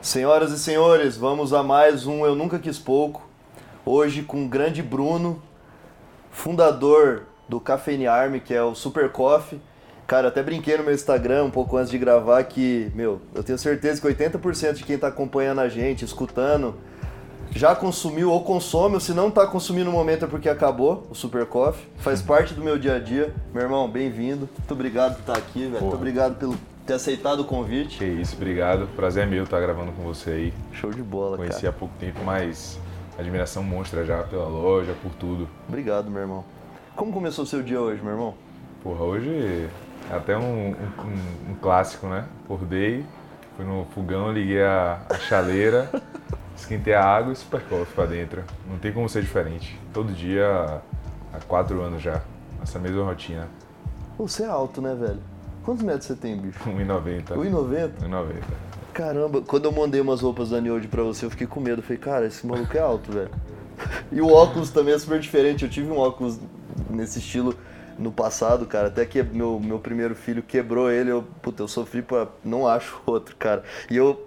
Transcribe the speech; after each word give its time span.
Senhoras 0.00 0.52
e 0.52 0.58
senhores, 0.58 1.16
vamos 1.16 1.52
a 1.52 1.62
mais 1.64 2.06
um 2.06 2.24
Eu 2.24 2.36
Nunca 2.36 2.60
Quis 2.60 2.78
Pouco. 2.78 3.28
Hoje 3.84 4.22
com 4.22 4.44
o 4.44 4.48
grande 4.48 4.82
Bruno, 4.82 5.42
fundador 6.30 7.24
do 7.48 7.58
Cafeine 7.58 8.06
Army, 8.06 8.38
que 8.40 8.54
é 8.54 8.62
o 8.62 8.74
Super 8.74 9.10
Coffee. 9.10 9.60
Cara, 10.06 10.28
até 10.28 10.42
brinquei 10.42 10.76
no 10.76 10.84
meu 10.84 10.94
Instagram 10.94 11.44
um 11.44 11.50
pouco 11.50 11.76
antes 11.76 11.90
de 11.90 11.98
gravar 11.98 12.44
que, 12.44 12.92
meu, 12.94 13.20
eu 13.34 13.42
tenho 13.42 13.58
certeza 13.58 14.00
que 14.00 14.06
80% 14.06 14.74
de 14.74 14.84
quem 14.84 14.96
tá 14.96 15.08
acompanhando 15.08 15.60
a 15.60 15.68
gente, 15.68 16.04
escutando, 16.04 16.76
já 17.52 17.74
consumiu 17.74 18.30
ou 18.30 18.42
consome, 18.42 18.94
ou 18.94 19.00
se 19.00 19.12
não 19.12 19.30
tá 19.30 19.46
consumindo 19.46 19.86
no 19.86 19.92
momento 19.92 20.24
é 20.24 20.28
porque 20.28 20.48
acabou 20.48 21.06
o 21.10 21.14
Super 21.14 21.46
Coffee. 21.46 21.86
Faz 21.98 22.20
parte 22.22 22.54
do 22.54 22.62
meu 22.62 22.78
dia 22.78 22.96
a 22.96 22.98
dia. 22.98 23.34
Meu 23.52 23.62
irmão, 23.62 23.88
bem-vindo. 23.88 24.48
Muito 24.58 24.72
obrigado 24.72 25.14
por 25.14 25.20
estar 25.20 25.36
aqui, 25.36 25.66
velho. 25.66 25.80
Muito 25.80 25.96
obrigado 25.96 26.36
pelo 26.38 26.56
ter 26.86 26.94
aceitado 26.94 27.40
o 27.40 27.44
convite. 27.44 27.98
Que 27.98 28.04
isso, 28.04 28.36
obrigado. 28.36 28.86
Prazer 28.94 29.24
é 29.24 29.26
meu 29.26 29.44
estar 29.44 29.60
gravando 29.60 29.92
com 29.92 30.02
você 30.02 30.30
aí. 30.30 30.54
Show 30.72 30.92
de 30.92 31.02
bola, 31.02 31.36
Conheci 31.36 31.62
cara. 31.62 31.70
há 31.70 31.72
pouco 31.72 31.94
tempo, 31.98 32.20
mas 32.24 32.78
admiração 33.18 33.62
monstra 33.62 34.04
já 34.04 34.22
pela 34.22 34.46
loja, 34.46 34.94
por 35.02 35.12
tudo. 35.12 35.48
Obrigado, 35.68 36.10
meu 36.10 36.20
irmão. 36.20 36.44
Como 36.94 37.12
começou 37.12 37.44
o 37.44 37.46
seu 37.46 37.62
dia 37.62 37.80
hoje, 37.80 38.00
meu 38.02 38.12
irmão? 38.12 38.34
Porra, 38.82 39.02
hoje 39.02 39.68
é 40.10 40.14
até 40.14 40.36
um, 40.38 40.70
um, 40.70 41.50
um 41.50 41.54
clássico, 41.60 42.06
né? 42.06 42.24
Acordei, 42.44 43.04
fui 43.56 43.64
no 43.64 43.84
fogão, 43.94 44.32
liguei 44.32 44.62
a, 44.62 45.00
a 45.10 45.14
chaleira, 45.16 45.90
esquentei 46.56 46.94
a 46.94 47.04
água 47.04 47.32
e 47.32 47.36
super 47.36 47.60
coffee 47.62 47.94
pra 47.94 48.06
dentro. 48.06 48.44
Não 48.68 48.78
tem 48.78 48.92
como 48.92 49.08
ser 49.08 49.22
diferente. 49.22 49.78
Todo 49.92 50.12
dia, 50.12 50.80
há 51.32 51.38
quatro 51.46 51.80
anos 51.82 52.02
já, 52.02 52.22
essa 52.62 52.78
mesma 52.78 53.04
rotina. 53.04 53.48
Você 54.18 54.42
é 54.44 54.46
alto, 54.46 54.80
né, 54.80 54.94
velho? 54.94 55.20
Quantos 55.62 55.82
metros 55.82 56.06
você 56.06 56.14
tem, 56.14 56.36
bicho? 56.36 56.58
1,90. 56.64 57.34
1,90? 57.34 57.90
1,90. 58.02 58.42
Caramba, 58.94 59.42
quando 59.42 59.66
eu 59.66 59.72
mandei 59.72 60.00
umas 60.00 60.22
roupas 60.22 60.50
da 60.50 60.60
Niold 60.60 60.88
pra 60.88 61.02
você, 61.02 61.26
eu 61.26 61.30
fiquei 61.30 61.46
com 61.46 61.60
medo. 61.60 61.80
Eu 61.80 61.82
falei, 61.82 61.98
cara, 61.98 62.26
esse 62.26 62.46
maluco 62.46 62.74
é 62.76 62.80
alto, 62.80 63.12
velho. 63.12 63.30
E 64.10 64.22
o 64.22 64.28
óculos 64.32 64.70
também 64.70 64.94
é 64.94 64.98
super 64.98 65.20
diferente. 65.20 65.64
Eu 65.64 65.70
tive 65.70 65.90
um 65.90 65.98
óculos 65.98 66.38
nesse 66.88 67.18
estilo 67.18 67.54
no 67.98 68.10
passado, 68.10 68.64
cara. 68.64 68.88
Até 68.88 69.04
que 69.04 69.22
meu, 69.22 69.60
meu 69.60 69.78
primeiro 69.78 70.14
filho 70.14 70.42
quebrou 70.42 70.90
ele. 70.90 71.10
Eu, 71.10 71.24
puta, 71.42 71.62
eu 71.62 71.68
sofri 71.68 72.00
pra. 72.00 72.28
Não 72.42 72.66
acho 72.66 73.00
outro, 73.04 73.36
cara. 73.36 73.62
E 73.90 73.96
eu. 73.96 74.24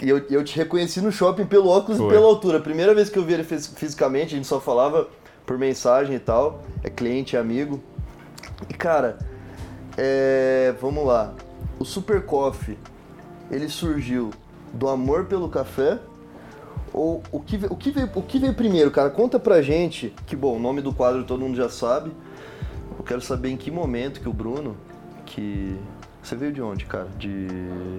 E 0.00 0.08
Eu, 0.08 0.18
eu 0.30 0.44
te 0.44 0.56
reconheci 0.56 1.00
no 1.00 1.12
shopping 1.12 1.46
pelo 1.46 1.68
óculos 1.68 1.98
Foi. 1.98 2.06
e 2.08 2.10
pela 2.10 2.26
altura. 2.26 2.60
Primeira 2.60 2.94
vez 2.94 3.08
que 3.10 3.18
eu 3.18 3.24
vi 3.24 3.34
ele 3.34 3.44
fis- 3.44 3.66
fisicamente, 3.66 4.34
a 4.34 4.36
gente 4.36 4.46
só 4.46 4.60
falava 4.60 5.08
por 5.44 5.58
mensagem 5.58 6.14
e 6.16 6.18
tal. 6.20 6.62
É 6.82 6.90
cliente, 6.90 7.36
é 7.36 7.38
amigo. 7.38 7.80
E 8.68 8.74
cara, 8.74 9.18
é, 9.96 10.74
vamos 10.80 11.04
lá. 11.06 11.34
O 11.78 11.84
Super 11.84 12.24
Coffee, 12.24 12.78
ele 13.50 13.68
surgiu 13.68 14.30
do 14.72 14.88
amor 14.88 15.26
pelo 15.26 15.48
café? 15.48 15.98
Ou 16.92 17.22
o 17.32 17.40
que, 17.40 17.58
o, 17.70 17.76
que 17.76 17.90
veio, 17.90 18.10
o 18.14 18.22
que 18.22 18.38
veio 18.38 18.54
primeiro, 18.54 18.90
cara? 18.90 19.08
Conta 19.08 19.40
pra 19.40 19.62
gente, 19.62 20.14
que 20.26 20.36
bom, 20.36 20.56
o 20.56 20.60
nome 20.60 20.82
do 20.82 20.92
quadro 20.92 21.24
todo 21.24 21.40
mundo 21.40 21.56
já 21.56 21.68
sabe. 21.68 22.12
Eu 22.98 23.02
quero 23.04 23.20
saber 23.22 23.48
em 23.48 23.56
que 23.56 23.70
momento 23.70 24.20
que 24.20 24.28
o 24.28 24.32
Bruno, 24.32 24.76
que... 25.24 25.76
Você 26.22 26.36
veio 26.36 26.52
de 26.52 26.62
onde, 26.62 26.84
cara? 26.86 27.08
De 27.18 27.48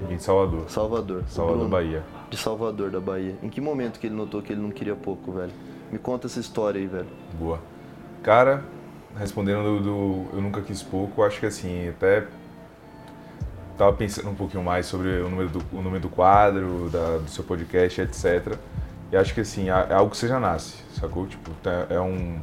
Em 0.09 0.17
Salvador. 0.17 0.69
Salvador. 0.69 1.23
Salvador, 1.27 1.57
Bruno, 1.57 1.69
Bahia. 1.69 2.03
De 2.29 2.37
Salvador, 2.37 2.89
da 2.89 2.99
Bahia. 2.99 3.35
Em 3.43 3.49
que 3.49 3.59
momento 3.59 3.99
que 3.99 4.07
ele 4.07 4.15
notou 4.15 4.41
que 4.41 4.53
ele 4.53 4.61
não 4.61 4.71
queria 4.71 4.95
pouco, 4.95 5.31
velho? 5.33 5.51
Me 5.91 5.97
conta 5.99 6.27
essa 6.27 6.39
história 6.39 6.79
aí, 6.79 6.87
velho. 6.87 7.07
Boa. 7.37 7.59
Cara, 8.23 8.63
respondendo 9.17 9.63
do, 9.63 9.79
do 9.83 10.35
Eu 10.37 10.41
Nunca 10.41 10.61
Quis 10.61 10.81
Pouco, 10.81 11.21
acho 11.23 11.39
que 11.39 11.45
assim, 11.45 11.89
até 11.89 12.25
tava 13.77 13.91
pensando 13.93 14.29
um 14.29 14.35
pouquinho 14.35 14.63
mais 14.63 14.85
sobre 14.85 15.09
o 15.21 15.29
número 15.29 15.49
do, 15.49 15.61
o 15.73 15.81
número 15.81 15.99
do 16.01 16.09
quadro, 16.09 16.89
da- 16.89 17.17
do 17.17 17.29
seu 17.29 17.43
podcast, 17.43 17.99
etc. 18.01 18.55
E 19.11 19.17
acho 19.17 19.33
que 19.33 19.41
assim, 19.41 19.69
é 19.69 19.87
é 19.89 19.93
algo 19.93 20.11
que 20.11 20.17
você 20.17 20.27
já 20.27 20.39
nasce, 20.39 20.75
sacou? 20.99 21.27
Tipo, 21.27 21.51
tá- 21.61 21.87
é 21.89 21.99
um, 21.99 22.39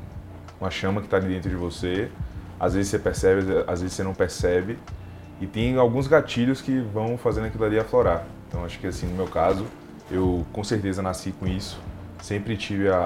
uma 0.61 0.71
chama 0.71 1.01
que 1.01 1.09
tá 1.09 1.17
ali 1.17 1.29
dentro 1.29 1.49
de 1.49 1.57
você. 1.57 2.11
Às 2.59 2.75
vezes 2.75 2.91
você 2.91 2.99
percebe, 2.99 3.41
às 3.67 3.81
vezes 3.81 3.97
você 3.97 4.03
não 4.05 4.13
percebe. 4.13 4.79
E 5.41 5.47
tem 5.47 5.77
alguns 5.77 6.07
gatilhos 6.07 6.61
que 6.61 6.79
vão 6.81 7.17
fazendo 7.17 7.47
aquilo 7.47 7.65
ali 7.65 7.79
aflorar. 7.79 8.25
Então 8.49 8.65
acho 8.65 8.79
que 8.79 8.87
assim, 8.87 9.07
no 9.07 9.15
meu 9.15 9.27
caso, 9.27 9.65
eu 10.11 10.45
com 10.53 10.63
certeza 10.63 11.01
nasci 11.01 11.33
com 11.33 11.47
isso. 11.47 11.81
Sempre 12.21 12.57
tive 12.57 12.89
a, 12.91 12.97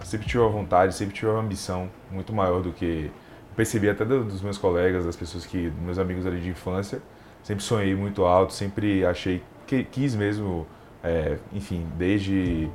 a- 0.00 0.04
sempre 0.04 0.26
tive 0.26 0.42
a 0.42 0.46
vontade, 0.48 0.94
sempre 0.94 1.14
tive 1.14 1.30
a 1.30 1.34
ambição 1.34 1.88
muito 2.10 2.32
maior 2.32 2.62
do 2.62 2.72
que 2.72 3.10
percebi 3.54 3.88
até 3.90 4.04
do- 4.04 4.24
dos 4.24 4.40
meus 4.40 4.56
colegas, 4.56 5.04
das 5.04 5.16
pessoas 5.16 5.44
que 5.44 5.70
meus 5.82 5.98
amigos 5.98 6.26
ali 6.26 6.40
de 6.40 6.48
infância. 6.48 7.00
Sempre 7.42 7.62
sonhei 7.62 7.94
muito 7.94 8.24
alto, 8.24 8.52
sempre 8.54 9.04
achei 9.04 9.42
que 9.66 9.84
quis 9.84 10.14
mesmo, 10.14 10.66
é, 11.04 11.36
enfim, 11.52 11.86
desde 11.98 12.68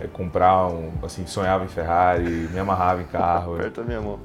é, 0.00 0.06
comprar 0.06 0.66
um, 0.68 0.92
assim, 1.02 1.26
sonhava 1.26 1.64
em 1.64 1.68
Ferrari, 1.68 2.48
me 2.52 2.58
amarrava 2.58 3.02
em 3.02 3.06
carro, 3.06 3.54
Aperta 3.56 3.82
minha 3.82 4.00
mão. 4.00 4.18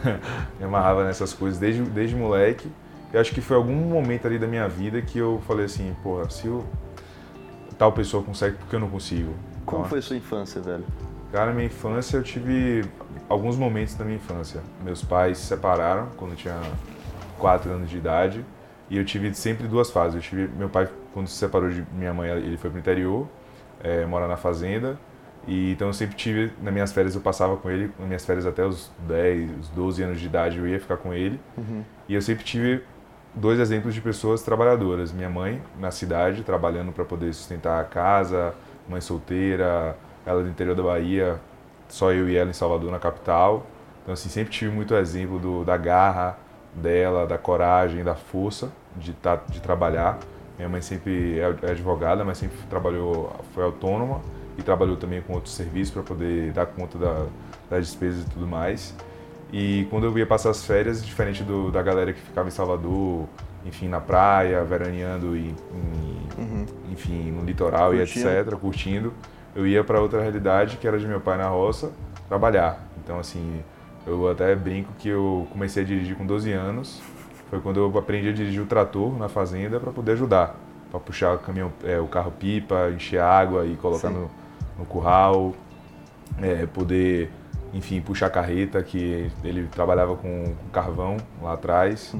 me 0.58 0.64
amarrava 0.64 1.04
nessas 1.04 1.32
coisas 1.34 1.58
desde, 1.58 1.82
desde 1.82 2.16
moleque. 2.16 2.68
Eu 3.14 3.20
acho 3.20 3.32
que 3.32 3.40
foi 3.40 3.56
algum 3.56 3.76
momento 3.76 4.26
ali 4.26 4.40
da 4.40 4.46
minha 4.48 4.66
vida 4.68 5.00
que 5.00 5.16
eu 5.16 5.40
falei 5.46 5.66
assim, 5.66 5.94
porra, 6.02 6.28
se 6.28 6.48
eu, 6.48 6.64
tal 7.78 7.92
pessoa 7.92 8.24
consegue, 8.24 8.56
por 8.56 8.66
que 8.66 8.74
eu 8.74 8.80
não 8.80 8.90
consigo? 8.90 9.32
Como 9.64 9.82
Então, 9.82 9.88
foi 9.88 10.02
sua 10.02 10.16
infância, 10.16 10.60
velho? 10.60 10.84
Cara, 11.30 11.52
minha 11.52 11.66
infância 11.66 12.16
eu 12.16 12.24
tive 12.24 12.84
alguns 13.28 13.56
momentos 13.56 13.94
da 13.94 14.04
minha 14.04 14.16
infância. 14.16 14.60
Meus 14.82 15.00
pais 15.04 15.38
se 15.38 15.46
separaram 15.46 16.08
quando 16.16 16.32
eu 16.32 16.36
tinha 16.36 16.60
4 17.38 17.70
anos 17.70 17.88
de 17.88 17.96
idade 17.96 18.44
e 18.90 18.96
eu 18.96 19.04
tive 19.04 19.32
sempre 19.32 19.68
duas 19.68 19.92
fases. 19.92 20.16
Eu 20.16 20.20
tive 20.20 20.48
meu 20.48 20.68
pai 20.68 20.88
quando 21.12 21.28
se 21.28 21.36
separou 21.36 21.70
de 21.70 21.86
minha 21.92 22.12
mãe, 22.12 22.30
ele 22.30 22.56
foi 22.56 22.68
pro 22.68 22.80
interior, 22.80 23.28
é, 23.80 24.04
mora 24.04 24.26
na 24.26 24.36
fazenda. 24.36 24.98
E 25.46 25.70
então 25.70 25.86
eu 25.86 25.94
sempre 25.94 26.16
tive 26.16 26.52
nas 26.60 26.72
minhas 26.72 26.92
férias 26.92 27.14
eu 27.14 27.20
passava 27.20 27.56
com 27.56 27.70
ele, 27.70 27.92
nas 27.96 28.08
minhas 28.08 28.24
férias 28.24 28.44
até 28.44 28.66
os 28.66 28.90
10, 29.06 29.50
os 29.60 29.68
12 29.68 30.02
anos 30.02 30.18
de 30.18 30.26
idade 30.26 30.58
eu 30.58 30.66
ia 30.66 30.80
ficar 30.80 30.96
com 30.96 31.14
ele. 31.14 31.38
E 32.08 32.14
eu 32.14 32.20
sempre 32.20 32.42
tive 32.42 32.82
dois 33.34 33.58
exemplos 33.58 33.94
de 33.94 34.00
pessoas 34.00 34.42
trabalhadoras. 34.42 35.12
Minha 35.12 35.30
mãe 35.30 35.62
na 35.78 35.90
cidade 35.90 36.42
trabalhando 36.42 36.92
para 36.92 37.04
poder 37.04 37.32
sustentar 37.32 37.80
a 37.80 37.84
casa, 37.84 38.54
mãe 38.88 39.00
solteira, 39.00 39.96
ela 40.24 40.42
do 40.42 40.48
interior 40.48 40.74
da 40.74 40.82
Bahia, 40.82 41.40
só 41.88 42.12
eu 42.12 42.28
e 42.28 42.36
ela 42.36 42.50
em 42.50 42.54
Salvador, 42.54 42.90
na 42.90 42.98
capital. 42.98 43.66
Então, 44.02 44.12
assim, 44.14 44.28
sempre 44.28 44.52
tive 44.52 44.70
muito 44.70 44.94
exemplo 44.94 45.38
do, 45.38 45.64
da 45.64 45.76
garra 45.76 46.38
dela, 46.74 47.26
da 47.26 47.38
coragem, 47.38 48.02
da 48.04 48.14
força 48.14 48.70
de, 48.96 49.12
tá, 49.12 49.36
de 49.48 49.60
trabalhar. 49.60 50.18
Minha 50.56 50.68
mãe 50.68 50.80
sempre 50.80 51.38
é 51.38 51.54
é 51.62 51.70
advogada, 51.70 52.24
mas 52.24 52.38
sempre 52.38 52.56
trabalhou, 52.68 53.32
foi 53.54 53.64
autônoma 53.64 54.20
e 54.56 54.62
trabalhou 54.62 54.96
também 54.96 55.20
com 55.20 55.32
outros 55.34 55.54
serviços 55.54 55.92
para 55.92 56.02
poder 56.02 56.52
dar 56.52 56.66
conta 56.66 56.96
da, 56.98 57.26
das 57.68 57.86
despesas 57.86 58.24
e 58.24 58.30
tudo 58.30 58.46
mais. 58.46 58.94
E 59.56 59.86
quando 59.88 60.04
eu 60.06 60.18
ia 60.18 60.26
passar 60.26 60.50
as 60.50 60.66
férias, 60.66 61.06
diferente 61.06 61.44
do, 61.44 61.70
da 61.70 61.80
galera 61.80 62.12
que 62.12 62.20
ficava 62.20 62.48
em 62.48 62.50
Salvador, 62.50 63.28
enfim, 63.64 63.86
na 63.86 64.00
praia, 64.00 64.64
veraneando 64.64 65.36
e, 65.36 65.54
em- 66.38 66.66
enfim, 66.90 67.30
no 67.30 67.44
litoral 67.44 67.92
Curtindo. 67.92 68.28
e 68.28 68.38
etc, 68.38 68.54
curtindo, 68.56 69.12
eu 69.54 69.64
ia 69.64 69.84
para 69.84 70.00
outra 70.00 70.20
realidade 70.20 70.76
que 70.76 70.88
era 70.88 70.98
de 70.98 71.06
meu 71.06 71.20
pai 71.20 71.38
na 71.38 71.46
roça, 71.46 71.92
trabalhar. 72.28 72.84
Então, 72.98 73.16
assim, 73.16 73.60
eu 74.04 74.28
até 74.28 74.56
brinco 74.56 74.92
que 74.98 75.08
eu 75.08 75.46
comecei 75.52 75.84
a 75.84 75.86
dirigir 75.86 76.16
com 76.16 76.26
12 76.26 76.50
anos. 76.50 77.00
Foi 77.48 77.60
quando 77.60 77.78
eu 77.78 77.96
aprendi 77.96 78.30
a 78.30 78.32
dirigir 78.32 78.60
o 78.60 78.66
trator 78.66 79.16
na 79.16 79.28
fazenda 79.28 79.78
para 79.78 79.92
poder 79.92 80.12
ajudar, 80.12 80.56
para 80.90 80.98
puxar 80.98 81.32
o 81.34 81.38
caminhão, 81.38 81.72
é, 81.84 82.00
o 82.00 82.08
carro 82.08 82.32
pipa, 82.32 82.90
encher 82.92 83.20
água 83.20 83.64
e 83.64 83.76
colocar 83.76 84.08
Sim. 84.08 84.14
no, 84.14 84.30
no 84.80 84.84
curral, 84.84 85.54
é, 86.42 86.66
poder, 86.66 87.30
enfim, 87.74 88.00
puxar 88.00 88.30
carreta, 88.30 88.82
que 88.82 89.30
ele 89.42 89.66
trabalhava 89.66 90.16
com, 90.16 90.54
com 90.54 90.68
carvão 90.72 91.16
lá 91.42 91.52
atrás. 91.54 92.14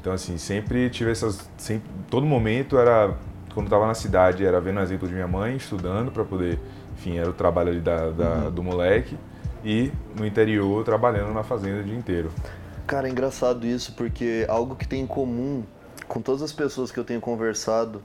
Então, 0.00 0.12
assim, 0.12 0.38
sempre 0.38 0.88
tive 0.88 1.10
essas. 1.10 1.50
Sempre, 1.58 1.90
todo 2.08 2.24
momento 2.24 2.78
era. 2.78 3.14
Quando 3.52 3.66
estava 3.66 3.86
na 3.86 3.92
cidade, 3.94 4.46
era 4.46 4.58
vendo 4.60 4.78
o 4.78 4.82
exemplo 4.82 5.06
de 5.06 5.12
minha 5.12 5.28
mãe, 5.28 5.56
estudando 5.56 6.10
para 6.10 6.24
poder. 6.24 6.58
Enfim, 6.94 7.18
era 7.18 7.28
o 7.28 7.32
trabalho 7.34 7.70
ali 7.70 7.80
da, 7.80 8.10
da- 8.10 8.48
do 8.50 8.62
moleque. 8.62 9.18
E 9.64 9.92
no 10.16 10.24
interior, 10.26 10.82
trabalhando 10.84 11.32
na 11.34 11.42
fazenda 11.42 11.80
o 11.80 11.84
dia 11.84 11.94
inteiro. 11.96 12.30
Cara, 12.86 13.06
é 13.08 13.10
engraçado 13.10 13.66
isso, 13.66 13.92
porque 13.94 14.44
algo 14.48 14.74
que 14.74 14.88
tem 14.88 15.02
em 15.02 15.06
comum 15.06 15.62
com 16.08 16.20
todas 16.20 16.42
as 16.42 16.52
pessoas 16.52 16.90
que 16.90 16.98
eu 16.98 17.04
tenho 17.04 17.20
conversado 17.20 18.02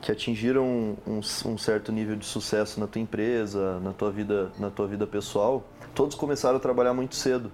que 0.00 0.12
atingiram 0.12 0.64
um, 1.06 1.20
um 1.46 1.56
certo 1.58 1.90
nível 1.90 2.14
de 2.14 2.26
sucesso 2.26 2.78
na 2.78 2.86
tua 2.86 3.00
empresa, 3.00 3.80
na 3.80 3.90
tua 3.92 4.10
vida, 4.10 4.50
na 4.58 4.68
tua 4.70 4.86
vida 4.86 5.06
pessoal, 5.06 5.64
todos 5.94 6.14
começaram 6.14 6.56
a 6.56 6.60
trabalhar 6.60 6.92
muito 6.92 7.14
cedo. 7.14 7.50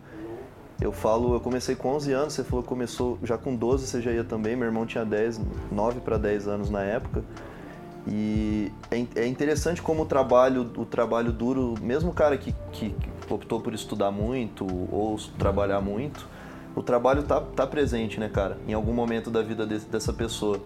Eu 0.80 0.92
falo, 0.92 1.34
eu 1.34 1.40
comecei 1.40 1.76
com 1.76 1.90
11 1.90 2.12
anos, 2.12 2.32
você 2.32 2.42
falou 2.42 2.62
que 2.62 2.68
começou 2.68 3.18
já 3.22 3.36
com 3.36 3.54
12, 3.54 3.86
você 3.86 4.00
já 4.00 4.10
ia 4.12 4.24
também, 4.24 4.56
meu 4.56 4.66
irmão 4.66 4.86
tinha 4.86 5.04
10, 5.04 5.40
9 5.70 6.00
para 6.00 6.16
10 6.16 6.48
anos 6.48 6.70
na 6.70 6.82
época. 6.82 7.22
E 8.06 8.72
é, 8.90 9.20
é 9.20 9.26
interessante 9.26 9.82
como 9.82 10.02
o 10.02 10.06
trabalho, 10.06 10.70
o 10.76 10.86
trabalho 10.86 11.32
duro, 11.32 11.74
mesmo 11.82 12.10
o 12.10 12.14
cara 12.14 12.38
que, 12.38 12.54
que, 12.72 12.94
optou 13.28 13.60
por 13.60 13.74
estudar 13.74 14.10
muito 14.10 14.66
ou 14.90 15.16
trabalhar 15.38 15.80
muito, 15.80 16.26
o 16.74 16.82
trabalho 16.82 17.22
tá, 17.24 17.40
tá 17.40 17.66
presente, 17.66 18.18
né, 18.18 18.28
cara? 18.28 18.56
Em 18.66 18.72
algum 18.72 18.92
momento 18.92 19.30
da 19.30 19.42
vida 19.42 19.66
dessa 19.66 20.12
pessoa. 20.12 20.60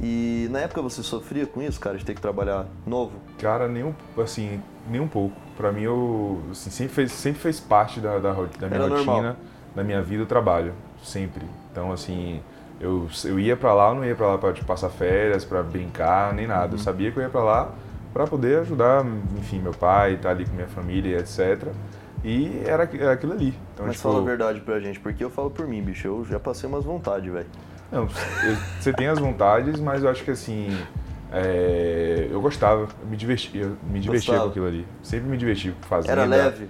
E 0.00 0.48
na 0.50 0.60
época 0.60 0.80
você 0.80 1.02
sofria 1.02 1.44
com 1.44 1.60
isso, 1.60 1.78
cara, 1.78 1.98
de 1.98 2.04
ter 2.04 2.14
que 2.14 2.20
trabalhar 2.22 2.66
novo? 2.86 3.18
Cara, 3.38 3.68
nem 3.68 3.84
um, 3.84 3.92
assim, 4.16 4.62
nem 4.88 5.00
um 5.00 5.08
pouco. 5.08 5.49
Pra 5.60 5.70
mim, 5.72 5.82
eu 5.82 6.40
assim, 6.50 6.70
sempre, 6.70 6.94
fez, 6.94 7.12
sempre 7.12 7.40
fez 7.40 7.60
parte 7.60 8.00
da, 8.00 8.18
da, 8.18 8.32
da 8.32 8.66
minha 8.68 8.80
Era 8.80 8.88
rotina, 8.88 8.96
normal. 9.14 9.36
da 9.74 9.84
minha 9.84 10.00
vida, 10.02 10.22
o 10.22 10.26
trabalho. 10.26 10.72
Sempre. 11.02 11.44
Então, 11.70 11.92
assim, 11.92 12.40
eu, 12.80 13.06
eu 13.24 13.38
ia 13.38 13.56
pra 13.56 13.74
lá, 13.74 13.90
eu 13.90 13.94
não 13.96 14.04
ia 14.04 14.14
pra 14.14 14.26
lá 14.28 14.38
pra 14.38 14.52
tipo, 14.52 14.66
passar 14.66 14.88
férias, 14.88 15.44
pra 15.44 15.62
brincar, 15.62 16.32
nem 16.32 16.46
nada. 16.46 16.74
Eu 16.74 16.78
sabia 16.78 17.10
que 17.12 17.18
eu 17.18 17.22
ia 17.22 17.28
pra 17.28 17.42
lá 17.42 17.72
pra 18.12 18.26
poder 18.26 18.58
ajudar, 18.60 19.04
enfim, 19.38 19.60
meu 19.60 19.72
pai, 19.72 20.14
estar 20.14 20.30
ali 20.30 20.44
com 20.46 20.52
minha 20.54 20.66
família, 20.66 21.18
etc. 21.18 21.68
E 22.24 22.62
era, 22.66 22.82
aqu- 22.82 22.96
era 23.00 23.12
aquilo 23.12 23.32
ali. 23.32 23.54
Então, 23.74 23.86
Mas 23.86 23.96
tipo, 23.96 24.08
fala 24.08 24.20
a 24.20 24.24
verdade 24.24 24.60
pra 24.60 24.80
gente, 24.80 24.98
porque 24.98 25.22
eu 25.22 25.30
falo 25.30 25.50
por 25.50 25.66
mim, 25.66 25.80
bicho, 25.82 26.06
eu 26.08 26.24
já 26.24 26.40
passei 26.40 26.68
umas 26.68 26.84
vontades, 26.84 27.32
velho. 27.32 27.46
Não, 27.92 28.02
eu- 28.02 28.56
você 28.80 28.92
tem 28.92 29.06
as 29.08 29.18
vontades, 29.18 29.78
mas 29.80 30.02
eu 30.02 30.10
acho 30.10 30.24
que 30.24 30.30
assim. 30.30 30.76
É, 31.32 32.28
eu 32.30 32.40
gostava, 32.40 32.88
me 33.08 33.16
divertia, 33.16 33.72
me 33.88 34.00
divertia 34.00 34.32
Gostava. 34.34 34.40
com 34.44 34.48
aquilo 34.50 34.66
ali. 34.66 34.86
Sempre 35.02 35.28
me 35.28 35.36
diverti 35.36 35.74
fazendo. 35.82 36.10
Era 36.10 36.24
leve 36.24 36.68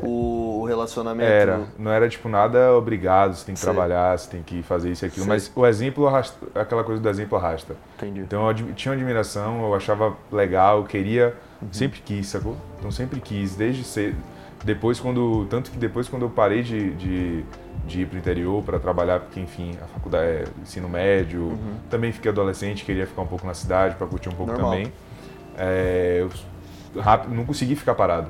o, 0.00 0.64
relacionamento? 0.66 1.28
Era, 1.30 1.60
não 1.78 1.90
era 1.90 2.08
tipo 2.08 2.28
nada 2.28 2.72
obrigado, 2.76 3.34
você 3.34 3.44
tem 3.46 3.54
que 3.54 3.60
Sei. 3.60 3.72
trabalhar, 3.72 4.16
você 4.16 4.30
tem 4.30 4.42
que 4.42 4.62
fazer 4.62 4.90
isso 4.90 5.04
e 5.04 5.06
aquilo, 5.06 5.24
Sei. 5.24 5.34
mas 5.34 5.52
o 5.54 5.66
exemplo 5.66 6.06
arrasta, 6.06 6.36
aquela 6.54 6.84
coisa 6.84 7.00
do 7.02 7.08
exemplo 7.08 7.36
arrasta. 7.36 7.74
Entendi. 7.96 8.20
Então 8.20 8.48
eu 8.48 8.54
tinha 8.74 8.94
admiração, 8.94 9.62
eu 9.62 9.74
achava 9.74 10.16
legal, 10.30 10.78
eu 10.78 10.84
queria, 10.84 11.34
Uhum. 11.60 11.68
sempre 11.72 12.00
quis, 12.00 12.28
sacou? 12.28 12.56
Então 12.78 12.90
sempre 12.92 13.20
quis, 13.20 13.56
desde 13.56 13.82
cedo. 13.82 14.16
Depois 14.64 15.00
quando, 15.00 15.46
tanto 15.50 15.70
que 15.70 15.76
depois 15.78 16.08
quando 16.08 16.22
eu 16.22 16.30
parei 16.30 16.62
de, 16.62 16.90
de, 16.94 17.44
de 17.88 18.02
ir 18.02 18.06
pro 18.06 18.18
interior 18.18 18.62
para 18.62 18.78
trabalhar, 18.78 19.20
porque 19.20 19.40
enfim, 19.40 19.76
a 19.82 19.86
faculdade, 19.86 20.24
é, 20.26 20.44
ensino 20.62 20.88
médio, 20.88 21.42
Uhum. 21.42 21.76
também 21.90 22.12
fiquei 22.12 22.30
adolescente, 22.30 22.84
queria 22.84 23.06
ficar 23.06 23.22
um 23.22 23.26
pouco 23.26 23.46
na 23.46 23.54
cidade 23.54 23.96
para 23.96 24.06
curtir 24.06 24.28
um 24.28 24.32
pouco 24.32 24.52
Normal. 24.52 24.70
também. 24.72 24.92
É, 25.56 26.26
rápido, 27.00 27.34
não 27.34 27.44
consegui 27.44 27.74
ficar 27.74 27.94
parado. 27.94 28.28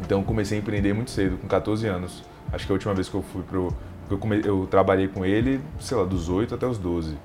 Então 0.00 0.22
comecei 0.22 0.58
a 0.58 0.60
empreender 0.60 0.92
muito 0.92 1.10
cedo, 1.10 1.36
com 1.38 1.48
14 1.48 1.86
anos. 1.86 2.22
Acho 2.52 2.66
que 2.66 2.72
a 2.72 2.74
última 2.74 2.94
vez 2.94 3.08
que 3.08 3.14
eu 3.14 3.22
fui 3.22 3.42
pro. 3.42 3.72
Eu, 4.10 4.16
come, 4.16 4.40
eu 4.44 4.66
trabalhei 4.70 5.08
com 5.08 5.24
ele, 5.24 5.60
sei 5.80 5.96
lá, 5.96 6.04
dos 6.04 6.28
8 6.28 6.54
até 6.54 6.66
os 6.66 6.78
12. 6.78 7.18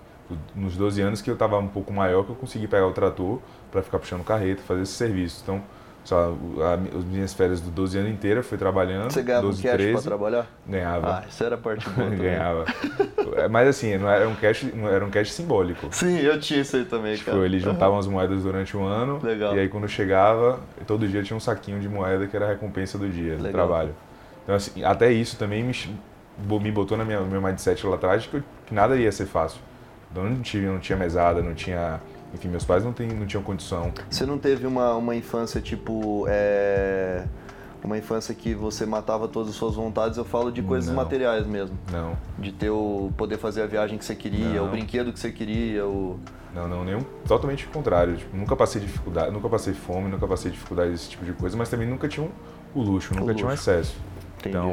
Nos 0.56 0.76
12 0.76 1.00
anos 1.02 1.22
que 1.22 1.30
eu 1.30 1.36
estava 1.36 1.58
um 1.60 1.68
pouco 1.68 1.94
maior, 1.94 2.24
que 2.26 2.32
eu 2.32 2.36
consegui 2.36 2.68
pegar 2.68 2.88
o 2.88 2.92
trator 2.92 3.40
para 3.72 3.82
ficar 3.84 4.00
puxando 4.00 4.24
carreta, 4.24 4.62
fazer 4.64 4.82
esse 4.82 4.94
serviço. 4.94 5.42
Então, 5.44 5.62
lá, 6.12 6.28
a- 6.74 6.98
as 6.98 7.04
minhas 7.06 7.34
férias 7.34 7.62
dos 7.62 7.70
12 7.72 7.98
anos 7.98 8.12
inteira 8.12 8.44
foi 8.44 8.58
trabalhando. 8.58 9.12
Você 9.12 9.22
ganhava 9.22 9.46
um 9.46 9.50
12, 9.50 9.64
cash 9.64 9.72
pra 9.72 9.78
13, 9.84 10.04
trabalhar? 10.04 10.48
Ganhava. 10.68 11.08
Ah, 11.08 11.24
isso 11.30 11.44
era 11.44 11.58
parte 11.58 11.90
boa 11.90 12.10
ganhava. 12.16 12.66
É, 13.38 13.48
Mas 13.48 13.68
assim, 13.70 13.98
não 13.98 14.10
era 14.10 14.28
um 14.28 14.36
cash, 14.36 14.66
era 14.92 15.06
um 15.06 15.10
cash 15.10 15.32
simbólico. 15.32 15.88
Sim, 15.92 16.18
eu 16.20 16.40
tinha 16.40 16.62
isso 16.62 16.76
aí 16.76 16.86
também, 16.86 17.16
Tipo, 17.16 17.32
cara. 17.32 17.46
eles 17.46 17.62
juntavam 17.62 17.98
as 17.98 18.08
moedas 18.08 18.44
durante 18.44 18.76
um 18.76 18.84
ano. 18.84 19.20
Legal. 19.24 19.56
E 19.56 19.60
aí 19.60 19.70
quando 19.70 19.88
chegava, 19.88 20.60
todo 20.86 21.08
dia 21.08 21.24
tinha 21.24 21.38
um 21.38 21.40
saquinho 21.40 21.80
de 21.80 21.88
moeda 21.88 22.28
que 22.28 22.36
era 22.36 22.46
a 22.46 22.50
recompensa 22.50 22.98
do 22.98 23.08
dia, 23.10 23.38
do 23.38 23.44
Legal. 23.44 23.66
trabalho. 23.68 23.96
Então 24.44 24.56
assim, 24.56 24.84
até 24.84 25.12
isso 25.12 25.38
também 25.38 25.64
me, 25.64 25.74
me 26.60 26.72
botou 26.72 26.98
na 26.98 27.06
minha, 27.06 27.20
no 27.22 27.28
meu 27.28 27.42
mindset 27.42 27.86
lá 27.88 27.96
atrás 27.96 28.26
que, 28.28 28.36
eu- 28.38 28.44
que 28.66 28.74
nada 28.74 28.96
ia 28.98 29.12
ser 29.12 29.26
fácil. 29.26 29.62
Então 30.12 30.26
não 30.26 30.42
tinha, 30.42 30.70
não 30.72 30.80
tinha 30.80 30.98
mesada, 30.98 31.42
não 31.42 31.54
tinha... 31.54 32.00
Enfim, 32.34 32.48
meus 32.48 32.64
pais 32.66 32.84
não, 32.84 32.92
tem, 32.94 33.08
não 33.10 33.26
tinham 33.26 33.44
condição. 33.44 33.92
Você 34.10 34.26
não 34.26 34.38
teve 34.38 34.66
uma, 34.66 34.96
uma 34.96 35.16
infância 35.16 35.62
tipo. 35.62 36.26
É... 36.28 37.26
Uma 37.84 37.98
infância 37.98 38.34
que 38.34 38.54
você 38.54 38.86
matava 38.86 39.28
todas 39.28 39.50
as 39.50 39.56
suas 39.56 39.76
vontades, 39.76 40.18
eu 40.18 40.24
falo 40.24 40.54
de 40.54 40.62
coisas 40.62 40.88
Não. 40.90 40.96
materiais 40.96 41.46
mesmo. 41.46 41.78
Não, 41.92 42.16
De 42.40 42.50
ter 42.54 42.70
o 42.70 43.12
poder 43.18 43.38
fazer 43.38 43.62
a 43.62 43.68
viagem 43.68 43.98
que 43.98 44.06
você 44.06 44.16
queria, 44.16 44.54
Não. 44.62 44.68
o 44.68 44.70
brinquedo 44.70 45.12
que 45.12 45.20
você 45.20 45.30
queria, 45.34 45.86
o. 45.86 46.18
não, 46.56 46.66
não, 46.66 46.86
nenhum, 46.86 47.02
totalmente 47.28 47.66
o 47.66 47.70
contrário. 47.72 48.16
Tipo, 48.16 48.38
nunca 48.38 48.56
passei 48.56 48.80
dificuldade, 48.80 49.32
nunca 49.32 49.50
passei 49.50 49.74
fome, 49.74 50.08
nunca 50.08 50.26
passei 50.26 50.50
dificuldade 50.50 50.92
desse 50.92 51.10
tipo 51.10 51.26
de 51.26 51.34
coisa, 51.34 51.58
mas 51.58 51.68
também 51.68 51.86
nunca 51.86 52.08
tinha 52.08 52.26
um, 52.26 52.32
o 52.74 52.82
luxo, 52.82 53.14
nunca 53.14 53.34
tinha 53.36 53.48
um 53.48 53.50
luxo. 53.52 53.70
excesso. 53.70 53.96
Entendi. 54.40 54.56
Então, 54.56 54.72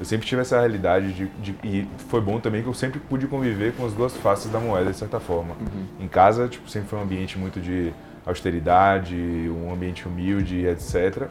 eu 0.00 0.04
sempre 0.06 0.26
tive 0.26 0.40
essa 0.40 0.58
realidade 0.58 1.12
de, 1.12 1.26
de- 1.40 1.54
e 1.62 1.86
foi 2.08 2.20
bom 2.20 2.40
também 2.40 2.62
que 2.62 2.68
eu 2.68 2.74
sempre 2.74 2.98
pude 2.98 3.26
conviver 3.28 3.72
com 3.76 3.84
as 3.86 3.92
duas 3.92 4.16
faces 4.16 4.50
da 4.50 4.58
moeda 4.58 4.90
de 4.90 4.96
certa 4.96 5.20
forma. 5.20 5.54
Uhum. 5.60 6.04
Em 6.04 6.08
casa, 6.08 6.48
tipo, 6.48 6.68
sempre 6.68 6.88
foi 6.88 6.98
um 6.98 7.02
ambiente 7.02 7.38
muito 7.38 7.60
de 7.60 7.92
austeridade, 8.26 9.14
um 9.14 9.72
ambiente 9.72 10.08
humilde, 10.08 10.66
etc. 10.66 11.28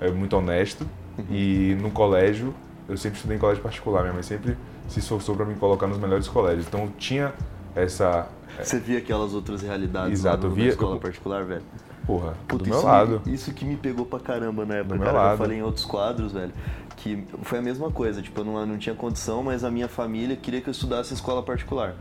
É 0.00 0.10
muito 0.10 0.36
honesto. 0.36 0.86
Uhum. 1.18 1.24
E 1.30 1.76
no 1.80 1.90
colégio, 1.90 2.54
eu 2.88 2.96
sempre 2.96 3.16
estudei 3.16 3.36
em 3.36 3.40
colégio 3.40 3.62
particular. 3.62 4.02
Minha 4.02 4.14
mãe 4.14 4.22
sempre 4.22 4.56
se 4.88 5.00
esforçou 5.00 5.34
para 5.36 5.44
me 5.44 5.54
colocar 5.56 5.86
nos 5.86 5.98
melhores 5.98 6.28
colégios. 6.28 6.66
Então, 6.66 6.88
tinha 6.98 7.32
essa 7.74 8.28
Você 8.62 8.78
via 8.78 8.98
aquelas 8.98 9.34
outras 9.34 9.62
realidades 9.62 10.20
Exato, 10.20 10.44
lá 10.44 10.48
no, 10.50 10.54
via- 10.54 10.68
escola 10.68 10.96
eu- 10.96 11.00
particular, 11.00 11.44
velho? 11.44 11.62
Porra 12.06 12.34
Puta, 12.48 12.64
do 12.64 12.68
meu 12.70 12.78
isso, 12.78 12.86
lado. 12.86 13.22
Me, 13.24 13.34
isso 13.34 13.52
que 13.52 13.64
me 13.64 13.76
pegou 13.76 14.04
pra 14.06 14.18
caramba 14.20 14.64
na 14.64 14.76
época, 14.76 14.94
Do 14.96 15.00
meu 15.00 15.06
cara. 15.06 15.18
que 15.18 15.22
Eu 15.24 15.28
lado. 15.28 15.38
falei 15.38 15.58
em 15.58 15.62
outros 15.62 15.84
quadros, 15.84 16.32
velho, 16.32 16.52
que 16.96 17.24
foi 17.42 17.58
a 17.58 17.62
mesma 17.62 17.90
coisa. 17.90 18.20
Tipo, 18.22 18.40
eu 18.40 18.44
não, 18.44 18.58
eu 18.60 18.66
não 18.66 18.78
tinha 18.78 18.94
condição, 18.94 19.42
mas 19.42 19.64
a 19.64 19.70
minha 19.70 19.88
família 19.88 20.36
queria 20.36 20.60
que 20.60 20.68
eu 20.68 20.72
estudasse 20.72 21.12
em 21.12 21.14
escola 21.14 21.42
particular. 21.42 21.94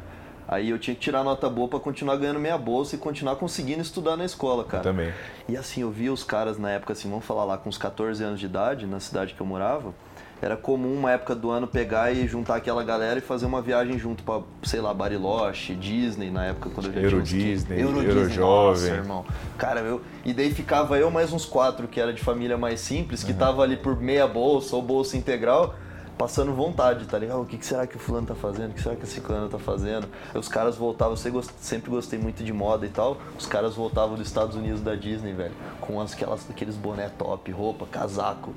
Aí 0.47 0.69
eu 0.69 0.77
tinha 0.77 0.93
que 0.93 0.99
tirar 0.99 1.23
nota 1.23 1.49
boa 1.49 1.67
pra 1.69 1.79
continuar 1.79 2.17
ganhando 2.17 2.39
minha 2.39 2.57
bolsa 2.57 2.95
e 2.95 2.97
continuar 2.97 3.37
conseguindo 3.37 3.81
estudar 3.81 4.17
na 4.17 4.25
escola, 4.25 4.65
cara. 4.65 4.83
Também. 4.83 5.13
E 5.47 5.55
assim, 5.55 5.81
eu 5.81 5.89
via 5.91 6.11
os 6.11 6.23
caras 6.25 6.57
na 6.57 6.69
época, 6.71 6.91
assim, 6.91 7.09
vamos 7.09 7.23
falar 7.23 7.45
lá, 7.45 7.57
com 7.57 7.69
uns 7.69 7.77
14 7.77 8.21
anos 8.21 8.39
de 8.39 8.47
idade, 8.47 8.85
na 8.85 8.99
cidade 8.99 9.33
que 9.33 9.39
eu 9.39 9.45
morava, 9.45 9.93
era 10.41 10.57
comum 10.57 10.95
uma 10.95 11.11
época 11.11 11.35
do 11.35 11.51
ano 11.51 11.67
pegar 11.67 12.11
e 12.11 12.27
juntar 12.27 12.55
aquela 12.55 12.83
galera 12.83 13.19
e 13.19 13.21
fazer 13.21 13.45
uma 13.45 13.61
viagem 13.61 13.99
junto 13.99 14.23
pra, 14.23 14.41
sei 14.63 14.81
lá, 14.81 14.91
Bariloche, 14.91 15.75
Disney, 15.75 16.31
na 16.31 16.45
época 16.45 16.71
quando 16.71 16.87
eu 16.87 16.93
já 16.93 16.99
tinha 16.99 17.11
Euro 17.11 17.23
15. 17.23 17.37
Disney, 17.37 17.81
Euro 17.81 18.01
Euro 18.01 18.19
Disney, 18.21 18.35
Jovem. 18.35 18.89
Nossa, 18.89 19.01
irmão. 19.01 19.25
Cara, 19.57 19.81
eu... 19.81 20.01
E 20.25 20.33
daí 20.33 20.51
ficava 20.51 20.97
eu 20.97 21.11
mais 21.11 21.31
uns 21.31 21.45
quatro 21.45 21.87
que 21.87 21.99
era 21.99 22.11
de 22.11 22.21
família 22.21 22.57
mais 22.57 22.79
simples, 22.79 23.23
que 23.23 23.33
tava 23.33 23.61
ali 23.61 23.77
por 23.77 23.99
meia 24.01 24.27
bolsa 24.27 24.75
ou 24.75 24.81
bolsa 24.81 25.15
integral, 25.15 25.75
passando 26.17 26.53
vontade, 26.53 27.05
tá 27.05 27.17
ligado? 27.19 27.41
O 27.41 27.45
que, 27.45 27.63
será 27.63 27.85
que 27.85 27.95
o 27.95 27.99
fulano 27.99 28.27
tá 28.27 28.35
fazendo? 28.35 28.71
O 28.71 28.73
que 28.73 28.81
será 28.81 28.95
que 28.95 29.03
esse 29.03 29.13
ciclano 29.13 29.47
tá 29.49 29.59
fazendo? 29.59 30.07
Aí 30.33 30.39
os 30.39 30.47
caras 30.47 30.75
voltavam, 30.75 31.13
eu 31.13 31.43
sempre 31.59 31.89
gostei 31.89 32.19
muito 32.19 32.43
de 32.43 32.53
moda 32.53 32.85
e 32.85 32.89
tal, 32.89 33.17
os 33.37 33.45
caras 33.45 33.75
voltavam 33.75 34.15
dos 34.15 34.27
Estados 34.27 34.55
Unidos 34.55 34.81
da 34.81 34.95
Disney, 34.95 35.33
velho, 35.33 35.53
com 35.79 35.99
as, 35.99 36.13
aquelas, 36.13 36.47
aqueles 36.49 36.75
boné 36.75 37.09
top, 37.09 37.51
roupa, 37.51 37.85
casaco. 37.85 38.53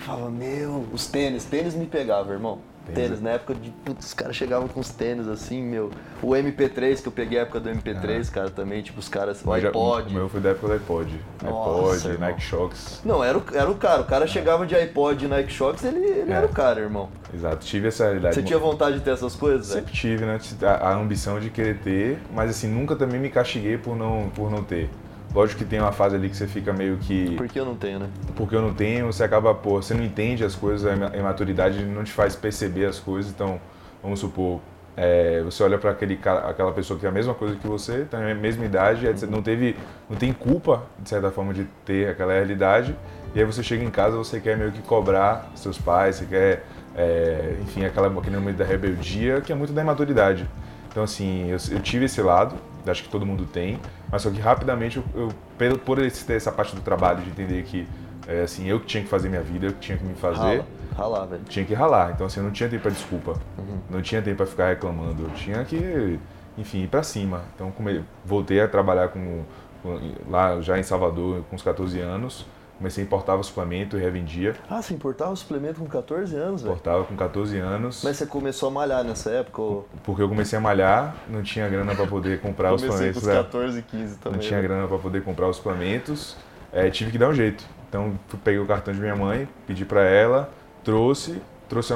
Falava, 0.00 0.30
meu, 0.30 0.86
os 0.92 1.06
tênis, 1.06 1.44
tênis 1.44 1.74
me 1.74 1.86
pegava, 1.86 2.32
irmão. 2.32 2.58
Tênis. 2.86 3.00
Tênis, 3.02 3.20
na 3.20 3.30
época 3.32 3.54
de. 3.54 3.70
Putz, 3.84 4.06
os 4.06 4.14
caras 4.14 4.34
chegavam 4.34 4.66
com 4.66 4.80
os 4.80 4.88
tênis 4.88 5.28
assim, 5.28 5.62
meu. 5.62 5.90
O 6.22 6.28
MP3, 6.30 7.02
que 7.02 7.06
eu 7.08 7.12
peguei 7.12 7.38
a 7.38 7.42
época 7.42 7.60
do 7.60 7.68
MP3, 7.68 8.30
cara, 8.30 8.50
também, 8.50 8.82
tipo, 8.82 8.98
os 8.98 9.08
caras. 9.08 9.42
O 9.44 9.58
já- 9.60 9.68
iPod. 9.68 10.08
O 10.10 10.12
meu 10.14 10.28
foi 10.30 10.40
da 10.40 10.48
época 10.50 10.68
do 10.68 10.72
iPod. 10.72 11.20
Nossa, 11.42 12.08
iPod. 12.08 12.18
Nike 12.20 12.40
Shox. 12.40 13.02
Não, 13.04 13.22
era 13.22 13.36
o, 13.38 13.42
era 13.52 13.70
o 13.70 13.74
cara. 13.74 14.00
O 14.00 14.06
cara 14.06 14.26
chegava 14.26 14.66
de 14.66 14.74
iPod 14.74 15.24
e 15.24 15.28
Nike 15.28 15.52
Shox, 15.52 15.84
ele, 15.84 15.98
ele 15.98 16.32
É. 16.32 16.36
era 16.36 16.46
o 16.46 16.50
cara, 16.50 16.80
irmão. 16.80 17.10
Exato, 17.32 17.64
tive 17.66 17.88
essa 17.88 18.04
realidade. 18.04 18.34
Você 18.34 18.42
tinha 18.42 18.58
vontade 18.58 18.98
de 18.98 19.04
ter 19.04 19.10
essas 19.10 19.36
coisas? 19.36 19.66
Sempre 19.66 19.92
tive, 19.92 20.24
né? 20.24 20.40
A, 20.62 20.88
a 20.88 20.94
ambição 20.96 21.38
de 21.38 21.50
querer 21.50 21.78
ter, 21.80 22.18
mas 22.34 22.50
assim, 22.50 22.66
nunca 22.66 22.96
também 22.96 23.20
me 23.20 23.28
castiguei 23.28 23.76
por 23.76 23.94
não, 23.94 24.30
por 24.34 24.50
não 24.50 24.64
ter. 24.64 24.88
Lógico 25.34 25.60
que 25.60 25.64
tem 25.64 25.78
uma 25.80 25.92
fase 25.92 26.16
ali 26.16 26.28
que 26.28 26.36
você 26.36 26.46
fica 26.46 26.72
meio 26.72 26.96
que. 26.98 27.36
Porque 27.36 27.58
eu 27.58 27.64
não 27.64 27.76
tenho, 27.76 28.00
né? 28.00 28.08
Porque 28.34 28.54
eu 28.54 28.60
não 28.62 28.74
tenho, 28.74 29.06
você 29.06 29.22
acaba, 29.22 29.54
pô, 29.54 29.80
você 29.80 29.94
não 29.94 30.02
entende 30.04 30.44
as 30.44 30.54
coisas, 30.56 30.84
a 30.90 30.94
ima- 30.94 31.10
a 31.14 31.16
imaturidade 31.16 31.84
não 31.84 32.02
te 32.02 32.12
faz 32.12 32.34
perceber 32.34 32.86
as 32.86 32.98
coisas. 32.98 33.30
Então, 33.30 33.60
vamos 34.02 34.18
supor, 34.18 34.60
é, 34.96 35.40
você 35.42 35.62
olha 35.62 35.78
para 35.78 35.92
aquela 35.92 36.72
pessoa 36.72 36.96
que 36.96 37.02
tem 37.02 37.10
a 37.10 37.12
mesma 37.12 37.32
coisa 37.32 37.54
que 37.54 37.66
você, 37.66 38.04
tem 38.10 38.20
a 38.32 38.34
mesma 38.34 38.64
idade, 38.64 39.06
etc, 39.06 39.28
não 39.30 39.40
teve, 39.40 39.76
não 40.08 40.16
tem 40.16 40.32
culpa 40.32 40.82
de 40.98 41.08
certa 41.08 41.30
forma 41.30 41.54
de 41.54 41.64
ter 41.84 42.08
aquela 42.08 42.32
realidade. 42.32 42.96
E 43.32 43.38
aí 43.38 43.44
você 43.44 43.62
chega 43.62 43.84
em 43.84 43.90
casa, 43.90 44.16
você 44.16 44.40
quer 44.40 44.56
meio 44.58 44.72
que 44.72 44.82
cobrar 44.82 45.48
seus 45.54 45.78
pais, 45.78 46.16
você 46.16 46.24
quer, 46.24 46.64
é, 46.96 47.54
enfim, 47.62 47.84
aquela 47.84 48.08
aquele 48.08 48.36
momento 48.36 48.56
da 48.56 48.64
rebeldia 48.64 49.40
que 49.40 49.52
é 49.52 49.54
muito 49.54 49.72
da 49.72 49.80
imaturidade. 49.80 50.44
Então, 50.90 51.04
assim, 51.04 51.48
eu, 51.48 51.58
eu 51.70 51.80
tive 51.80 52.06
esse 52.06 52.20
lado, 52.20 52.56
acho 52.86 53.02
que 53.02 53.08
todo 53.08 53.26
mundo 53.26 53.44
tem, 53.44 53.78
mas 54.10 54.22
só 54.22 54.30
que 54.30 54.40
rapidamente, 54.40 54.96
eu, 54.98 55.04
eu 55.14 55.28
pelo- 55.58 55.78
por 55.78 55.98
esse- 55.98 56.24
ter 56.24 56.34
essa 56.34 56.50
parte 56.52 56.74
do 56.74 56.80
trabalho, 56.82 57.20
de 57.22 57.30
entender 57.30 57.62
que, 57.64 57.86
é, 58.26 58.42
assim, 58.42 58.66
eu 58.68 58.78
que 58.80 58.86
tinha 58.86 59.02
que 59.02 59.08
fazer 59.08 59.28
minha 59.28 59.42
vida, 59.42 59.66
eu 59.66 59.72
que 59.72 59.80
tinha 59.80 59.98
que 59.98 60.04
me 60.04 60.14
fazer, 60.14 60.38
Rala, 60.40 60.66
ralar, 60.96 61.24
velho. 61.26 61.42
tinha 61.48 61.64
que 61.64 61.74
ralar. 61.74 62.12
Então, 62.12 62.26
assim, 62.26 62.40
eu 62.40 62.44
não 62.44 62.50
tinha 62.52 62.68
tempo 62.68 62.82
para 62.82 62.90
desculpa, 62.92 63.34
Uhum. 63.58 63.78
não 63.90 64.02
tinha 64.02 64.22
tempo 64.22 64.36
para 64.38 64.46
ficar 64.46 64.68
reclamando, 64.68 65.24
eu 65.24 65.30
tinha 65.30 65.64
que, 65.64 66.18
enfim, 66.56 66.82
ir 66.82 66.88
para 66.88 67.02
cima. 67.02 67.42
Então, 67.54 67.70
come- 67.70 68.04
voltei 68.24 68.60
a 68.60 68.68
trabalhar 68.68 69.08
com, 69.08 69.42
com- 69.82 69.98
lá 70.28 70.60
já 70.60 70.78
em 70.78 70.82
Salvador 70.82 71.42
com 71.48 71.56
uns 71.56 71.62
14 71.62 71.98
anos, 72.00 72.46
comecei 72.80 73.04
a 73.04 73.06
importar 73.06 73.40
suplemento 73.42 73.98
e 73.98 74.00
revendia. 74.00 74.56
Ah, 74.68 74.80
você 74.80 74.94
importava 74.94 75.36
suplemento 75.36 75.80
com 75.80 75.86
14 75.86 76.34
anos, 76.34 76.62
velho? 76.62 76.72
Importava 76.72 77.04
com 77.04 77.14
14 77.14 77.58
anos. 77.58 78.00
Mas 78.02 78.16
você 78.16 78.24
começou 78.24 78.70
a 78.70 78.72
malhar 78.72 79.04
nessa 79.04 79.30
época? 79.30 79.60
Ou... 79.60 79.88
Porque 80.02 80.22
eu 80.22 80.28
comecei 80.28 80.58
a 80.58 80.62
malhar, 80.62 81.14
não 81.28 81.42
tinha 81.42 81.68
grana 81.68 81.94
para 81.94 82.06
poder 82.06 82.40
comprar 82.40 82.72
os 82.72 82.80
Comecei 82.82 83.12
com 83.12 83.20
suplementos. 83.20 83.52
os 83.52 83.62
né? 83.62 83.82
14, 83.82 83.82
15 83.82 84.16
também. 84.16 84.32
não 84.32 84.46
tinha 84.46 84.62
né? 84.62 84.66
grana 84.66 84.88
para 84.88 84.98
poder 84.98 85.22
comprar 85.22 85.48
os 85.48 85.56
suplementos, 85.56 86.36
é, 86.72 86.88
tive 86.88 87.10
que 87.10 87.18
dar 87.18 87.28
um 87.28 87.34
jeito. 87.34 87.62
Então 87.86 88.18
peguei 88.42 88.58
o 88.58 88.66
cartão 88.66 88.94
de 88.94 89.00
minha 89.00 89.14
mãe, 89.14 89.46
pedi 89.66 89.84
para 89.84 90.02
ela, 90.02 90.50
trouxe 90.82 91.40
trouxe 91.68 91.94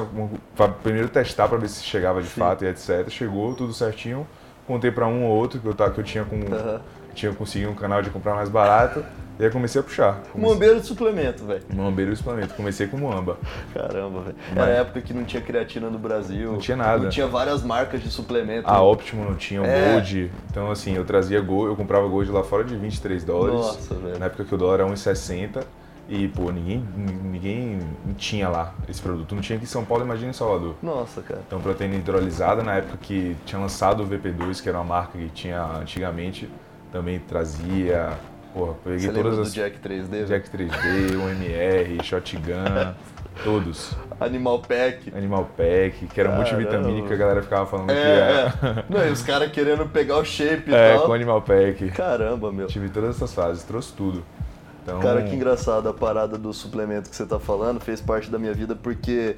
pra 0.55 0.69
primeiro 0.69 1.09
testar 1.09 1.49
para 1.49 1.57
ver 1.57 1.67
se 1.67 1.83
chegava 1.83 2.21
de 2.21 2.29
Sim. 2.29 2.39
fato 2.39 2.63
e 2.63 2.67
etc. 2.69 3.09
Chegou, 3.09 3.53
tudo 3.53 3.73
certinho. 3.73 4.25
Contei 4.65 4.89
para 4.89 5.05
um 5.05 5.25
ou 5.25 5.35
outro 5.35 5.59
que 5.59 5.67
eu, 5.67 5.73
que 5.73 5.99
eu 5.99 6.03
tinha 6.03 6.23
com. 6.23 6.37
Uhum. 6.37 6.79
Tinha 7.13 7.33
conseguido 7.33 7.71
um 7.71 7.75
canal 7.75 8.01
de 8.01 8.09
comprar 8.09 8.35
mais 8.35 8.49
barato. 8.49 9.03
E 9.37 9.43
aí 9.43 9.51
comecei 9.51 9.81
a 9.81 9.83
puxar. 9.83 10.21
Comecei... 10.31 10.41
Muambeiro 10.41 10.79
de 10.79 10.87
suplemento, 10.87 11.45
velho. 11.45 11.63
Muambeiro 11.73 12.11
de 12.11 12.17
suplemento. 12.17 12.53
Comecei 12.53 12.87
com 12.87 12.97
Muamba. 12.97 13.37
Caramba, 13.73 14.21
velho. 14.21 14.35
Era 14.55 14.65
a 14.65 14.69
época 14.69 15.01
que 15.01 15.13
não 15.13 15.25
tinha 15.25 15.41
creatina 15.41 15.89
no 15.89 15.99
Brasil. 15.99 16.53
Não 16.53 16.59
tinha 16.59 16.77
nada. 16.77 17.03
Não 17.03 17.09
tinha 17.09 17.27
várias 17.27 17.61
marcas 17.63 18.01
de 18.01 18.09
suplemento. 18.09 18.69
A 18.69 18.81
Optimo 18.81 19.25
não 19.25 19.35
tinha, 19.35 19.61
o 19.61 19.65
é. 19.65 19.91
Gold. 19.91 20.31
Então, 20.49 20.71
assim, 20.71 20.95
eu 20.95 21.03
trazia 21.03 21.41
Gold, 21.41 21.69
eu 21.69 21.75
comprava 21.75 22.07
Gold 22.07 22.31
lá 22.31 22.43
fora 22.43 22.63
de 22.63 22.75
23 22.75 23.23
dólares. 23.23 23.59
Nossa, 23.59 23.95
velho. 23.95 24.19
Na 24.19 24.27
época 24.27 24.45
que 24.45 24.55
o 24.55 24.57
dólar 24.57 24.81
era 24.81 24.89
1,60. 24.89 25.63
E, 26.07 26.27
pô, 26.27 26.51
ninguém, 26.51 26.85
ninguém 26.95 27.79
tinha 28.15 28.47
lá 28.47 28.75
esse 28.87 29.01
produto. 29.01 29.33
Não 29.33 29.41
tinha 29.41 29.57
aqui 29.57 29.65
em 29.65 29.67
São 29.67 29.83
Paulo, 29.83 30.03
imagina 30.03 30.29
em 30.29 30.33
Salvador. 30.33 30.75
Nossa, 30.81 31.21
cara. 31.21 31.41
Então, 31.45 31.59
proteína 31.59 31.95
hidrolisada, 31.95 32.61
na 32.61 32.75
época 32.75 32.99
que 33.01 33.35
tinha 33.43 33.59
lançado 33.59 34.03
o 34.03 34.07
VP2, 34.07 34.61
que 34.61 34.69
era 34.69 34.77
uma 34.77 34.83
marca 34.83 35.17
que 35.17 35.29
tinha 35.29 35.63
antigamente, 35.63 36.47
também 36.91 37.19
trazia 37.19 38.13
Porra, 38.55 38.73
peguei 38.85 38.99
Você 38.99 39.11
todas 39.11 39.37
as. 39.37 39.49
Do 39.49 39.53
Jack 39.53 39.79
3D? 39.79 40.25
Jack 40.27 40.49
3D, 40.49 41.19
OMR, 41.21 42.01
Shotgun, 42.01 42.93
todos. 43.43 43.91
Animal 44.17 44.59
Pack. 44.59 45.11
Animal 45.13 45.49
Pack, 45.57 46.07
que 46.07 46.21
era 46.21 46.29
Caramba. 46.29 46.35
multivitamínico 46.37 47.11
a 47.11 47.17
galera 47.17 47.43
ficava 47.43 47.65
falando 47.65 47.89
é, 47.89 47.93
que 47.93 47.99
era. 47.99 48.79
É. 48.79 48.85
Não, 48.89 49.05
e 49.05 49.11
os 49.11 49.21
caras 49.21 49.51
querendo 49.51 49.85
pegar 49.89 50.19
o 50.19 50.23
shape 50.23 50.71
e 50.71 50.73
é, 50.73 50.93
tal. 50.93 51.03
É, 51.03 51.05
com 51.05 51.13
Animal 51.13 51.41
Pack. 51.41 51.91
Caramba, 51.91 52.49
meu. 52.49 52.67
Tive 52.67 52.87
todas 52.87 53.17
essas 53.17 53.33
fases, 53.33 53.61
trouxe 53.63 53.91
tudo. 53.91 54.23
Então... 54.83 55.01
Cara, 55.01 55.23
que 55.23 55.35
engraçado 55.35 55.89
a 55.89 55.93
parada 55.93 56.37
do 56.37 56.53
suplemento 56.53 57.09
que 57.09 57.15
você 57.15 57.25
tá 57.25 57.37
falando, 57.37 57.81
fez 57.81 57.99
parte 57.99 58.29
da 58.31 58.39
minha 58.39 58.53
vida 58.53 58.73
porque 58.73 59.35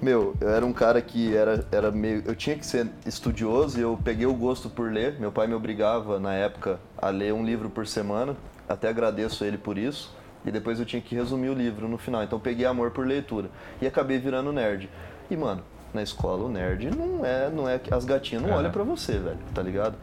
meu, 0.00 0.34
eu 0.40 0.48
era 0.48 0.64
um 0.64 0.72
cara 0.72 1.02
que 1.02 1.36
era, 1.36 1.66
era 1.70 1.90
meio. 1.90 2.22
Eu 2.24 2.34
tinha 2.34 2.56
que 2.56 2.64
ser 2.64 2.88
estudioso 3.04 3.78
e 3.78 3.82
eu 3.82 3.98
peguei 4.02 4.26
o 4.26 4.32
gosto 4.32 4.70
por 4.70 4.90
ler. 4.90 5.16
Meu 5.20 5.30
pai 5.30 5.46
me 5.46 5.54
obrigava, 5.54 6.18
na 6.18 6.32
época, 6.32 6.80
a 6.96 7.10
ler 7.10 7.34
um 7.34 7.44
livro 7.44 7.68
por 7.68 7.86
semana 7.86 8.34
até 8.68 8.88
agradeço 8.88 9.44
ele 9.44 9.58
por 9.58 9.78
isso. 9.78 10.14
E 10.44 10.50
depois 10.50 10.78
eu 10.78 10.84
tinha 10.84 11.00
que 11.00 11.14
resumir 11.14 11.48
o 11.48 11.54
livro 11.54 11.88
no 11.88 11.96
final. 11.96 12.22
Então 12.22 12.38
peguei 12.38 12.66
amor 12.66 12.90
por 12.90 13.06
leitura. 13.06 13.48
E 13.80 13.86
acabei 13.86 14.18
virando 14.18 14.52
nerd. 14.52 14.90
E, 15.30 15.36
mano, 15.36 15.62
na 15.92 16.02
escola 16.02 16.44
o 16.44 16.48
nerd 16.48 16.90
não 16.90 17.24
é. 17.24 17.48
não 17.48 17.68
é 17.68 17.80
As 17.90 18.04
gatinhas 18.04 18.42
não 18.42 18.50
olham 18.50 18.70
para 18.70 18.82
você, 18.82 19.18
velho, 19.18 19.38
tá 19.54 19.62
ligado? 19.62 19.96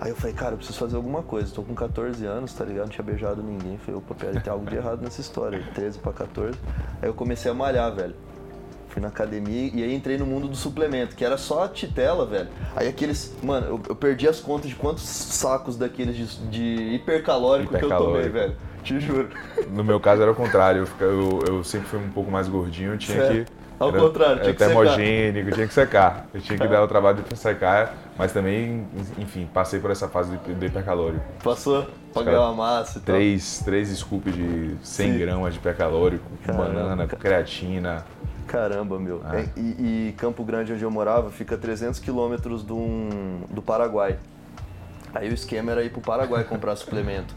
Aí 0.00 0.10
eu 0.10 0.16
falei, 0.16 0.34
cara, 0.34 0.52
eu 0.52 0.56
preciso 0.56 0.78
fazer 0.78 0.96
alguma 0.96 1.22
coisa. 1.22 1.54
Tô 1.54 1.62
com 1.62 1.74
14 1.74 2.24
anos, 2.24 2.54
tá 2.54 2.64
ligado? 2.64 2.84
Não 2.84 2.92
tinha 2.92 3.04
beijado 3.04 3.42
ninguém. 3.42 3.76
Falei, 3.78 3.98
opa, 3.98 4.14
pera, 4.14 4.40
tem 4.40 4.50
algo 4.50 4.68
de 4.68 4.76
errado 4.76 5.02
nessa 5.02 5.20
história. 5.20 5.62
13 5.74 5.98
para 5.98 6.12
14. 6.12 6.58
Aí 7.02 7.08
eu 7.08 7.14
comecei 7.14 7.50
a 7.50 7.54
malhar, 7.54 7.94
velho. 7.94 8.14
Fui 8.90 9.00
na 9.00 9.08
academia 9.08 9.70
e 9.72 9.82
aí 9.84 9.94
entrei 9.94 10.18
no 10.18 10.26
mundo 10.26 10.48
do 10.48 10.56
suplemento, 10.56 11.14
que 11.14 11.24
era 11.24 11.38
só 11.38 11.64
a 11.64 11.68
titela, 11.68 12.26
velho. 12.26 12.48
Aí 12.74 12.88
aqueles. 12.88 13.34
Mano, 13.42 13.66
eu, 13.66 13.80
eu 13.88 13.94
perdi 13.94 14.28
as 14.28 14.40
contas 14.40 14.68
de 14.68 14.74
quantos 14.74 15.04
sacos 15.04 15.76
daqueles 15.76 16.16
de, 16.16 16.26
de 16.48 16.94
hipercalórico, 16.94 17.74
hipercalórico, 17.74 18.20
que 18.20 18.26
eu 18.26 18.30
tomei, 18.32 18.48
velho. 18.48 18.56
Te 18.82 18.98
juro. 18.98 19.28
No 19.70 19.84
meu 19.84 20.00
caso 20.00 20.22
era 20.22 20.30
o 20.30 20.34
contrário. 20.34 20.88
Eu, 20.98 21.40
eu 21.46 21.64
sempre 21.64 21.88
fui 21.88 21.98
um 22.00 22.10
pouco 22.10 22.30
mais 22.30 22.48
gordinho, 22.48 22.96
tinha 22.98 23.18
certo. 23.18 23.46
que. 23.46 23.60
Ao 23.78 23.88
era, 23.88 23.98
contrário, 23.98 24.34
tinha 24.36 24.44
era 24.44 24.52
que 24.52 24.58
termogênico, 24.58 25.44
secar. 25.46 25.54
tinha 25.54 25.66
que 25.66 25.74
secar. 25.74 26.26
Eu 26.34 26.40
tinha 26.42 26.58
que 26.58 26.66
dar 26.68 26.82
o 26.82 26.88
trabalho 26.88 27.22
de 27.22 27.38
secar, 27.38 27.94
mas 28.18 28.30
também, 28.30 28.86
enfim, 29.16 29.48
passei 29.54 29.80
por 29.80 29.90
essa 29.90 30.06
fase 30.06 30.36
do 30.36 30.66
hipercalórico. 30.66 31.24
Passou? 31.42 31.86
Pagar 32.12 32.40
uma 32.40 32.52
massa 32.52 32.98
e 32.98 33.02
três, 33.02 33.58
tal? 33.58 33.64
Três 33.66 33.88
scoops 33.88 34.34
de 34.34 34.76
100 34.82 35.12
Sim. 35.12 35.18
gramas 35.18 35.54
de 35.54 35.60
hipercalórico, 35.60 36.28
Caramba. 36.44 36.64
banana, 36.64 37.06
creatina. 37.06 38.04
Caramba, 38.50 38.98
meu. 38.98 39.22
É. 39.32 39.48
E, 39.56 39.60
e, 40.08 40.14
Campo 40.18 40.42
Grande, 40.42 40.72
onde 40.72 40.82
eu 40.82 40.90
morava, 40.90 41.30
fica 41.30 41.54
a 41.54 41.58
300 41.58 42.00
quilômetros 42.00 42.64
do, 42.64 42.80
do 43.48 43.62
Paraguai. 43.62 44.18
Aí 45.14 45.30
o 45.30 45.32
esquema 45.32 45.70
era 45.70 45.84
ir 45.84 45.90
pro 45.90 46.00
Paraguai 46.00 46.42
comprar 46.42 46.74
suplemento. 46.76 47.32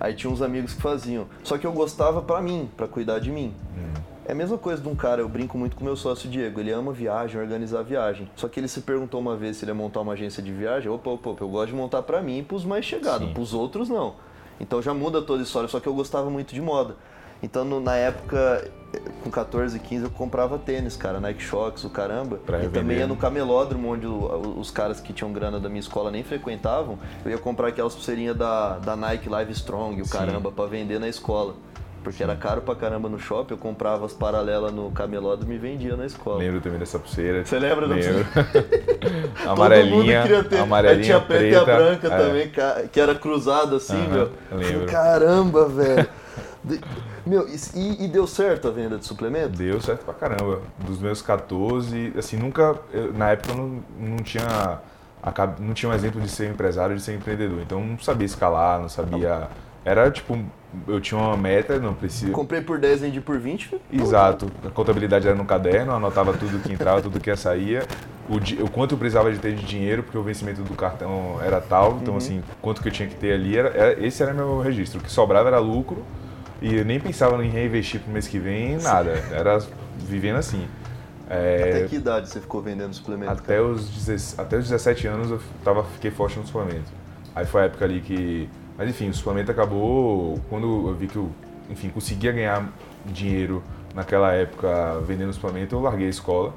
Aí 0.00 0.14
tinha 0.14 0.32
uns 0.32 0.40
amigos 0.40 0.72
que 0.72 0.80
faziam. 0.80 1.26
Só 1.44 1.58
que 1.58 1.66
eu 1.66 1.72
gostava 1.72 2.22
para 2.22 2.40
mim, 2.40 2.70
para 2.74 2.88
cuidar 2.88 3.18
de 3.18 3.30
mim. 3.30 3.54
Hum. 3.76 4.00
É 4.24 4.32
a 4.32 4.34
mesma 4.34 4.56
coisa 4.56 4.80
de 4.80 4.88
um 4.88 4.94
cara, 4.94 5.20
eu 5.20 5.28
brinco 5.28 5.58
muito 5.58 5.76
com 5.76 5.84
meu 5.84 5.94
sócio 5.94 6.28
Diego, 6.28 6.58
ele 6.58 6.72
ama 6.72 6.90
viagem, 6.90 7.38
organizar 7.38 7.82
viagem. 7.82 8.28
Só 8.34 8.48
que 8.48 8.58
ele 8.58 8.66
se 8.66 8.80
perguntou 8.80 9.20
uma 9.20 9.36
vez 9.36 9.58
se 9.58 9.64
ele 9.64 9.72
ia 9.72 9.74
montar 9.74 10.00
uma 10.00 10.14
agência 10.14 10.42
de 10.42 10.50
viagem. 10.52 10.90
Opa, 10.90 11.10
opa, 11.10 11.30
opa 11.30 11.44
eu 11.44 11.48
gosto 11.48 11.68
de 11.68 11.74
montar 11.74 12.02
para 12.02 12.22
mim 12.22 12.38
e 12.38 12.42
pros 12.42 12.64
mais 12.64 12.84
chegados, 12.84 13.28
Sim. 13.28 13.34
pros 13.34 13.52
outros 13.52 13.90
não. 13.90 14.14
Então 14.58 14.80
já 14.80 14.94
muda 14.94 15.20
toda 15.20 15.40
a 15.40 15.44
história, 15.44 15.68
só 15.68 15.78
que 15.78 15.86
eu 15.86 15.94
gostava 15.94 16.30
muito 16.30 16.54
de 16.54 16.62
moda. 16.62 16.96
Então, 17.42 17.64
no, 17.64 17.80
na 17.80 17.94
época, 17.94 18.70
com 19.22 19.30
14, 19.30 19.78
15, 19.78 20.04
eu 20.04 20.10
comprava 20.10 20.58
tênis, 20.58 20.96
cara, 20.96 21.20
Nike 21.20 21.42
Shox, 21.42 21.84
o 21.84 21.90
caramba. 21.90 22.38
Pra 22.44 22.64
e 22.64 22.68
também 22.68 22.98
ia 22.98 23.06
no 23.06 23.16
camelódromo, 23.16 23.92
onde 23.92 24.06
os 24.06 24.70
caras 24.70 25.00
que 25.00 25.12
tinham 25.12 25.32
grana 25.32 25.58
da 25.58 25.68
minha 25.68 25.80
escola 25.80 26.10
nem 26.10 26.22
frequentavam. 26.22 26.98
Eu 27.24 27.30
ia 27.30 27.38
comprar 27.38 27.68
aquelas 27.68 27.94
pulseirinhas 27.94 28.36
da, 28.36 28.78
da 28.78 28.96
Nike 28.96 29.28
Live 29.28 29.52
Strong, 29.52 30.00
o 30.02 30.08
caramba, 30.08 30.50
para 30.50 30.66
vender 30.66 30.98
na 30.98 31.08
escola. 31.08 31.54
Porque 32.02 32.22
era 32.22 32.36
caro 32.36 32.62
pra 32.62 32.76
caramba 32.76 33.08
no 33.08 33.18
shopping, 33.18 33.54
eu 33.54 33.58
comprava 33.58 34.06
as 34.06 34.12
paralelas 34.12 34.72
no 34.72 34.92
camelódromo 34.92 35.52
e 35.52 35.58
vendia 35.58 35.96
na 35.96 36.06
escola. 36.06 36.38
Lembro 36.38 36.60
também 36.60 36.78
dessa 36.78 37.00
pulseira. 37.00 37.44
Você 37.44 37.58
lembra 37.58 37.88
da 37.88 37.94
pulseira? 37.96 38.26
amarelinha, 39.44 40.22
Todo 40.22 40.28
mundo 40.28 40.28
queria 40.28 40.44
ter. 40.44 40.58
amarelinha, 40.60 41.02
tinha 41.02 41.20
preta, 41.20 41.40
preta 41.40 41.56
e 41.56 41.56
a 41.56 41.64
branca 41.64 42.06
é. 42.06 42.16
também, 42.16 42.88
que 42.92 43.00
era 43.00 43.12
cruzada 43.16 43.74
assim, 43.74 43.96
uhum, 43.96 44.08
meu. 44.08 44.30
Lembro. 44.52 44.86
Caramba, 44.86 45.68
velho. 45.68 46.08
Meu, 47.26 47.48
e, 47.48 48.04
e, 48.04 48.08
deu 48.08 48.24
certo 48.24 48.68
a 48.68 48.70
venda 48.70 48.96
de 48.96 49.04
suplemento? 49.04 49.58
Deu 49.58 49.80
certo 49.80 50.04
pra 50.04 50.14
caramba. 50.14 50.62
Dos 50.86 51.00
meus 51.00 51.20
14, 51.20 52.12
assim, 52.16 52.36
nunca. 52.36 52.76
Eu, 52.92 53.12
na 53.12 53.30
época 53.30 53.50
eu 53.50 53.56
não, 53.56 53.82
não 53.98 54.16
tinha. 54.18 54.80
Não 55.58 55.74
tinha 55.74 55.90
um 55.90 55.94
exemplo 55.94 56.20
de 56.20 56.28
ser 56.28 56.48
empresário, 56.48 56.94
de 56.94 57.02
ser 57.02 57.14
empreendedor. 57.14 57.60
Então 57.60 57.84
não 57.84 57.98
sabia 57.98 58.26
escalar, 58.26 58.80
não 58.80 58.88
sabia. 58.88 59.48
Era 59.84 60.08
tipo, 60.08 60.38
eu 60.86 61.00
tinha 61.00 61.20
uma 61.20 61.36
meta, 61.36 61.78
não 61.80 61.94
precisa. 61.94 62.30
Comprei 62.30 62.60
por 62.60 62.78
10, 62.78 63.00
vendi 63.00 63.20
por 63.20 63.38
20. 63.38 63.80
Exato. 63.92 64.50
A 64.64 64.70
contabilidade 64.70 65.26
era 65.26 65.36
no 65.36 65.44
caderno, 65.44 65.92
anotava 65.92 66.32
tudo 66.32 66.60
que 66.60 66.72
entrava, 66.72 67.02
tudo 67.02 67.18
que 67.18 67.34
saía. 67.34 67.84
O, 68.28 68.36
o, 68.64 68.70
quanto 68.70 68.94
eu 68.94 68.98
precisava 68.98 69.32
de 69.32 69.38
ter 69.38 69.54
de 69.54 69.64
dinheiro, 69.64 70.02
porque 70.04 70.18
o 70.18 70.22
vencimento 70.22 70.62
do 70.62 70.74
cartão 70.74 71.40
era 71.42 71.60
tal. 71.60 71.98
Então, 72.00 72.14
uhum. 72.14 72.18
assim, 72.18 72.42
quanto 72.62 72.80
que 72.80 72.88
eu 72.88 72.92
tinha 72.92 73.08
que 73.08 73.16
ter 73.16 73.32
ali, 73.32 73.56
era, 73.56 73.68
era, 73.70 74.06
esse 74.06 74.22
era 74.22 74.32
meu 74.32 74.60
registro. 74.60 75.00
O 75.00 75.02
que 75.02 75.10
sobrava 75.10 75.48
era 75.48 75.58
lucro. 75.58 76.04
E 76.60 76.74
eu 76.74 76.84
nem 76.84 76.98
pensava 76.98 77.44
em 77.44 77.50
reinvestir 77.50 78.00
pro 78.00 78.10
mês 78.10 78.26
que 78.26 78.38
vem, 78.38 78.76
nada. 78.78 79.10
Era 79.30 79.58
vivendo 79.98 80.36
assim. 80.36 80.66
É, 81.28 81.70
até 81.70 81.88
que 81.88 81.96
idade 81.96 82.28
você 82.28 82.40
ficou 82.40 82.62
vendendo 82.62 82.94
suplemento? 82.94 83.32
Até 83.32 83.60
os, 83.60 84.38
até 84.38 84.56
os 84.56 84.64
17 84.64 85.06
anos 85.08 85.30
eu 85.30 85.40
tava, 85.64 85.82
fiquei 85.84 86.10
forte 86.10 86.38
no 86.38 86.46
suplemento. 86.46 86.90
Aí 87.34 87.44
foi 87.44 87.62
a 87.62 87.64
época 87.64 87.84
ali 87.84 88.00
que. 88.00 88.48
Mas 88.78 88.88
enfim, 88.88 89.08
o 89.08 89.14
suplemento 89.14 89.50
acabou 89.50 90.40
quando 90.48 90.88
eu 90.88 90.94
vi 90.94 91.08
que 91.08 91.16
eu 91.16 91.30
enfim, 91.70 91.88
conseguia 91.88 92.32
ganhar 92.32 92.68
dinheiro 93.04 93.62
naquela 93.94 94.32
época 94.32 95.00
vendendo 95.00 95.32
suplemento, 95.32 95.74
eu 95.74 95.80
larguei 95.80 96.06
a 96.06 96.10
escola. 96.10 96.54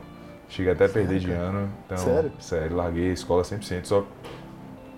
Cheguei 0.48 0.72
até 0.72 0.86
a 0.86 0.90
perder 0.90 1.20
de 1.20 1.32
ano. 1.32 1.70
Então, 1.86 1.98
sério? 1.98 2.32
Sério, 2.40 2.76
larguei 2.76 3.12
a 3.12 3.14
escola 3.14 3.44
100%, 3.44 3.86
só 3.86 4.04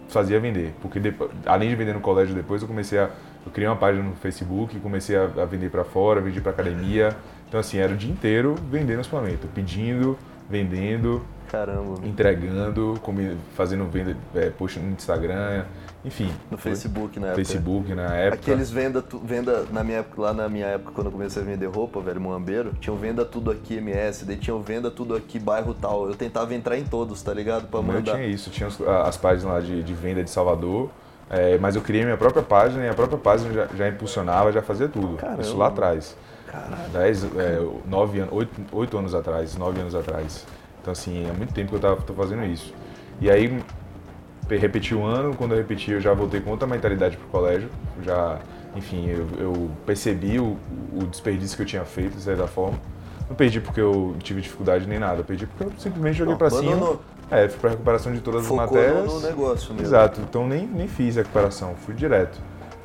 fazia 0.08 0.39
vender. 0.39 0.74
Porque 0.81 1.00
depois, 1.00 1.29
além 1.46 1.70
de 1.70 1.75
vender 1.75 1.93
no 1.93 2.00
colégio 2.00 2.34
depois, 2.34 2.62
eu 2.62 2.67
comecei 2.70 3.00
a 3.00 3.10
eu 3.46 3.52
criei 3.52 3.68
uma 3.68 3.76
página 3.76 4.04
no 4.04 4.16
Facebook, 4.16 4.80
comecei 4.80 5.16
a, 5.16 5.24
a 5.24 5.46
vender 5.46 5.70
para 5.70 5.84
fora, 5.84 6.22
vendi 6.22 6.40
para 6.40 6.52
academia. 6.52 7.16
Então, 7.48 7.60
assim, 7.60 7.78
era 7.78 7.94
o 7.94 7.98
dia 7.98 8.12
inteiro 8.12 8.56
vendendo 8.70 9.04
suplemento, 9.04 9.48
pedindo, 9.48 10.18
vendendo, 10.50 11.22
Caramba. 11.50 12.06
entregando, 12.06 13.00
fazendo 13.56 13.86
venda, 13.86 14.16
é, 14.34 14.50
post 14.50 14.80
no 14.80 14.92
Instagram, 14.92 15.66
enfim. 16.04 16.32
No 16.50 16.58
Facebook 16.58 17.20
na 17.20 17.28
época. 17.28 17.44
Facebook 17.44 17.94
na 17.94 18.16
época. 18.16 18.42
Aqueles 18.42 18.72
venda, 18.72 19.04
venda 19.24 19.66
na 19.72 19.84
minha 19.84 20.00
época, 20.00 20.22
lá 20.22 20.34
na 20.34 20.50
minha 20.50 20.66
época, 20.66 20.92
quando 20.94 21.08
eu 21.08 21.12
comecei 21.12 21.42
a 21.42 21.46
vender 21.46 21.68
roupa, 21.68 22.00
velho, 22.00 22.20
Moambeiro, 22.20 22.74
tinham 22.80 22.98
venda 22.98 23.24
tudo 23.24 23.52
aqui 23.52 23.76
MS, 23.76 24.26
daí 24.26 24.38
tinham 24.38 24.62
venda 24.62 24.90
tudo 24.90 25.16
aqui 25.16 25.38
bairro 25.38 25.74
tal. 25.74 26.08
Eu 26.08 26.16
tentava 26.16 26.56
entrar 26.56 26.78
em 26.78 26.84
todos, 26.84 27.22
tá 27.22 27.34
ligado? 27.34 27.68
Pra 27.68 27.82
mandar. 27.82 28.12
Eu 28.12 28.16
tinha 28.16 28.26
isso, 28.26 28.50
tinha 28.50 28.68
as, 28.68 28.82
as 28.82 29.18
páginas 29.18 29.54
lá 29.54 29.60
de, 29.60 29.84
de 29.84 29.94
venda 29.94 30.24
de 30.24 30.30
Salvador. 30.30 30.90
É, 31.30 31.58
mas 31.58 31.75
eu 31.75 31.82
criei 31.82 32.04
minha 32.04 32.18
própria 32.18 32.44
página 32.44 32.86
e 32.86 32.90
a 32.90 32.94
própria 32.94 33.18
página 33.18 33.54
já, 33.54 33.68
já 33.75 33.88
impulsionava, 33.88 34.51
já 34.51 34.62
fazia 34.62 34.88
tudo. 34.88 35.18
Caramba. 35.18 35.42
Isso 35.42 35.58
lá 35.58 35.68
atrás. 35.68 36.16
Dez, 36.92 37.24
é, 37.24 37.66
nove 37.86 38.20
anos, 38.20 38.34
oito, 38.34 38.62
oito 38.74 38.98
anos 38.98 39.16
atrás, 39.16 39.56
nove 39.56 39.80
anos 39.80 39.96
atrás. 39.96 40.46
Então, 40.82 40.92
assim, 40.92 41.30
há 41.30 41.34
muito 41.34 41.54
tempo 41.54 41.70
que 41.70 41.75
eu 41.75 41.80
tava, 41.80 42.01
tô 42.01 42.13
fazendo 42.13 42.44
isso. 42.46 42.74
E 43.22 43.30
aí, 43.30 43.62
repeti 44.50 44.94
o 44.94 45.04
ano, 45.04 45.36
quando 45.36 45.51
eu 45.51 45.58
repeti, 45.58 45.92
eu 45.92 46.01
já 46.01 46.13
voltei 46.13 46.42
com 46.42 46.50
outra 46.50 46.68
mentalidade 46.68 47.16
pro 47.16 47.28
colégio. 47.28 47.70
Já, 48.04 48.40
enfim, 48.75 49.08
eu, 49.08 49.28
eu 49.38 49.72
percebi 49.86 50.40
o, 50.40 50.58
o, 50.94 51.06
desperdício 51.06 51.56
que 51.56 51.63
eu 51.63 51.68
tinha 51.68 51.86
feito, 51.86 52.16
de 52.16 52.22
certa 52.22 52.48
forma. 52.48 52.78
Não 53.30 53.36
perdi 53.36 53.62
porque 53.62 53.80
eu 53.80 54.16
tive 54.20 54.42
dificuldade 54.42 54.86
nem 54.88 55.00
nada, 55.00 55.24
perdi 55.24 55.46
porque 55.46 55.63
eu 55.63 55.72
simplesmente 55.78 56.18
joguei 56.18 56.36
para 56.36 56.50
cima. 56.50 57.00
É, 57.32 57.48
fui 57.48 57.60
para 57.60 57.70
recuperação 57.72 58.12
de 58.12 58.20
todas 58.20 58.46
Focou 58.46 58.64
as 58.64 58.72
matérias. 58.72 59.14
no 59.14 59.22
negócio 59.22 59.74
mesmo. 59.74 59.88
Exato, 59.88 60.22
então 60.22 60.46
nem, 60.48 60.68
nem 60.68 60.88
fiz 60.88 61.18
a 61.18 61.22
recuperação, 61.22 61.76
fui 61.86 61.96
direto. 61.96 62.38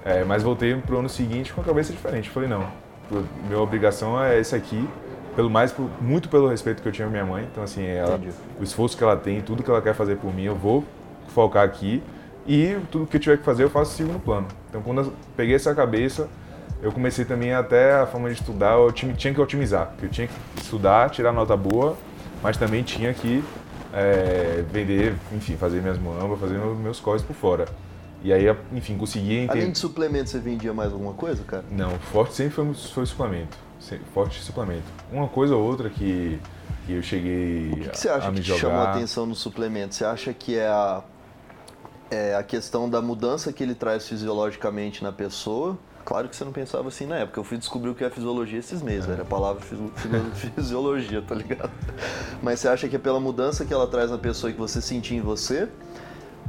É, 0.04 0.22
mas 0.22 0.42
voltei 0.44 0.74
pro 0.76 1.00
ano 1.00 1.08
seguinte 1.08 1.52
com 1.52 1.60
a 1.60 1.64
cabeça 1.64 1.92
diferente. 1.92 2.30
Falei, 2.30 2.48
não, 2.48 2.64
minha 3.48 3.60
obrigação 3.60 4.22
é 4.22 4.38
esse 4.38 4.54
aqui. 4.54 4.88
pelo 5.34 5.50
mais, 5.50 5.74
muito 6.00 6.28
pelo 6.28 6.48
respeito 6.48 6.80
que 6.80 6.88
eu 6.88 6.92
tinha 6.92 7.08
à 7.08 7.10
minha 7.10 7.24
mãe. 7.24 7.46
Então, 7.50 7.62
assim, 7.62 7.84
ela, 7.84 8.18
o 8.58 8.62
esforço 8.62 8.96
que 8.96 9.02
ela 9.02 9.16
tem, 9.16 9.40
tudo 9.40 9.62
que 9.62 9.70
ela 9.70 9.82
quer 9.82 9.94
fazer 9.94 10.16
por 10.16 10.32
mim, 10.32 10.44
eu 10.44 10.54
vou 10.54 10.84
focar 11.28 11.64
aqui. 11.64 12.02
E 12.46 12.78
tudo 12.92 13.06
que 13.06 13.16
eu 13.16 13.20
tiver 13.20 13.38
que 13.38 13.44
fazer, 13.44 13.64
eu 13.64 13.70
faço 13.70 13.94
segundo 13.96 14.20
plano. 14.20 14.46
Então, 14.70 14.80
quando 14.80 15.00
eu 15.00 15.12
peguei 15.36 15.56
essa 15.56 15.74
cabeça, 15.74 16.28
eu 16.80 16.92
comecei 16.92 17.24
também 17.24 17.52
até 17.52 17.94
a 17.96 18.06
forma 18.06 18.28
de 18.28 18.36
estudar, 18.36 18.74
eu 18.74 18.92
tinha 18.92 19.34
que 19.34 19.40
otimizar. 19.40 19.92
Eu 20.00 20.08
tinha 20.08 20.28
que 20.28 20.34
estudar, 20.60 21.10
tirar 21.10 21.32
nota 21.32 21.56
boa, 21.56 21.96
mas 22.42 22.56
também 22.56 22.84
tinha 22.84 23.12
que 23.12 23.42
é, 23.96 24.62
vender, 24.70 25.14
enfim, 25.32 25.56
fazer 25.56 25.80
minhas 25.80 25.98
muambas, 25.98 26.38
fazer 26.38 26.58
meus 26.58 27.00
corres 27.00 27.22
por 27.22 27.34
fora. 27.34 27.66
E 28.22 28.30
aí, 28.32 28.44
enfim, 28.72 28.98
consegui 28.98 29.38
entender. 29.38 29.60
Além 29.60 29.72
de 29.72 29.78
suplemento, 29.78 30.28
você 30.28 30.38
vendia 30.38 30.74
mais 30.74 30.92
alguma 30.92 31.14
coisa, 31.14 31.42
cara? 31.44 31.64
Não, 31.70 31.90
forte 31.98 32.34
sempre 32.34 32.54
foi, 32.54 32.74
foi 32.74 33.06
suplemento. 33.06 33.56
Forte 34.12 34.42
suplemento. 34.42 34.84
Uma 35.10 35.28
coisa 35.28 35.54
ou 35.54 35.62
outra 35.62 35.88
que, 35.88 36.38
que 36.84 36.92
eu 36.92 37.02
cheguei 37.02 37.70
o 37.72 37.76
que, 37.76 37.88
que 37.90 37.98
você 37.98 38.08
acha 38.08 38.28
a 38.28 38.32
que 38.32 38.42
jogar. 38.42 38.60
chamou 38.60 38.80
a 38.80 38.92
atenção 38.92 39.26
no 39.26 39.34
suplemento? 39.34 39.94
Você 39.94 40.04
acha 40.04 40.34
que 40.34 40.58
é 40.58 40.66
a, 40.66 41.02
é 42.10 42.34
a 42.34 42.42
questão 42.42 42.90
da 42.90 43.00
mudança 43.00 43.52
que 43.52 43.62
ele 43.62 43.74
traz 43.74 44.08
fisiologicamente 44.08 45.02
na 45.02 45.12
pessoa? 45.12 45.78
Claro 46.06 46.28
que 46.28 46.36
você 46.36 46.44
não 46.44 46.52
pensava 46.52 46.86
assim 46.86 47.04
na 47.04 47.16
época. 47.16 47.40
Eu 47.40 47.44
fui 47.44 47.58
descobrir 47.58 47.90
o 47.90 47.94
que 47.94 48.04
é 48.04 48.08
fisiologia 48.08 48.60
esses 48.60 48.80
meses, 48.80 49.08
é. 49.08 49.12
era 49.14 49.22
a 49.22 49.26
palavra 49.26 49.60
fisiologia, 50.54 51.20
tá 51.20 51.34
ligado? 51.34 51.72
Mas 52.40 52.60
você 52.60 52.68
acha 52.68 52.88
que 52.88 52.94
é 52.94 52.98
pela 52.98 53.18
mudança 53.18 53.64
que 53.64 53.74
ela 53.74 53.88
traz 53.88 54.08
na 54.08 54.16
pessoa 54.16 54.48
e 54.48 54.54
que 54.54 54.60
você 54.60 54.80
sentia 54.80 55.18
em 55.18 55.20
você? 55.20 55.68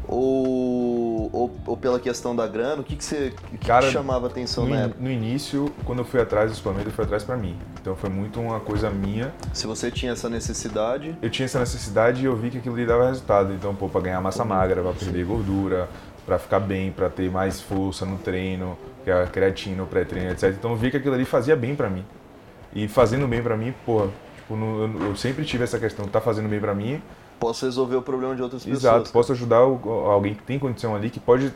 Ou, 0.07 1.29
ou, 1.33 1.55
ou, 1.65 1.75
pela 1.75 1.99
questão 1.99 2.35
da 2.35 2.47
grana? 2.47 2.81
O 2.81 2.83
que, 2.83 2.95
que 2.95 3.03
você 3.03 3.33
que 3.49 3.57
Cara, 3.57 3.87
que 3.87 3.91
chamava 3.91 4.27
atenção 4.27 4.63
no, 4.65 4.69
na 4.69 4.81
época? 4.83 5.01
No 5.01 5.11
início, 5.11 5.73
quando 5.83 5.99
eu 5.99 6.05
fui 6.05 6.21
atrás 6.21 6.51
do 6.51 6.55
suplemento, 6.55 6.89
eu 6.89 6.93
fui 6.93 7.03
atrás 7.03 7.23
para 7.23 7.35
mim. 7.35 7.57
Então 7.81 7.95
foi 7.95 8.09
muito 8.09 8.39
uma 8.39 8.59
coisa 8.59 8.89
minha. 8.89 9.33
Se 9.51 9.65
você 9.67 9.91
tinha 9.91 10.13
essa 10.13 10.29
necessidade? 10.29 11.17
Eu 11.21 11.29
tinha 11.29 11.45
essa 11.45 11.59
necessidade 11.59 12.21
e 12.21 12.25
eu 12.25 12.35
vi 12.37 12.51
que 12.51 12.59
aquilo 12.59 12.77
lhe 12.77 12.85
dava 12.85 13.07
resultado. 13.07 13.51
Então, 13.53 13.75
pô, 13.75 13.89
para 13.89 14.01
ganhar 14.01 14.21
massa 14.21 14.45
magra, 14.45 14.81
para 14.81 14.93
perder 14.93 15.25
gordura, 15.25 15.89
para 16.27 16.37
ficar 16.37 16.59
bem, 16.59 16.91
para 16.91 17.09
ter 17.09 17.31
mais 17.31 17.61
força 17.61 18.05
no 18.05 18.17
treino, 18.17 18.77
que 19.05 19.09
é 19.09 19.23
a 19.23 19.25
creatina, 19.25 19.81
o 19.81 19.87
pré-treino, 19.87 20.31
etc. 20.31 20.49
Então 20.51 20.71
eu 20.71 20.77
vi 20.77 20.91
que 20.91 20.97
aquilo 20.97 21.15
ali 21.15 21.23
fazia 21.23 21.55
bem 21.55 21.73
para 21.73 21.89
mim. 21.89 22.05
E 22.75 22.85
fazendo 22.89 23.25
bem 23.25 23.41
para 23.41 23.55
mim, 23.55 23.73
pô, 23.85 24.09
tipo, 24.35 24.53
eu 25.05 25.15
sempre 25.15 25.45
tive 25.45 25.63
essa 25.63 25.79
questão, 25.79 26.05
tá 26.05 26.19
fazendo 26.19 26.49
bem 26.49 26.59
para 26.59 26.75
mim, 26.75 27.01
posso 27.39 27.65
resolver 27.65 27.95
o 27.95 28.01
problema 28.01 28.35
de 28.35 28.41
outras 28.41 28.61
pessoas. 28.61 28.83
Exato, 28.83 29.11
posso 29.11 29.31
ajudar 29.31 29.59
alguém 29.59 30.35
que 30.35 30.43
tem 30.43 30.59
condição 30.59 30.93
ali, 30.93 31.09
que 31.09 31.19
pode, 31.19 31.53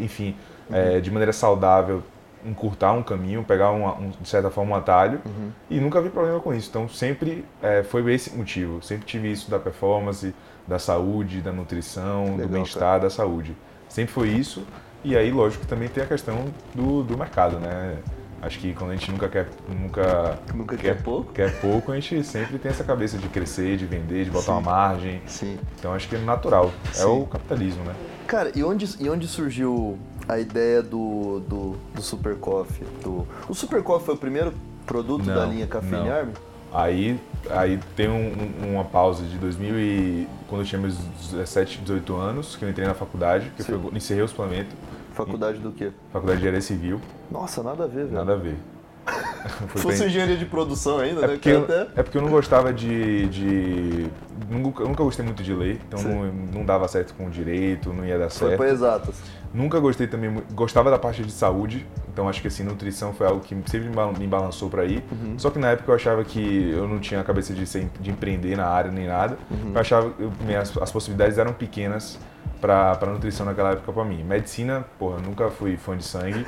enfim, 0.00 0.36
uhum. 0.70 0.76
é, 0.76 1.00
de 1.00 1.10
maneira 1.10 1.32
saudável, 1.32 2.00
encurtar 2.44 2.92
um 2.92 3.02
caminho, 3.02 3.42
pegar 3.42 3.72
uma, 3.72 3.94
um, 3.96 4.10
de 4.10 4.28
certa 4.28 4.50
forma 4.50 4.70
um 4.70 4.78
atalho 4.78 5.20
uhum. 5.26 5.50
e 5.68 5.80
nunca 5.80 6.00
vi 6.00 6.10
problema 6.10 6.38
com 6.38 6.54
isso. 6.54 6.68
Então 6.70 6.88
sempre 6.88 7.44
é, 7.60 7.82
foi 7.82 8.08
esse 8.14 8.36
motivo, 8.36 8.80
sempre 8.82 9.04
tive 9.04 9.32
isso 9.32 9.50
da 9.50 9.58
performance, 9.58 10.32
da 10.64 10.78
saúde, 10.78 11.40
da 11.40 11.50
nutrição, 11.50 12.22
Legal, 12.22 12.46
do 12.46 12.48
bem-estar, 12.52 13.00
da 13.00 13.10
saúde. 13.10 13.56
Sempre 13.96 14.12
foi 14.12 14.28
isso. 14.28 14.62
E 15.02 15.16
aí, 15.16 15.30
lógico, 15.30 15.66
também 15.66 15.88
tem 15.88 16.04
a 16.04 16.06
questão 16.06 16.52
do, 16.74 17.02
do 17.02 17.16
mercado, 17.16 17.58
né? 17.58 17.96
Acho 18.42 18.58
que 18.58 18.74
quando 18.74 18.90
a 18.90 18.94
gente 18.94 19.10
nunca 19.10 19.26
quer 19.26 19.48
nunca, 19.66 20.38
nunca 20.54 20.76
quer, 20.76 20.96
quer, 20.96 21.02
pouco, 21.02 21.32
quer 21.32 21.60
pouco, 21.62 21.92
a 21.92 21.94
gente 21.94 22.22
sempre 22.22 22.58
tem 22.58 22.70
essa 22.70 22.84
cabeça 22.84 23.16
de 23.16 23.26
crescer, 23.30 23.78
de 23.78 23.86
vender, 23.86 24.26
de 24.26 24.30
botar 24.30 24.52
Sim. 24.52 24.52
uma 24.52 24.60
margem. 24.60 25.22
Sim. 25.26 25.58
Então 25.78 25.94
acho 25.94 26.06
que 26.10 26.14
é 26.14 26.18
natural, 26.18 26.70
é 26.90 26.92
Sim. 26.92 27.02
é 27.04 27.06
o 27.06 27.24
capitalismo, 27.24 27.84
né? 27.84 27.94
Cara, 28.26 28.52
e 28.54 28.62
onde, 28.62 28.86
e 29.00 29.08
onde 29.08 29.26
surgiu 29.26 29.98
a 30.28 30.38
ideia 30.38 30.82
do, 30.82 31.40
do, 31.48 31.76
do 31.94 32.02
Super 32.02 32.36
Coffee? 32.36 32.86
Do... 33.02 33.26
O 33.48 33.54
Super 33.54 33.82
Coffee 33.82 34.04
foi 34.04 34.14
o 34.14 34.18
primeiro 34.18 34.52
produto 34.84 35.24
não, 35.24 35.34
da 35.34 35.46
linha 35.46 35.66
Café 35.66 35.96
Army? 35.96 36.34
Aí, 36.72 37.18
aí 37.50 37.78
tem 37.94 38.08
um, 38.08 38.64
um, 38.64 38.74
uma 38.74 38.84
pausa 38.84 39.24
de 39.24 39.38
2000 39.38 39.78
e 39.78 40.28
quando 40.48 40.62
eu 40.62 40.66
tinha 40.66 40.80
meus 40.80 40.96
17, 41.30 41.78
18 41.78 42.16
anos, 42.16 42.56
que 42.56 42.64
eu 42.64 42.68
entrei 42.68 42.86
na 42.86 42.94
faculdade, 42.94 43.50
que 43.56 43.70
eu 43.70 43.90
encerrei 43.94 44.22
o 44.22 44.28
suplemento. 44.28 44.74
Faculdade 45.12 45.58
do 45.58 45.72
quê? 45.72 45.92
Faculdade 46.12 46.38
de 46.38 46.42
Engenharia 46.42 46.60
Civil. 46.60 47.00
Nossa, 47.30 47.62
nada 47.62 47.84
a 47.84 47.86
ver, 47.86 48.04
velho. 48.04 48.12
Nada 48.12 48.34
a 48.34 48.36
ver. 48.36 48.56
Se 49.72 49.78
fosse 49.78 49.98
bem... 50.00 50.08
engenharia 50.08 50.36
de 50.36 50.44
produção 50.44 50.98
ainda, 50.98 51.20
é 51.20 51.28
né? 51.28 51.34
Porque 51.34 51.48
eu, 51.48 51.62
até... 51.62 51.88
É 51.94 52.02
porque 52.02 52.18
eu 52.18 52.22
não 52.22 52.30
gostava 52.30 52.72
de. 52.72 53.26
de... 53.28 54.06
Nunca, 54.50 54.84
nunca 54.84 55.02
gostei 55.02 55.24
muito 55.24 55.42
de 55.42 55.54
ler, 55.54 55.80
então 55.88 56.02
não, 56.02 56.32
não, 56.52 56.64
dava 56.64 56.86
certo 56.88 57.14
com 57.14 57.26
o 57.26 57.30
direito, 57.30 57.92
não 57.92 58.04
ia 58.04 58.18
dar 58.18 58.30
certo. 58.30 58.56
Foi 58.56 58.68
exatas. 58.68 59.16
Nunca 59.56 59.80
gostei 59.80 60.06
também, 60.06 60.30
gostava 60.52 60.90
da 60.90 60.98
parte 60.98 61.22
de 61.22 61.32
saúde, 61.32 61.86
então 62.12 62.28
acho 62.28 62.42
que 62.42 62.48
assim, 62.48 62.62
nutrição 62.62 63.14
foi 63.14 63.26
algo 63.26 63.40
que 63.40 63.56
sempre 63.70 63.88
me 63.88 64.26
balançou 64.26 64.68
para 64.68 64.84
ir. 64.84 65.02
Uhum. 65.10 65.38
Só 65.38 65.48
que 65.48 65.58
na 65.58 65.70
época 65.70 65.90
eu 65.90 65.94
achava 65.94 66.22
que 66.24 66.72
eu 66.76 66.86
não 66.86 66.98
tinha 66.98 67.20
a 67.20 67.24
cabeça 67.24 67.54
de, 67.54 67.66
ser, 67.66 67.88
de 67.98 68.10
empreender 68.10 68.54
na 68.54 68.66
área 68.66 68.90
nem 68.90 69.06
nada. 69.06 69.38
Uhum. 69.50 69.72
Eu 69.74 69.80
achava 69.80 70.10
que 70.10 70.44
minhas, 70.44 70.76
as 70.76 70.92
possibilidades 70.92 71.38
eram 71.38 71.54
pequenas 71.54 72.18
para 72.60 72.98
nutrição 73.06 73.46
naquela 73.46 73.70
época 73.70 73.90
para 73.94 74.04
mim. 74.04 74.22
Medicina, 74.22 74.84
porra, 74.98 75.20
nunca 75.20 75.48
fui 75.48 75.78
fã 75.78 75.96
de 75.96 76.04
sangue, 76.04 76.46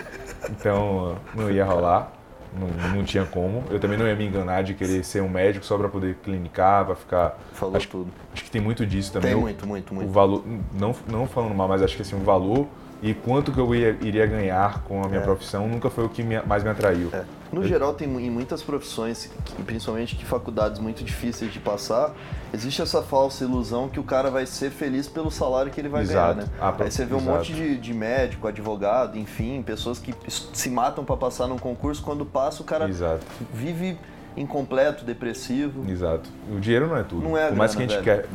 então 0.51 1.17
não 1.35 1.51
ia 1.51 1.65
rolar. 1.65 2.13
Não, 2.53 2.95
não 2.95 3.05
tinha 3.05 3.25
como. 3.25 3.65
Eu 3.71 3.81
também 3.81 3.99
não 3.99 4.07
ia 4.07 4.17
me 4.17 4.27
enganar 4.27 4.63
de 4.63 4.75
querer 4.75 5.03
ser 5.03 5.23
um 5.23 5.29
médico 5.31 5.65
só 5.65 5.79
para 5.79 5.89
poder 5.89 6.17
clinicar, 6.23 6.85
para 6.85 6.95
ficar. 6.95 7.39
Falou 7.53 7.77
acho, 7.77 7.89
tudo. 7.89 8.11
Acho 8.35 8.45
que 8.45 8.51
tem 8.51 8.61
muito 8.61 8.85
disso 8.85 9.13
também. 9.13 9.33
Tem 9.33 9.41
muito, 9.41 9.67
muito, 9.67 9.95
muito. 9.95 10.09
O 10.09 10.13
valor, 10.13 10.45
não, 10.75 10.95
não 11.07 11.27
falando 11.27 11.55
mal, 11.55 11.69
mas 11.69 11.83
acho 11.83 11.97
que 11.97 12.03
assim, 12.03 12.17
o 12.17 12.25
valor 12.25 12.67
e 13.01 13.15
quanto 13.15 13.53
que 13.53 13.59
eu 13.59 13.75
ia, 13.75 13.97
iria 14.03 14.27
ganhar 14.27 14.83
com 14.83 15.05
a 15.05 15.09
minha 15.09 15.21
é. 15.21 15.25
profissão 15.25 15.69
nunca 15.69 15.89
foi 15.89 16.05
o 16.05 16.09
que 16.09 16.23
me, 16.23 16.41
mais 16.43 16.65
me 16.65 16.71
atraiu. 16.71 17.11
É. 17.13 17.25
No 17.53 17.63
eu... 17.63 17.69
geral, 17.69 17.95
tem 17.95 18.09
em 18.09 18.31
muitas 18.31 18.63
profissões, 18.63 19.31
principalmente 19.65 20.17
que 20.17 20.25
faculdades 20.25 20.81
muito 20.81 21.05
difíceis 21.05 21.53
de 21.53 21.61
passar, 21.61 22.13
existe 22.53 22.83
essa 22.83 23.01
falsa 23.01 23.45
ilusão 23.45 23.89
que 23.89 24.01
o 24.01 24.03
cara 24.03 24.31
vai 24.31 24.47
ser 24.47 24.71
feliz 24.71 25.07
pelo 25.07 25.31
salário 25.31 25.71
que 25.71 25.81
ele 25.81 25.89
vai 25.89 26.03
Exato. 26.03 26.35
ganhar, 26.35 26.47
né? 26.47 26.53
Ah, 26.61 26.75
Aí 26.79 26.91
você 26.91 27.05
vê 27.05 27.15
um 27.15 27.19
Exato. 27.19 27.37
monte 27.37 27.53
de, 27.53 27.79
de, 27.79 27.95
médico, 27.95 28.49
advogado, 28.49 29.17
enfim, 29.17 29.63
pessoas 29.63 29.99
que 29.99 30.15
se 30.29 30.69
matam 30.69 31.05
para 31.05 31.17
passar 31.17 31.47
num 31.47 31.59
concurso, 31.59 32.03
quando 32.03 32.27
passa 32.27 32.63
o 32.63 32.65
cara 32.65 32.89
Exato. 32.89 33.25
vive 33.55 33.97
incompleto, 34.37 35.05
depressivo. 35.05 35.89
Exato. 35.89 36.29
O 36.51 36.59
dinheiro 36.61 36.89
não 36.89 36.97
é 36.97 37.03
tudo. 37.03 37.23
Não 37.23 37.37
é 37.37 37.49
Por 37.49 37.57
mais 37.57 37.75
que 37.75 37.83
a 37.83 37.87
gente 37.87 38.03
velho. 38.03 38.05
quer 38.05 38.27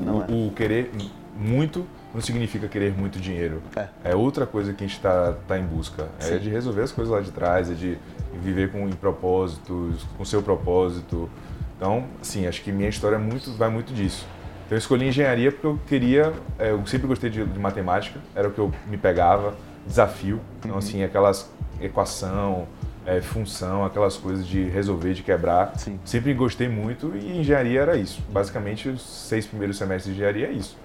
o, 0.00 0.22
é. 0.22 0.48
o 0.48 0.52
querer 0.52 0.90
muito 1.36 1.86
não 2.14 2.20
significa 2.20 2.68
querer 2.68 2.92
muito 2.92 3.18
dinheiro. 3.18 3.62
É, 3.76 3.88
é 4.04 4.14
outra 4.14 4.46
coisa 4.46 4.72
que 4.72 4.84
a 4.84 4.86
gente 4.86 4.96
está 4.96 5.34
tá 5.46 5.58
em 5.58 5.64
busca. 5.64 6.08
É 6.20 6.24
Sim. 6.24 6.34
É 6.34 6.38
de 6.38 6.50
resolver 6.50 6.82
as 6.82 6.92
coisas 6.92 7.12
lá 7.12 7.20
de 7.20 7.30
trás, 7.30 7.70
é 7.70 7.74
de 7.74 7.98
viver 8.34 8.70
com 8.70 8.88
propósitos, 8.90 10.04
com 10.16 10.24
seu 10.24 10.42
propósito. 10.42 11.28
Então, 11.76 12.04
assim, 12.20 12.46
acho 12.46 12.62
que 12.62 12.70
minha 12.70 12.88
história 12.88 13.16
é 13.16 13.18
muito, 13.18 13.50
vai 13.52 13.68
muito 13.68 13.92
disso. 13.92 14.26
Então, 14.66 14.76
eu 14.76 14.78
escolhi 14.78 15.08
engenharia 15.08 15.50
porque 15.50 15.66
eu 15.66 15.80
queria, 15.86 16.32
é, 16.58 16.70
eu 16.70 16.86
sempre 16.86 17.06
gostei 17.06 17.28
de, 17.28 17.44
de 17.44 17.58
matemática, 17.58 18.20
era 18.34 18.48
o 18.48 18.52
que 18.52 18.58
eu 18.58 18.72
me 18.88 18.96
pegava, 18.96 19.54
desafio. 19.86 20.40
Então, 20.60 20.72
uhum. 20.72 20.78
assim, 20.78 21.02
aquelas 21.02 21.50
equação, 21.80 22.68
é, 23.04 23.20
função, 23.20 23.84
aquelas 23.84 24.16
coisas 24.16 24.46
de 24.46 24.62
resolver, 24.64 25.14
de 25.14 25.22
quebrar. 25.22 25.72
Sim. 25.78 25.98
Sempre 26.04 26.32
gostei 26.34 26.68
muito 26.68 27.12
e 27.16 27.38
engenharia 27.38 27.80
era 27.80 27.96
isso. 27.96 28.22
Basicamente, 28.30 28.88
os 28.88 29.02
seis 29.02 29.46
primeiros 29.46 29.76
semestres 29.76 30.14
de 30.14 30.20
engenharia 30.20 30.46
é 30.46 30.52
isso. 30.52 30.76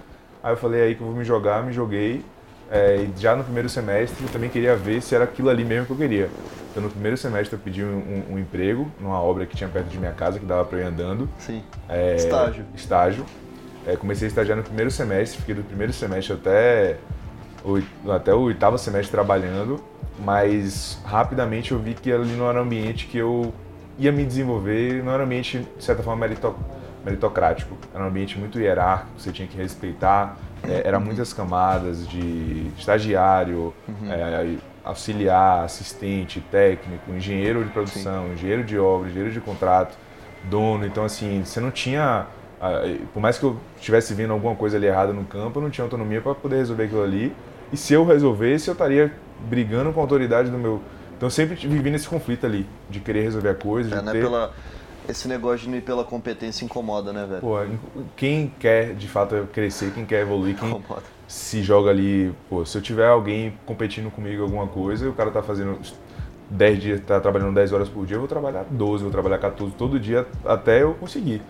Aí 0.47 0.53
eu 0.53 0.57
falei 0.57 0.81
aí 0.81 0.95
que 0.95 1.01
eu 1.01 1.07
vou 1.07 1.15
me 1.15 1.25
jogar, 1.25 1.61
me 1.61 1.73
joguei. 1.73 2.23
É, 2.71 2.95
e 2.95 3.21
já 3.21 3.35
no 3.35 3.43
primeiro 3.43 3.67
semestre 3.67 4.23
eu 4.23 4.29
também 4.29 4.49
queria 4.49 4.77
ver 4.77 5.01
se 5.01 5.13
era 5.13 5.25
aquilo 5.25 5.49
ali 5.49 5.65
mesmo 5.65 5.85
que 5.85 5.91
eu 5.91 5.97
queria. 5.97 6.29
Então 6.71 6.81
no 6.81 6.89
primeiro 6.89 7.17
semestre 7.17 7.57
eu 7.57 7.59
pedi 7.59 7.83
um, 7.83 7.97
um, 8.29 8.33
um 8.35 8.39
emprego 8.39 8.89
numa 8.97 9.21
obra 9.21 9.45
que 9.45 9.57
tinha 9.57 9.69
perto 9.69 9.87
de 9.87 9.97
minha 9.97 10.13
casa, 10.13 10.39
que 10.39 10.45
dava 10.45 10.63
para 10.63 10.79
ir 10.79 10.83
andando. 10.83 11.29
Sim. 11.37 11.61
É, 11.89 12.15
estágio. 12.15 12.63
Estágio. 12.73 13.25
É, 13.85 13.97
comecei 13.97 14.27
a 14.27 14.29
estagiar 14.29 14.55
no 14.55 14.63
primeiro 14.63 14.89
semestre, 14.89 15.37
fiquei 15.39 15.53
do 15.53 15.63
primeiro 15.63 15.91
semestre 15.91 16.33
até 16.33 16.95
o, 17.65 17.81
até 18.09 18.33
o 18.33 18.39
oitavo 18.39 18.77
semestre 18.77 19.11
trabalhando, 19.11 19.81
mas 20.17 20.97
rapidamente 21.03 21.73
eu 21.73 21.79
vi 21.79 21.93
que 21.93 22.09
ali 22.09 22.37
não 22.37 22.49
era 22.49 22.59
um 22.59 22.63
ambiente 22.63 23.07
que 23.07 23.17
eu 23.17 23.53
ia 23.99 24.13
me 24.13 24.25
desenvolver, 24.25 25.03
não 25.03 25.11
era 25.11 25.23
um 25.23 25.25
ambiente, 25.25 25.67
de 25.77 25.83
certa 25.83 26.01
forma, 26.01 26.21
meritocrático 26.25 26.77
meritocrático. 27.07 27.77
Era 27.93 28.03
um 28.03 28.07
ambiente 28.07 28.37
muito 28.37 28.59
hierárquico, 28.59 29.11
você 29.17 29.31
tinha 29.31 29.47
que 29.47 29.57
respeitar. 29.57 30.37
É, 30.63 30.81
era 30.85 30.99
muitas 30.99 31.33
camadas 31.33 32.07
de 32.07 32.71
estagiário, 32.77 33.73
uhum. 33.87 34.11
é, 34.11 34.57
auxiliar, 34.83 35.63
assistente, 35.63 36.41
técnico, 36.51 37.11
engenheiro 37.11 37.63
de 37.63 37.69
produção, 37.69 38.27
Sim. 38.27 38.33
engenheiro 38.33 38.63
de 38.63 38.77
obra, 38.77 39.09
engenheiro 39.09 39.33
de 39.33 39.39
contrato, 39.39 39.97
dono. 40.49 40.85
Então, 40.85 41.05
assim, 41.05 41.43
você 41.45 41.59
não 41.59 41.71
tinha. 41.71 42.25
Por 43.13 43.19
mais 43.19 43.37
que 43.37 43.43
eu 43.43 43.55
estivesse 43.75 44.13
vendo 44.13 44.33
alguma 44.33 44.55
coisa 44.55 44.77
ali 44.77 44.87
errada 44.87 45.13
no 45.13 45.23
campo, 45.23 45.59
eu 45.59 45.63
não 45.63 45.69
tinha 45.69 45.85
autonomia 45.85 46.21
para 46.21 46.33
poder 46.33 46.57
resolver 46.57 46.85
aquilo 46.85 47.03
ali. 47.03 47.33
E 47.71 47.77
se 47.77 47.93
eu 47.93 48.05
resolvesse, 48.05 48.67
eu 48.67 48.71
estaria 48.71 49.11
brigando 49.47 49.91
com 49.93 49.99
a 49.99 50.03
autoridade 50.03 50.49
do 50.49 50.57
meu. 50.57 50.81
Então, 51.15 51.27
eu 51.27 51.31
sempre 51.31 51.55
vivi 51.55 51.89
nesse 51.89 52.07
conflito 52.07 52.45
ali, 52.45 52.65
de 52.89 52.99
querer 52.99 53.21
resolver 53.21 53.49
a 53.49 53.55
coisa. 53.55 53.95
É, 53.95 53.99
de 53.99 54.05
não 54.05 54.11
ter... 54.11 54.21
pela 54.21 54.53
esse 55.07 55.27
negócio 55.27 55.59
de 55.59 55.69
não 55.69 55.77
ir 55.77 55.81
pela 55.81 56.03
competência 56.03 56.65
incomoda, 56.65 57.13
né, 57.13 57.25
velho? 57.25 57.41
Pô, 57.41 57.55
quem 58.15 58.51
quer 58.59 58.93
de 58.93 59.07
fato 59.07 59.47
crescer, 59.53 59.91
quem 59.93 60.05
quer 60.05 60.21
evoluir, 60.21 60.55
quem 60.57 60.69
incomoda. 60.69 61.03
se 61.27 61.63
joga 61.63 61.89
ali, 61.89 62.33
pô, 62.49 62.65
se 62.65 62.77
eu 62.77 62.81
tiver 62.81 63.07
alguém 63.07 63.57
competindo 63.65 64.11
comigo 64.11 64.43
alguma 64.43 64.67
coisa, 64.67 65.09
o 65.09 65.13
cara 65.13 65.31
tá 65.31 65.41
fazendo 65.41 65.79
10 66.49 66.79
dias, 66.79 67.01
tá 67.01 67.19
trabalhando 67.19 67.53
10 67.53 67.73
horas 67.73 67.89
por 67.89 68.05
dia, 68.05 68.15
eu 68.15 68.19
vou 68.19 68.27
trabalhar 68.27 68.65
12, 68.69 69.03
vou 69.03 69.11
trabalhar 69.11 69.37
14 69.37 69.73
todo 69.75 69.99
dia 69.99 70.25
até 70.45 70.83
eu 70.83 70.93
conseguir. 70.93 71.41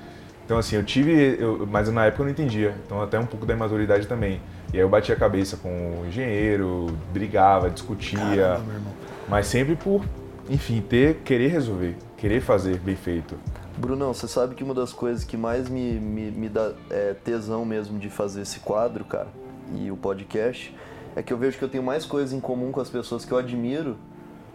Então, 0.45 0.57
assim, 0.57 0.77
eu 0.77 0.83
tive, 0.83 1.35
eu, 1.37 1.67
mas 1.69 1.91
na 1.91 2.05
época 2.05 2.21
eu 2.21 2.25
não 2.25 2.31
entendia. 2.31 2.73
Então, 2.85 3.01
até 3.01 3.19
um 3.19 3.25
pouco 3.25 3.45
da 3.45 3.53
imaturidade 3.53 4.07
também. 4.07 4.39
E 4.73 4.77
aí 4.77 4.81
eu 4.81 4.87
batia 4.87 5.13
a 5.13 5.17
cabeça 5.17 5.57
com 5.57 5.69
o 6.01 6.05
engenheiro, 6.07 6.87
brigava, 7.11 7.69
discutia. 7.69 8.19
Caramba, 8.21 8.91
mas 9.27 9.47
sempre 9.47 9.75
por, 9.75 10.05
enfim, 10.49 10.79
ter, 10.79 11.15
querer 11.25 11.49
resolver, 11.49 11.97
querer 12.17 12.41
fazer 12.41 12.79
bem 12.79 12.95
feito. 12.95 13.37
Brunão, 13.77 14.13
você 14.13 14.27
sabe 14.27 14.55
que 14.55 14.63
uma 14.63 14.73
das 14.73 14.91
coisas 14.91 15.23
que 15.23 15.37
mais 15.37 15.69
me, 15.69 15.93
me, 15.99 16.31
me 16.31 16.49
dá 16.49 16.73
é, 16.89 17.13
tesão 17.13 17.63
mesmo 17.63 17.99
de 17.99 18.09
fazer 18.09 18.41
esse 18.41 18.59
quadro, 18.59 19.05
cara, 19.05 19.27
e 19.75 19.91
o 19.91 19.95
podcast, 19.95 20.75
é 21.15 21.21
que 21.21 21.31
eu 21.31 21.37
vejo 21.37 21.57
que 21.57 21.63
eu 21.63 21.69
tenho 21.69 21.83
mais 21.83 22.05
coisas 22.05 22.33
em 22.33 22.39
comum 22.39 22.71
com 22.71 22.81
as 22.81 22.89
pessoas 22.89 23.23
que 23.23 23.31
eu 23.31 23.37
admiro, 23.37 23.97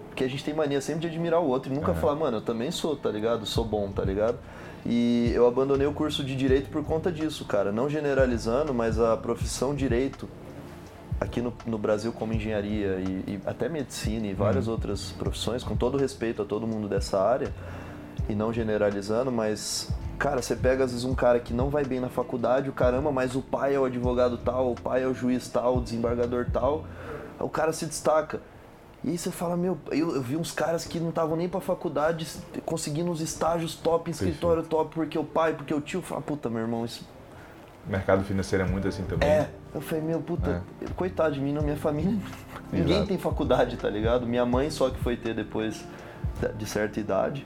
porque 0.08 0.24
a 0.24 0.28
gente 0.28 0.44
tem 0.44 0.52
mania 0.52 0.80
sempre 0.80 1.02
de 1.02 1.06
admirar 1.06 1.40
o 1.40 1.46
outro 1.46 1.72
e 1.72 1.74
nunca 1.74 1.92
uhum. 1.92 1.96
falar, 1.96 2.16
mano, 2.16 2.38
eu 2.38 2.42
também 2.42 2.70
sou, 2.70 2.96
tá 2.96 3.10
ligado? 3.10 3.46
Sou 3.46 3.64
bom, 3.64 3.90
tá 3.90 4.04
ligado? 4.04 4.38
E 4.84 5.30
eu 5.32 5.46
abandonei 5.46 5.86
o 5.86 5.92
curso 5.92 6.24
de 6.24 6.34
direito 6.34 6.68
por 6.68 6.84
conta 6.84 7.10
disso, 7.10 7.44
cara. 7.44 7.70
Não 7.70 7.88
generalizando, 7.88 8.74
mas 8.74 8.98
a 8.98 9.16
profissão 9.16 9.74
direito 9.74 10.28
aqui 11.22 11.40
no, 11.40 11.52
no 11.64 11.78
Brasil, 11.78 12.12
como 12.12 12.32
engenharia 12.32 12.96
e, 12.98 13.32
e, 13.32 13.40
até 13.46 13.68
medicina 13.68 14.26
e 14.26 14.34
várias 14.34 14.66
uhum. 14.66 14.72
outras 14.72 15.12
profissões, 15.12 15.62
com 15.62 15.76
todo 15.76 15.96
respeito 15.96 16.42
a 16.42 16.44
todo 16.44 16.66
mundo 16.66 16.88
dessa 16.88 17.20
área, 17.20 17.52
e 18.28 18.34
não 18.34 18.52
generalizando, 18.52 19.30
mas 19.30 19.88
cara, 20.18 20.40
você 20.40 20.54
pega 20.54 20.84
às 20.84 20.90
vezes 20.90 21.04
um 21.04 21.14
cara 21.14 21.40
que 21.40 21.52
não 21.52 21.68
vai 21.68 21.84
bem 21.84 22.00
na 22.00 22.08
faculdade, 22.08 22.68
o 22.68 22.72
caramba, 22.72 23.10
mas 23.10 23.34
o 23.34 23.42
pai 23.42 23.74
é 23.74 23.78
o 23.78 23.84
advogado 23.84 24.36
tal, 24.38 24.72
o 24.72 24.74
pai 24.74 25.02
é 25.02 25.06
o 25.06 25.14
juiz 25.14 25.48
tal, 25.48 25.78
o 25.78 25.80
desembargador 25.80 26.46
tal, 26.52 26.84
o 27.40 27.48
cara 27.48 27.72
se 27.72 27.86
destaca. 27.86 28.40
E 29.04 29.10
aí 29.10 29.18
você 29.18 29.32
fala, 29.32 29.56
meu, 29.56 29.76
eu, 29.90 30.14
eu 30.14 30.22
vi 30.22 30.36
uns 30.36 30.52
caras 30.52 30.84
que 30.84 31.00
não 31.00 31.08
estavam 31.08 31.36
nem 31.36 31.48
pra 31.48 31.60
faculdade 31.60 32.24
conseguindo 32.64 33.10
os 33.10 33.20
estágios 33.20 33.74
top, 33.74 34.08
em 34.08 34.12
escritório 34.12 34.62
top, 34.62 34.94
porque 34.94 35.18
o 35.18 35.24
pai, 35.24 35.54
porque 35.54 35.74
o 35.74 35.80
tio, 35.80 36.00
fala, 36.02 36.20
puta, 36.20 36.48
meu 36.48 36.60
irmão, 36.60 36.84
isso. 36.84 37.04
mercado 37.84 38.22
financeiro 38.22 38.64
é 38.64 38.68
muito 38.68 38.86
assim 38.86 39.02
também. 39.02 39.28
É, 39.28 39.50
eu 39.74 39.80
falei, 39.80 40.04
meu, 40.04 40.20
puta, 40.20 40.62
é. 40.80 40.86
coitado 40.94 41.34
de 41.34 41.40
mim, 41.40 41.52
na 41.52 41.62
minha 41.62 41.76
família, 41.76 42.16
ninguém 42.72 42.96
Exato. 42.96 43.08
tem 43.08 43.18
faculdade, 43.18 43.76
tá 43.76 43.88
ligado? 43.88 44.26
Minha 44.26 44.44
mãe 44.44 44.70
só 44.70 44.90
que 44.90 44.98
foi 45.00 45.16
ter 45.16 45.34
depois 45.34 45.84
de 46.56 46.66
certa 46.66 47.00
idade. 47.00 47.44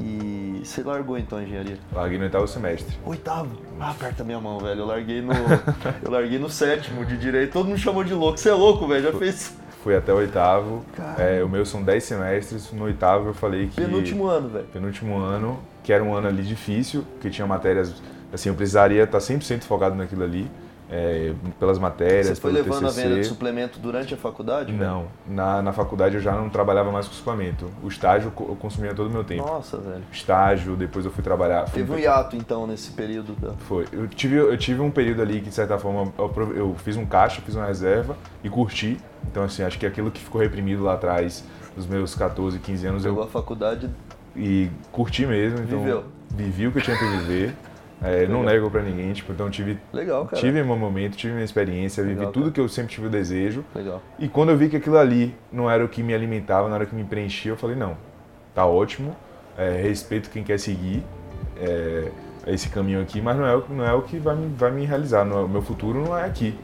E 0.00 0.60
você 0.64 0.82
largou 0.82 1.16
então 1.16 1.38
a 1.38 1.42
engenharia? 1.44 1.78
Larguei 1.92 2.18
no 2.18 2.24
oitavo 2.24 2.48
semestre. 2.48 2.98
Oitavo? 3.04 3.56
Ah, 3.78 3.90
aperta 3.90 4.24
minha 4.24 4.40
mão, 4.40 4.58
velho. 4.58 4.80
Eu 4.80 4.86
larguei 4.86 5.22
no. 5.22 5.32
eu 6.02 6.10
larguei 6.10 6.36
no 6.36 6.50
sétimo 6.50 7.06
de 7.06 7.16
direito. 7.16 7.52
Todo 7.52 7.68
mundo 7.68 7.78
chamou 7.78 8.02
de 8.02 8.12
louco. 8.12 8.36
Você 8.36 8.48
é 8.48 8.54
louco, 8.54 8.88
velho. 8.88 9.04
Já 9.04 9.12
fez 9.12 9.56
fui 9.84 9.94
até 9.94 10.12
o 10.12 10.16
oitavo. 10.16 10.82
É, 11.18 11.44
o 11.44 11.48
meu 11.48 11.66
são 11.66 11.82
10 11.82 12.02
semestres. 12.02 12.72
No 12.72 12.84
oitavo 12.84 13.28
eu 13.28 13.34
falei 13.34 13.68
que. 13.68 13.76
Penúltimo 13.76 14.26
ano, 14.26 14.48
velho. 14.48 14.66
Penúltimo 14.72 15.18
ano, 15.18 15.60
que 15.84 15.92
era 15.92 16.02
um 16.02 16.14
ano 16.14 16.26
ali 16.26 16.42
difícil, 16.42 17.04
que 17.20 17.28
tinha 17.28 17.46
matérias. 17.46 17.94
Assim, 18.32 18.48
eu 18.48 18.54
precisaria 18.54 19.04
estar 19.04 19.18
100% 19.18 19.62
focado 19.62 19.94
naquilo 19.94 20.24
ali. 20.24 20.50
É, 20.90 21.32
pelas 21.58 21.78
matérias, 21.78 22.26
Você 22.28 22.34
foi 22.34 22.52
levando 22.52 22.84
TCC. 22.84 23.00
a 23.00 23.04
venda 23.04 23.20
de 23.20 23.26
suplemento 23.26 23.78
durante 23.78 24.12
a 24.12 24.16
faculdade? 24.16 24.70
Não, 24.72 25.06
na, 25.26 25.62
na 25.62 25.72
faculdade 25.72 26.16
eu 26.16 26.20
já 26.20 26.32
não 26.32 26.50
trabalhava 26.50 26.92
mais 26.92 27.08
com 27.08 27.14
suplemento. 27.14 27.70
O 27.82 27.88
estágio 27.88 28.32
eu 28.38 28.56
consumia 28.56 28.94
todo 28.94 29.08
o 29.08 29.10
meu 29.10 29.24
tempo. 29.24 29.46
Nossa, 29.46 29.78
velho. 29.78 30.02
Estágio, 30.12 30.76
depois 30.76 31.04
eu 31.04 31.10
fui 31.10 31.22
trabalhar. 31.22 31.64
Teve 31.70 31.86
fui... 31.86 31.96
um 31.96 31.98
hiato 31.98 32.36
então 32.36 32.66
nesse 32.66 32.90
período? 32.90 33.34
Da... 33.40 33.52
Foi. 33.66 33.86
Eu 33.92 34.06
tive, 34.06 34.36
eu 34.36 34.56
tive 34.58 34.80
um 34.82 34.90
período 34.90 35.22
ali 35.22 35.40
que 35.40 35.48
de 35.48 35.54
certa 35.54 35.78
forma 35.78 36.12
eu, 36.18 36.52
eu 36.54 36.74
fiz 36.84 36.96
um 36.96 37.06
caixa, 37.06 37.40
fiz 37.40 37.54
uma 37.54 37.66
reserva 37.66 38.16
e 38.42 38.50
curti. 38.50 38.98
Então 39.30 39.42
assim, 39.42 39.62
acho 39.62 39.78
que 39.78 39.86
aquilo 39.86 40.10
que 40.10 40.20
ficou 40.20 40.40
reprimido 40.40 40.82
lá 40.82 40.94
atrás, 40.94 41.44
dos 41.74 41.86
meus 41.86 42.14
14, 42.14 42.58
15 42.58 42.86
anos, 42.86 43.02
Pegou 43.02 43.18
eu... 43.18 43.24
a 43.24 43.28
faculdade... 43.28 43.90
E 44.36 44.68
curti 44.90 45.24
mesmo. 45.26 45.60
Então, 45.60 45.78
Viveu. 45.78 46.04
Vivi 46.30 46.66
o 46.66 46.72
que 46.72 46.78
eu 46.78 46.82
tinha 46.82 46.98
que 46.98 47.04
viver. 47.04 47.54
É, 48.04 48.26
não 48.26 48.42
nego 48.42 48.70
para 48.70 48.82
ninguém, 48.82 49.12
tipo, 49.14 49.32
então 49.32 49.48
tive 49.48 49.78
Legal, 49.90 50.26
cara. 50.26 50.36
tive 50.36 50.62
meu 50.62 50.76
momento, 50.76 51.16
tive 51.16 51.32
minha 51.32 51.44
experiência, 51.44 52.02
Legal, 52.02 52.18
vivi 52.18 52.32
tudo 52.32 52.42
cara. 52.42 52.52
que 52.52 52.60
eu 52.60 52.68
sempre 52.68 52.92
tive 52.92 53.06
o 53.06 53.10
desejo. 53.10 53.64
Legal. 53.74 54.02
E 54.18 54.28
quando 54.28 54.50
eu 54.50 54.58
vi 54.58 54.68
que 54.68 54.76
aquilo 54.76 54.98
ali 54.98 55.34
não 55.50 55.70
era 55.70 55.82
o 55.82 55.88
que 55.88 56.02
me 56.02 56.12
alimentava, 56.12 56.68
não 56.68 56.74
era 56.74 56.84
o 56.84 56.86
que 56.86 56.94
me 56.94 57.02
preenchia, 57.04 57.52
eu 57.52 57.56
falei, 57.56 57.74
não, 57.74 57.96
tá 58.54 58.66
ótimo, 58.66 59.16
é, 59.56 59.80
respeito 59.80 60.28
quem 60.28 60.44
quer 60.44 60.58
seguir 60.58 61.02
é, 61.56 62.10
esse 62.46 62.68
caminho 62.68 63.00
aqui, 63.00 63.22
mas 63.22 63.38
não 63.38 63.46
é, 63.46 63.62
não 63.70 63.84
é 63.86 63.94
o 63.94 64.02
que 64.02 64.18
vai 64.18 64.36
me, 64.36 64.54
vai 64.54 64.70
me 64.70 64.84
realizar, 64.84 65.24
não 65.24 65.42
é, 65.42 65.48
meu 65.48 65.62
futuro 65.62 66.04
não 66.04 66.16
é 66.16 66.24
aqui. 66.26 66.54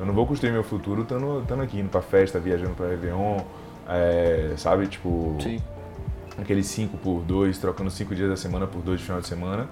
Eu 0.00 0.06
não 0.06 0.12
vou 0.12 0.26
construir 0.26 0.50
meu 0.50 0.64
futuro 0.64 1.02
estando 1.02 1.62
aqui, 1.62 1.78
indo 1.78 1.90
pra 1.90 2.02
festa, 2.02 2.40
viajando 2.40 2.74
pra 2.74 2.88
Réveillon, 2.88 3.38
é, 3.88 4.54
sabe, 4.56 4.86
tipo... 4.88 5.36
Sim. 5.40 5.60
Aqueles 6.40 6.66
5 6.66 6.96
por 6.98 7.22
2, 7.22 7.58
trocando 7.58 7.90
5 7.90 8.14
dias 8.14 8.28
da 8.28 8.36
semana 8.36 8.64
por 8.64 8.80
2 8.80 9.00
de 9.00 9.04
final 9.04 9.20
de 9.20 9.26
semana. 9.26 9.68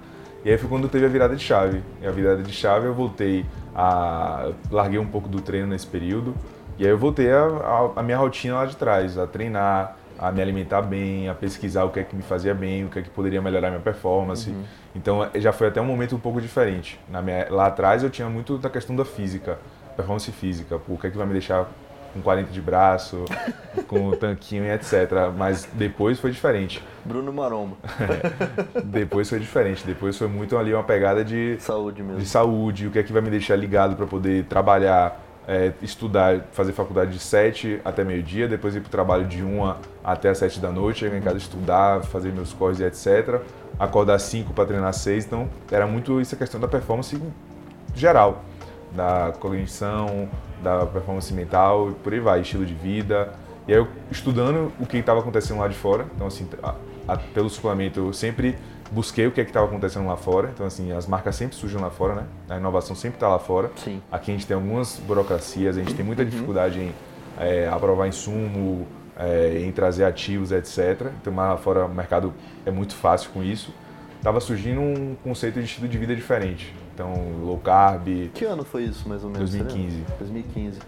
E 0.46 0.50
aí 0.52 0.56
foi 0.56 0.68
quando 0.68 0.88
teve 0.88 1.04
a 1.04 1.08
virada 1.08 1.34
de 1.34 1.42
chave. 1.42 1.82
E 2.00 2.06
a 2.06 2.10
virada 2.12 2.40
de 2.40 2.52
chave 2.52 2.86
eu 2.86 2.94
voltei 2.94 3.44
a. 3.74 4.52
larguei 4.70 4.96
um 4.96 5.04
pouco 5.04 5.28
do 5.28 5.40
treino 5.40 5.66
nesse 5.66 5.88
período. 5.88 6.36
E 6.78 6.84
aí 6.84 6.90
eu 6.90 6.96
voltei 6.96 7.32
a, 7.32 7.42
a, 7.42 7.90
a, 7.96 8.02
minha 8.04 8.16
rotina 8.16 8.54
lá 8.54 8.64
de 8.64 8.76
trás, 8.76 9.18
a 9.18 9.26
treinar, 9.26 9.96
a 10.16 10.30
me 10.30 10.40
alimentar 10.40 10.82
bem, 10.82 11.28
a 11.28 11.34
pesquisar 11.34 11.82
o 11.82 11.90
que 11.90 11.98
é 11.98 12.04
que 12.04 12.14
me 12.14 12.22
fazia 12.22 12.54
bem, 12.54 12.84
o 12.84 12.88
que 12.88 13.00
é 13.00 13.02
que 13.02 13.10
poderia 13.10 13.42
melhorar 13.42 13.70
minha 13.70 13.80
performance. 13.80 14.48
Uhum. 14.48 14.62
Então 14.94 15.28
já 15.34 15.50
foi 15.50 15.66
até 15.66 15.80
um 15.80 15.84
momento 15.84 16.14
um 16.14 16.20
pouco 16.20 16.40
diferente. 16.40 16.96
Minha, 17.08 17.48
lá 17.50 17.66
atrás 17.66 18.04
eu 18.04 18.10
tinha 18.10 18.28
muito 18.28 18.56
da 18.56 18.70
questão 18.70 18.94
da 18.94 19.04
física, 19.04 19.58
performance 19.96 20.30
física, 20.30 20.80
o 20.86 20.96
que 20.96 21.08
é 21.08 21.10
que 21.10 21.18
vai 21.18 21.26
me 21.26 21.32
deixar 21.32 21.68
com 22.16 22.22
40 22.22 22.50
de 22.50 22.60
braço, 22.60 23.24
com 23.86 24.08
o 24.08 24.16
tanquinho 24.16 24.64
e 24.64 24.70
etc. 24.70 25.10
Mas 25.36 25.68
depois 25.72 26.18
foi 26.18 26.30
diferente. 26.30 26.82
Bruno 27.04 27.32
Maromba. 27.32 27.76
É. 28.00 28.80
Depois 28.82 29.28
foi 29.28 29.38
diferente. 29.38 29.84
Depois 29.86 30.16
foi 30.18 30.26
muito 30.26 30.56
ali 30.56 30.74
uma 30.74 30.82
pegada 30.82 31.24
de 31.24 31.56
saúde 31.60 32.02
mesmo. 32.02 32.18
De 32.18 32.26
saúde, 32.26 32.88
o 32.88 32.90
que 32.90 32.98
é 32.98 33.02
que 33.02 33.12
vai 33.12 33.22
me 33.22 33.30
deixar 33.30 33.56
ligado 33.56 33.94
para 33.94 34.06
poder 34.06 34.44
trabalhar, 34.44 35.20
é, 35.46 35.72
estudar, 35.80 36.40
fazer 36.52 36.72
faculdade 36.72 37.12
de 37.12 37.20
7 37.20 37.80
até 37.84 38.02
meio-dia, 38.02 38.48
depois 38.48 38.74
ir 38.74 38.80
para 38.80 38.88
o 38.88 38.90
trabalho 38.90 39.24
de 39.26 39.44
1 39.44 39.74
até 40.02 40.30
as 40.30 40.38
7 40.38 40.58
da 40.58 40.70
noite, 40.70 41.00
chegar 41.00 41.16
em 41.16 41.22
casa 41.22 41.36
estudar, 41.36 42.02
fazer 42.02 42.32
meus 42.32 42.52
corres 42.52 42.80
e 42.80 42.84
etc. 42.84 43.40
Acordar 43.78 44.18
5 44.18 44.52
para 44.52 44.66
treinar 44.66 44.92
6. 44.92 45.26
Então 45.26 45.48
era 45.70 45.86
muito 45.86 46.20
isso 46.20 46.34
a 46.34 46.38
questão 46.38 46.60
da 46.60 46.66
performance 46.66 47.20
geral, 47.94 48.42
da 48.92 49.32
cognição, 49.38 50.28
da 50.62 50.86
performance 50.86 51.32
mental, 51.32 51.92
por 52.02 52.12
aí 52.12 52.20
vai, 52.20 52.40
estilo 52.40 52.64
de 52.64 52.74
vida. 52.74 53.32
E 53.66 53.72
aí 53.72 53.78
eu 53.78 53.88
estudando 54.10 54.72
o 54.78 54.86
que 54.86 54.96
estava 54.96 55.20
acontecendo 55.20 55.58
lá 55.58 55.68
de 55.68 55.74
fora, 55.74 56.06
então 56.14 56.26
assim, 56.26 56.48
a, 56.62 56.74
a, 57.08 57.16
pelo 57.16 57.50
suplemento 57.50 57.98
eu 57.98 58.12
sempre 58.12 58.56
busquei 58.90 59.26
o 59.26 59.32
que 59.32 59.40
é 59.40 59.44
estava 59.44 59.66
acontecendo 59.66 60.06
lá 60.06 60.16
fora, 60.16 60.50
então 60.54 60.66
assim, 60.66 60.92
as 60.92 61.06
marcas 61.06 61.34
sempre 61.34 61.56
surgem 61.56 61.80
lá 61.80 61.90
fora, 61.90 62.14
né? 62.14 62.24
A 62.48 62.56
inovação 62.56 62.94
sempre 62.94 63.16
está 63.16 63.28
lá 63.28 63.38
fora. 63.38 63.70
Sim. 63.76 64.00
Aqui 64.10 64.30
a 64.30 64.34
gente 64.34 64.46
tem 64.46 64.54
algumas 64.54 65.00
burocracias, 65.00 65.76
a 65.76 65.80
gente 65.80 65.94
tem 65.94 66.04
muita 66.04 66.22
uhum. 66.22 66.28
dificuldade 66.28 66.78
em 66.80 66.94
é, 67.38 67.68
aprovar 67.68 68.06
insumo, 68.06 68.86
é, 69.18 69.62
em 69.64 69.72
trazer 69.72 70.04
ativos, 70.04 70.52
etc. 70.52 71.10
Então 71.20 71.34
lá 71.34 71.56
fora 71.56 71.86
o 71.86 71.94
mercado 71.94 72.32
é 72.64 72.70
muito 72.70 72.94
fácil 72.94 73.30
com 73.30 73.42
isso. 73.42 73.74
Tava 74.22 74.40
surgindo 74.40 74.80
um 74.80 75.16
conceito 75.22 75.58
de 75.58 75.66
estilo 75.66 75.88
de 75.88 75.98
vida 75.98 76.14
diferente. 76.14 76.74
Então, 76.96 77.12
low 77.44 77.58
carb. 77.58 78.08
Que 78.32 78.46
ano 78.46 78.64
foi 78.64 78.84
isso, 78.84 79.06
mais 79.06 79.22
ou 79.22 79.28
menos? 79.28 79.50
2015. 79.50 80.04
2015. 80.18 80.78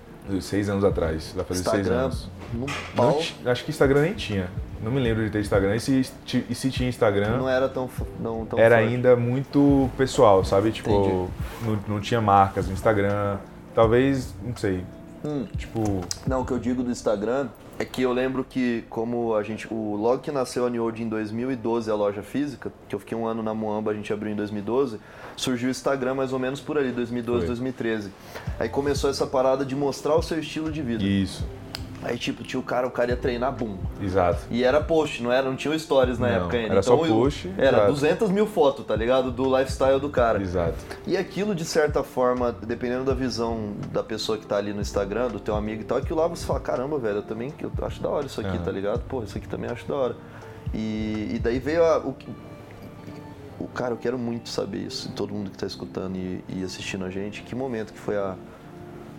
Seis 0.40 0.68
anos 0.71 0.83
atrás, 0.83 1.33
vai 1.37 1.44
fazer 1.44 1.61
Instagram, 1.61 1.85
seis 1.85 1.97
anos. 1.97 2.29
No 2.55 2.66
pau. 2.97 3.23
Não, 3.42 3.53
acho 3.53 3.64
que 3.64 3.71
Instagram 3.71 4.01
nem 4.03 4.14
tinha. 4.14 4.49
Não 4.83 4.90
me 4.90 5.01
lembro 5.01 5.23
de 5.25 5.31
ter 5.31 5.40
Instagram. 5.40 5.77
E 5.77 5.81
se, 5.81 6.14
e 6.49 6.55
se 6.55 6.71
tinha 6.71 6.88
Instagram. 6.88 7.37
Não 7.37 7.49
era 7.49 7.68
tão. 7.68 7.90
Não, 8.18 8.47
tão 8.47 8.59
era 8.59 8.77
forte. 8.77 8.88
ainda 8.88 9.16
muito 9.16 9.90
pessoal, 9.99 10.42
sabe? 10.44 10.71
Tipo, 10.71 11.29
não, 11.62 11.79
não, 11.87 12.01
tinha 12.01 12.23
marcas 12.23 12.66
no 12.66 12.73
Instagram. 12.73 13.37
Talvez, 13.75 14.35
não 14.42 14.57
sei. 14.57 14.85
Hum. 15.23 15.47
Tipo. 15.59 15.83
Não, 16.27 16.40
o 16.40 16.47
que 16.47 16.53
eu 16.53 16.59
digo 16.59 16.83
do 16.83 16.90
Instagram 16.90 17.49
é 17.79 17.85
que 17.85 18.03
eu 18.03 18.12
lembro 18.12 18.44
que, 18.44 18.85
como 18.88 19.35
a 19.35 19.42
gente. 19.42 19.66
O, 19.71 19.97
logo 19.97 20.21
que 20.21 20.33
nasceu 20.33 20.66
a 20.66 20.71
New 20.71 20.90
em 20.97 21.09
2012, 21.09 21.90
a 21.90 21.94
loja 21.94 22.23
física, 22.23 22.73
que 22.88 22.94
eu 22.94 22.99
fiquei 22.99 23.16
um 23.16 23.27
ano 23.27 23.42
na 23.42 23.55
Moamba, 23.55 23.90
a 23.90 23.94
gente 23.94 24.12
abriu 24.12 24.33
em 24.33 24.37
2012, 24.37 24.99
surgiu 25.40 25.68
o 25.68 25.70
Instagram 25.70 26.14
mais 26.14 26.33
ou 26.33 26.38
menos 26.38 26.61
por 26.61 26.77
ali, 26.77 26.90
2012, 26.92 27.40
Foi. 27.40 27.46
2013. 27.48 28.12
Aí 28.59 28.68
começou 28.68 29.09
essa 29.09 29.27
parada 29.27 29.64
de 29.64 29.74
mostrar 29.74 30.14
o 30.16 30.22
seu 30.22 30.38
estilo 30.38 30.70
de 30.70 30.83
vida. 30.83 31.05
Isso. 31.05 31.46
Aí, 32.03 32.16
tipo, 32.16 32.44
tinha 32.44 32.61
o 32.61 32.62
cara, 32.62 32.87
o 32.87 32.90
cara 32.90 33.11
ia 33.11 33.16
treinar, 33.16 33.53
boom. 33.53 33.77
Exato. 34.01 34.40
E 34.51 34.62
era 34.62 34.81
post, 34.81 35.20
não 35.20 35.33
era? 35.33 35.48
Não 35.48 35.57
tinha 35.57 35.77
stories 35.77 36.18
na 36.18 36.29
não, 36.29 36.35
época 36.37 36.57
ainda. 36.57 36.74
Era 36.74 36.81
então, 36.81 36.98
só 36.98 37.07
post. 37.07 37.53
Era 37.59 37.79
exato. 37.79 37.92
200 37.92 38.31
mil 38.31 38.46
fotos, 38.46 38.87
tá 38.87 38.94
ligado? 38.94 39.33
Do 39.33 39.57
lifestyle 39.59 39.98
do 39.98 40.09
cara. 40.09 40.40
Exato. 40.40 40.77
E 41.07 41.16
aquilo, 41.16 41.55
de 41.57 41.64
certa 41.64 42.05
forma, 42.05 42.53
dependendo 42.53 43.05
da 43.05 43.14
visão 43.14 43.72
da 43.92 44.05
pessoa 44.05 44.38
que 44.38 44.46
tá 44.46 44.57
ali 44.57 44.72
no 44.72 44.81
Instagram, 44.81 45.29
do 45.29 45.40
teu 45.40 45.57
amigo 45.57 45.83
e 45.83 45.85
tal, 45.85 45.98
aquilo 45.98 46.20
lá 46.20 46.29
você 46.29 46.46
fala, 46.46 46.61
caramba, 46.61 46.98
velho, 46.98 47.16
eu 47.16 47.22
também 47.22 47.53
eu 47.61 47.72
acho 47.83 48.01
da 48.01 48.09
hora 48.09 48.27
isso 48.27 48.40
aqui, 48.40 48.59
tá 48.59 48.70
ligado? 48.70 49.01
Pô, 49.09 49.22
isso 49.24 49.37
aqui 49.37 49.48
também 49.48 49.68
acho 49.68 49.87
da 49.87 49.96
hora. 49.96 50.16
E, 50.72 51.33
e 51.35 51.40
daí 51.42 51.59
veio 51.59 51.83
a, 51.83 51.98
o, 51.98 52.14
o 53.59 53.66
cara, 53.66 53.92
eu 53.92 53.99
quero 53.99 54.18
muito 54.18 54.49
saber 54.49 54.79
isso, 54.79 55.11
todo 55.12 55.33
mundo 55.33 55.51
que 55.51 55.59
tá 55.59 55.66
escutando 55.66 56.16
e, 56.16 56.44
e 56.49 56.62
assistindo 56.62 57.05
a 57.05 57.11
gente, 57.11 57.42
que 57.42 57.55
momento 57.55 57.92
que 57.92 57.99
foi 57.99 58.16
a 58.16 58.37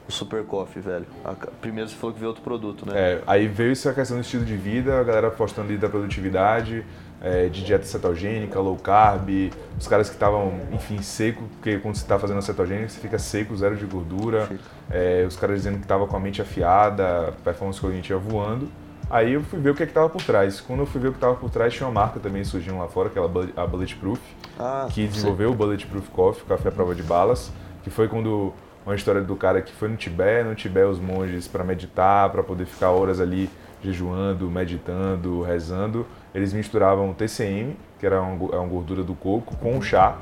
o 0.10 0.12
Super 0.12 0.44
Coffee, 0.44 0.82
velho? 0.82 1.06
A, 1.24 1.34
primeiro 1.34 1.88
você 1.88 1.96
falou 1.96 2.14
que 2.14 2.20
veio 2.20 2.30
outro 2.30 2.44
produto, 2.44 2.84
né? 2.86 2.94
É, 2.96 3.22
aí 3.28 3.48
veio 3.48 3.72
essa 3.72 3.94
questão 3.94 4.18
do 4.18 4.22
estilo 4.22 4.44
de 4.44 4.58
vida, 4.58 5.00
a 5.00 5.04
galera 5.04 5.28
apostando 5.28 5.68
ali 5.68 5.78
da 5.78 5.88
produtividade, 5.88 6.84
é, 7.22 7.48
de 7.48 7.64
dieta 7.64 7.86
cetogênica, 7.86 8.60
low 8.60 8.76
carb, 8.76 9.52
os 9.80 9.88
caras 9.88 10.10
que 10.10 10.16
estavam, 10.16 10.60
enfim, 10.72 11.00
seco, 11.02 11.44
porque 11.54 11.78
quando 11.78 11.96
você 11.96 12.02
está 12.02 12.18
fazendo 12.18 12.40
a 12.40 12.42
cetogênica 12.42 12.90
você 12.90 13.00
fica 13.00 13.20
seco, 13.20 13.56
zero 13.56 13.76
de 13.76 13.86
gordura, 13.86 14.50
é, 14.90 15.26
os 15.28 15.36
caras 15.36 15.58
dizendo 15.58 15.78
que 15.78 15.84
estava 15.84 16.08
com 16.08 16.18
a 16.18 16.20
mente 16.20 16.42
afiada, 16.42 17.32
performance 17.44 17.80
cognitiva 17.80 18.18
voando. 18.18 18.68
Aí 19.10 19.34
eu 19.34 19.42
fui 19.42 19.60
ver 19.60 19.72
o 19.72 19.76
que 19.76 19.82
é 19.82 19.86
estava 19.86 20.08
por 20.08 20.22
trás. 20.22 20.62
Quando 20.62 20.82
eu 20.82 20.86
fui 20.86 21.02
ver 21.02 21.08
o 21.08 21.12
que 21.12 21.18
estava 21.18 21.36
por 21.36 21.50
trás, 21.50 21.74
tinha 21.74 21.88
uma 21.88 22.02
marca 22.02 22.20
também 22.20 22.44
surgindo 22.44 22.78
lá 22.78 22.88
fora, 22.88 23.10
que 23.10 23.18
é 23.18 23.22
a 23.56 23.68
Bulletproof, 23.68 24.20
ah, 24.60 24.88
que 24.92 25.08
desenvolveu 25.08 25.50
sim. 25.50 25.56
o 25.56 25.58
Bulletproof 25.58 26.10
Coffee, 26.10 26.44
o 26.44 26.46
café 26.46 26.70
à 26.70 26.72
prova 26.72 26.94
de 26.94 27.02
balas, 27.02 27.52
que 27.84 27.90
foi 27.90 28.08
quando 28.08 28.54
uma 28.86 28.96
história 28.96 29.22
do 29.22 29.36
cara 29.36 29.62
que 29.62 29.74
foi 29.74 29.88
no 29.90 29.98
Tibete, 29.98 30.48
no 30.48 30.56
Tibete 30.56 30.88
os 30.88 31.00
monges 31.00 31.48
para 31.48 31.64
meditar, 31.64 32.30
para 32.30 32.44
poder 32.44 32.66
ficar 32.66 32.92
horas 32.92 33.20
ali 33.20 33.50
jejuando, 33.82 34.50
meditando, 34.50 35.42
rezando, 35.42 36.06
eles 36.34 36.54
misturavam 36.54 37.14
TCM, 37.14 37.76
que 38.00 38.06
era 38.06 38.22
uma, 38.22 38.56
é 38.56 38.58
uma 38.58 38.68
gordura 38.68 39.04
do 39.04 39.16
coco, 39.16 39.56
com 39.58 39.82
chá 39.82 40.18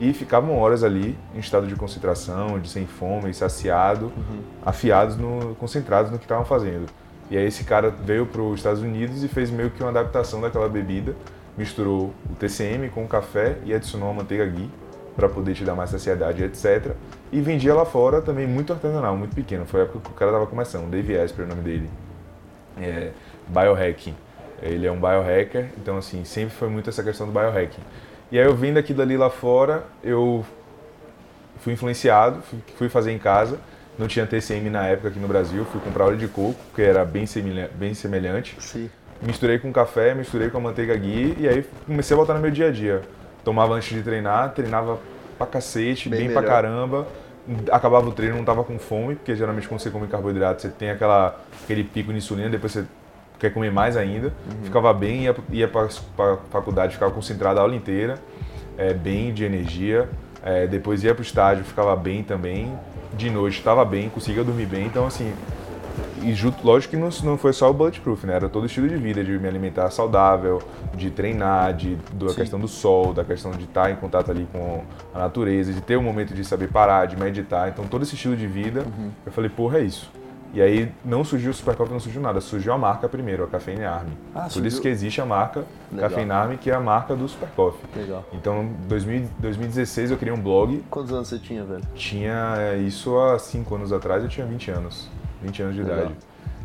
e 0.00 0.14
ficavam 0.14 0.58
horas 0.58 0.82
ali 0.82 1.16
em 1.34 1.38
estado 1.40 1.66
de 1.66 1.76
concentração, 1.76 2.58
de 2.58 2.70
sem 2.70 2.86
fome, 2.86 3.34
saciado, 3.34 4.06
uhum. 4.06 4.40
afiados, 4.64 5.14
no, 5.16 5.54
concentrados 5.56 6.10
no 6.10 6.18
que 6.18 6.24
estavam 6.24 6.46
fazendo. 6.46 6.86
E 7.30 7.38
aí 7.38 7.46
esse 7.46 7.62
cara 7.62 7.90
veio 7.90 8.26
para 8.26 8.42
os 8.42 8.58
Estados 8.58 8.82
Unidos 8.82 9.22
e 9.22 9.28
fez 9.28 9.50
meio 9.50 9.70
que 9.70 9.82
uma 9.82 9.90
adaptação 9.90 10.40
daquela 10.40 10.68
bebida, 10.68 11.14
misturou 11.56 12.12
o 12.28 12.34
TCM 12.34 12.88
com 12.88 13.04
o 13.04 13.08
café 13.08 13.58
e 13.64 13.72
adicionou 13.72 14.10
a 14.10 14.12
manteiga 14.12 14.44
ghee 14.46 14.68
para 15.14 15.28
poder 15.28 15.54
te 15.54 15.64
dar 15.64 15.74
mais 15.74 15.90
saciedade, 15.90 16.42
etc. 16.42 16.92
E 17.30 17.40
vendia 17.40 17.74
lá 17.74 17.84
fora 17.84 18.20
também 18.20 18.46
muito 18.46 18.72
artesanal, 18.72 19.16
muito 19.16 19.34
pequeno. 19.34 19.64
Foi 19.66 19.80
a 19.80 19.84
época 19.84 20.00
que 20.00 20.10
o 20.10 20.14
cara 20.14 20.30
estava 20.30 20.46
começando, 20.46 20.90
Dave 20.90 21.12
Esper, 21.12 21.44
o 21.44 21.48
nome 21.48 21.62
dele. 21.62 21.90
É, 22.80 23.10
biohacking. 23.46 24.14
Ele 24.62 24.86
é 24.86 24.92
um 24.92 25.00
biohacker, 25.00 25.70
então 25.78 25.96
assim, 25.96 26.24
sempre 26.24 26.54
foi 26.54 26.68
muito 26.68 26.90
essa 26.90 27.02
questão 27.02 27.26
do 27.26 27.32
biohacking. 27.32 27.82
E 28.32 28.38
aí 28.38 28.44
eu 28.44 28.54
vendo 28.54 28.78
aquilo 28.78 28.98
dali 28.98 29.16
lá 29.16 29.30
fora, 29.30 29.84
eu 30.02 30.44
fui 31.58 31.72
influenciado, 31.72 32.42
fui 32.76 32.88
fazer 32.88 33.12
em 33.12 33.18
casa. 33.18 33.58
Não 34.00 34.08
tinha 34.08 34.26
TCM 34.26 34.70
na 34.70 34.86
época 34.86 35.08
aqui 35.08 35.18
no 35.18 35.28
Brasil, 35.28 35.62
fui 35.66 35.78
comprar 35.78 36.06
óleo 36.06 36.16
de 36.16 36.26
coco, 36.26 36.58
que 36.74 36.80
era 36.80 37.04
bem, 37.04 37.26
semelhante. 37.26 37.74
Bem 37.74 37.92
semelhante. 37.92 38.56
Sim. 38.58 38.88
Misturei 39.20 39.58
com 39.58 39.70
café, 39.70 40.14
misturei 40.14 40.48
com 40.48 40.56
a 40.56 40.60
manteiga 40.60 40.96
ghee 40.96 41.36
e 41.38 41.46
aí 41.46 41.66
comecei 41.86 42.16
a 42.16 42.18
botar 42.18 42.32
no 42.32 42.40
meu 42.40 42.50
dia 42.50 42.68
a 42.68 42.72
dia. 42.72 43.02
Tomava 43.44 43.74
antes 43.74 43.94
de 43.94 44.02
treinar, 44.02 44.54
treinava 44.54 44.98
pra 45.36 45.46
cacete, 45.46 46.08
bem, 46.08 46.20
bem 46.20 46.32
pra 46.32 46.42
caramba. 46.42 47.06
Acabava 47.70 48.08
o 48.08 48.12
treino, 48.12 48.36
não 48.36 48.44
tava 48.44 48.64
com 48.64 48.78
fome, 48.78 49.16
porque 49.16 49.36
geralmente 49.36 49.68
quando 49.68 49.80
você 49.80 49.90
come 49.90 50.06
carboidrato, 50.06 50.62
você 50.62 50.70
tem 50.70 50.90
aquela, 50.90 51.38
aquele 51.62 51.84
pico 51.84 52.10
de 52.10 52.16
insulina, 52.16 52.48
depois 52.48 52.72
você 52.72 52.86
quer 53.38 53.52
comer 53.52 53.70
mais 53.70 53.98
ainda. 53.98 54.28
Uhum. 54.28 54.64
Ficava 54.64 54.94
bem, 54.94 55.24
ia, 55.24 55.36
ia 55.50 55.68
para 55.68 55.88
a 55.88 56.36
faculdade, 56.50 56.94
ficava 56.94 57.12
concentrado 57.12 57.58
a 57.58 57.62
aula 57.62 57.76
inteira, 57.76 58.14
é, 58.78 58.94
bem 58.94 59.34
de 59.34 59.44
energia. 59.44 60.08
É, 60.42 60.66
depois 60.66 61.04
ia 61.04 61.14
para 61.14 61.20
o 61.20 61.24
estádio, 61.24 61.64
ficava 61.64 61.94
bem 61.94 62.22
também. 62.22 62.74
De 63.14 63.30
noite 63.30 63.58
estava 63.58 63.84
bem, 63.84 64.08
conseguia 64.08 64.44
dormir 64.44 64.66
bem. 64.66 64.86
Então, 64.86 65.06
assim, 65.06 65.32
e 66.22 66.34
junto, 66.34 66.64
lógico 66.66 66.92
que 66.92 67.00
não, 67.00 67.08
não 67.24 67.38
foi 67.38 67.52
só 67.52 67.70
o 67.70 67.74
bulletproof, 67.74 68.24
né? 68.26 68.34
Era 68.34 68.48
todo 68.48 68.64
o 68.64 68.66
estilo 68.66 68.88
de 68.88 68.96
vida, 68.96 69.24
de 69.24 69.38
me 69.38 69.48
alimentar 69.48 69.90
saudável, 69.90 70.62
de 70.94 71.10
treinar, 71.10 71.74
de, 71.74 71.96
da 72.12 72.34
questão 72.34 72.60
do 72.60 72.68
sol, 72.68 73.14
da 73.14 73.24
questão 73.24 73.50
de 73.52 73.64
estar 73.64 73.90
em 73.90 73.96
contato 73.96 74.30
ali 74.30 74.46
com 74.52 74.82
a 75.14 75.18
natureza, 75.18 75.72
de 75.72 75.80
ter 75.80 75.96
um 75.96 76.02
momento 76.02 76.34
de 76.34 76.44
saber 76.44 76.68
parar, 76.68 77.06
de 77.06 77.16
meditar. 77.16 77.68
Então, 77.68 77.86
todo 77.86 78.02
esse 78.02 78.14
estilo 78.14 78.36
de 78.36 78.46
vida, 78.46 78.80
uhum. 78.80 79.10
eu 79.24 79.32
falei, 79.32 79.50
porra, 79.50 79.78
é 79.78 79.82
isso. 79.82 80.10
E 80.52 80.60
aí 80.60 80.92
não 81.04 81.22
surgiu 81.24 81.52
o 81.52 81.54
Super 81.54 81.76
Coffee, 81.76 81.92
não 81.92 82.00
surgiu 82.00 82.20
nada, 82.20 82.40
surgiu 82.40 82.72
a 82.72 82.78
marca 82.78 83.08
primeiro, 83.08 83.44
a 83.44 83.46
Cafeine 83.46 83.84
Army. 83.84 84.12
Ah, 84.34 84.42
Por 84.42 84.50
surgiu... 84.50 84.68
isso 84.68 84.82
que 84.82 84.88
existe 84.88 85.20
a 85.20 85.26
marca 85.26 85.64
Legal. 85.92 86.10
Cafeine 86.10 86.30
Army, 86.32 86.56
que 86.56 86.70
é 86.70 86.74
a 86.74 86.80
marca 86.80 87.14
do 87.14 87.28
Super 87.28 87.48
Coffee. 87.50 87.88
Legal. 87.94 88.24
Então, 88.32 88.62
em 88.62 88.74
2016 88.88 90.10
eu 90.10 90.16
criei 90.16 90.34
um 90.34 90.40
blog. 90.40 90.82
Quantos 90.90 91.12
anos 91.12 91.28
você 91.28 91.38
tinha, 91.38 91.64
velho? 91.64 91.82
Tinha 91.94 92.54
é, 92.58 92.78
isso 92.78 93.16
há 93.18 93.38
5 93.38 93.74
anos 93.74 93.92
atrás, 93.92 94.22
eu 94.24 94.28
tinha 94.28 94.44
20 94.44 94.70
anos. 94.72 95.08
20 95.40 95.62
anos 95.62 95.74
de 95.76 95.82
Legal. 95.82 95.98
idade. 95.98 96.14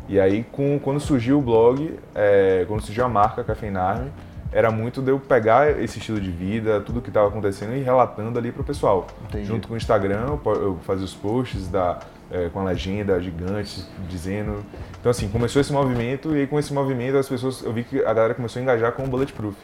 E 0.08 0.20
aí, 0.20 0.44
com, 0.44 0.78
quando 0.80 1.00
surgiu 1.00 1.38
o 1.38 1.42
blog, 1.42 1.98
é, 2.14 2.64
quando 2.66 2.80
surgiu 2.80 3.04
a 3.04 3.08
marca 3.08 3.42
Cafeine 3.44 3.76
Army, 3.76 4.10
era 4.52 4.70
muito 4.70 5.02
de 5.02 5.10
eu 5.10 5.18
pegar 5.18 5.80
esse 5.80 5.98
estilo 5.98 6.20
de 6.20 6.30
vida, 6.30 6.80
tudo 6.80 7.00
que 7.00 7.08
estava 7.08 7.28
acontecendo 7.28 7.74
e 7.74 7.82
relatando 7.82 8.38
ali 8.38 8.52
para 8.52 8.62
o 8.62 8.64
pessoal. 8.64 9.06
Entendi. 9.28 9.44
Junto 9.44 9.68
com 9.68 9.74
o 9.74 9.76
Instagram, 9.76 10.38
eu 10.44 10.78
fazia 10.82 11.04
os 11.04 11.14
posts 11.14 11.68
da 11.68 11.98
é, 12.30 12.48
com 12.48 12.60
a 12.60 12.64
legenda 12.64 13.20
gigante 13.20 13.84
dizendo. 14.08 14.64
Então, 15.00 15.10
assim, 15.10 15.28
começou 15.28 15.60
esse 15.60 15.72
movimento 15.72 16.34
e 16.36 16.40
aí, 16.40 16.46
com 16.46 16.58
esse 16.58 16.72
movimento 16.72 17.16
as 17.16 17.28
pessoas, 17.28 17.62
eu 17.62 17.72
vi 17.72 17.84
que 17.84 18.00
a 18.00 18.12
galera 18.12 18.34
começou 18.34 18.60
a 18.60 18.62
engajar 18.62 18.92
com 18.92 19.04
o 19.04 19.06
Bulletproof, 19.06 19.56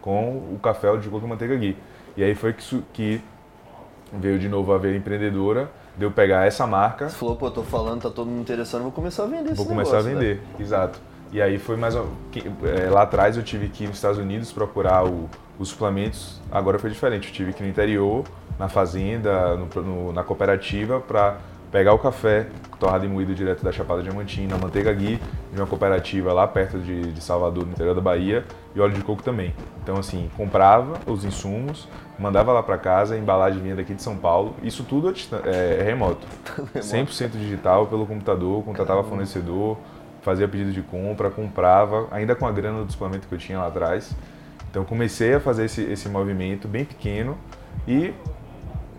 com 0.00 0.36
o 0.52 0.58
café 0.62 0.94
de 0.96 1.08
coco 1.08 1.26
e 1.26 1.28
manteiga 1.28 1.56
ghee. 1.56 1.76
E 2.16 2.24
aí 2.24 2.34
foi 2.34 2.52
que, 2.52 2.82
que 2.92 3.20
veio 4.12 4.38
de 4.38 4.48
novo 4.48 4.72
a 4.72 4.78
ver 4.78 4.96
empreendedora, 4.96 5.70
deu 5.96 6.10
pegar 6.10 6.46
essa 6.46 6.66
marca. 6.66 7.08
Você 7.08 7.16
falou, 7.16 7.36
pô, 7.36 7.50
tô 7.50 7.62
falando, 7.62 8.02
tá 8.02 8.10
todo 8.10 8.28
mundo 8.28 8.40
interessando, 8.40 8.82
vou 8.82 8.92
começar 8.92 9.24
a 9.24 9.26
vender 9.26 9.54
Vou 9.54 9.66
começar 9.66 9.96
negócio, 9.96 10.10
a 10.10 10.14
vender, 10.14 10.36
né? 10.36 10.42
exato. 10.58 10.98
E 11.32 11.42
aí 11.42 11.58
foi 11.58 11.76
mais. 11.76 11.94
É, 11.94 12.88
lá 12.88 13.02
atrás 13.02 13.36
eu 13.36 13.42
tive 13.42 13.68
que 13.68 13.84
ir 13.84 13.88
nos 13.88 13.96
Estados 13.96 14.18
Unidos 14.18 14.52
procurar 14.52 15.04
o, 15.04 15.28
os 15.58 15.68
suplementos, 15.68 16.40
agora 16.50 16.78
foi 16.78 16.88
diferente. 16.88 17.28
Eu 17.28 17.34
tive 17.34 17.52
que 17.52 17.62
ir 17.62 17.64
no 17.64 17.70
interior, 17.70 18.24
na 18.58 18.68
fazenda, 18.68 19.56
no, 19.56 19.66
no, 19.82 20.12
na 20.12 20.22
cooperativa, 20.22 21.00
para 21.00 21.38
pegar 21.76 21.92
o 21.92 21.98
café 21.98 22.46
torrado 22.80 23.04
e 23.04 23.08
moído 23.08 23.34
direto 23.34 23.62
da 23.62 23.70
Chapada 23.70 24.02
Diamantina, 24.02 24.56
manteiga 24.56 24.90
ghee 24.94 25.20
de 25.52 25.60
uma 25.60 25.66
cooperativa 25.66 26.32
lá 26.32 26.48
perto 26.48 26.78
de, 26.78 27.12
de, 27.12 27.22
Salvador, 27.22 27.66
no 27.66 27.72
interior 27.72 27.94
da 27.94 28.00
Bahia, 28.00 28.46
e 28.74 28.80
óleo 28.80 28.94
de 28.94 29.02
coco 29.02 29.22
também. 29.22 29.54
Então, 29.82 29.98
assim, 29.98 30.30
comprava 30.38 30.98
os 31.06 31.22
insumos, 31.22 31.86
mandava 32.18 32.50
lá 32.50 32.62
para 32.62 32.78
casa, 32.78 33.14
a 33.14 33.18
embalagem 33.18 33.60
vinha 33.60 33.76
daqui 33.76 33.92
de 33.92 34.02
São 34.02 34.16
Paulo, 34.16 34.54
isso 34.62 34.84
tudo 34.84 35.12
é, 35.44 35.80
é 35.80 35.82
remoto. 35.82 36.26
100% 36.76 37.32
digital 37.32 37.86
pelo 37.88 38.06
computador, 38.06 38.64
contratava 38.64 39.00
Caramba. 39.02 39.08
fornecedor, 39.10 39.76
fazia 40.22 40.48
pedido 40.48 40.72
de 40.72 40.80
compra, 40.80 41.28
comprava, 41.28 42.08
ainda 42.10 42.34
com 42.34 42.46
a 42.46 42.52
grana 42.52 42.86
do 42.86 42.90
suplemento 42.90 43.28
que 43.28 43.34
eu 43.34 43.38
tinha 43.38 43.58
lá 43.58 43.66
atrás. 43.66 44.16
Então, 44.70 44.82
comecei 44.82 45.34
a 45.34 45.40
fazer 45.40 45.66
esse, 45.66 45.82
esse 45.82 46.08
movimento 46.08 46.66
bem 46.66 46.86
pequeno 46.86 47.36
e 47.86 48.14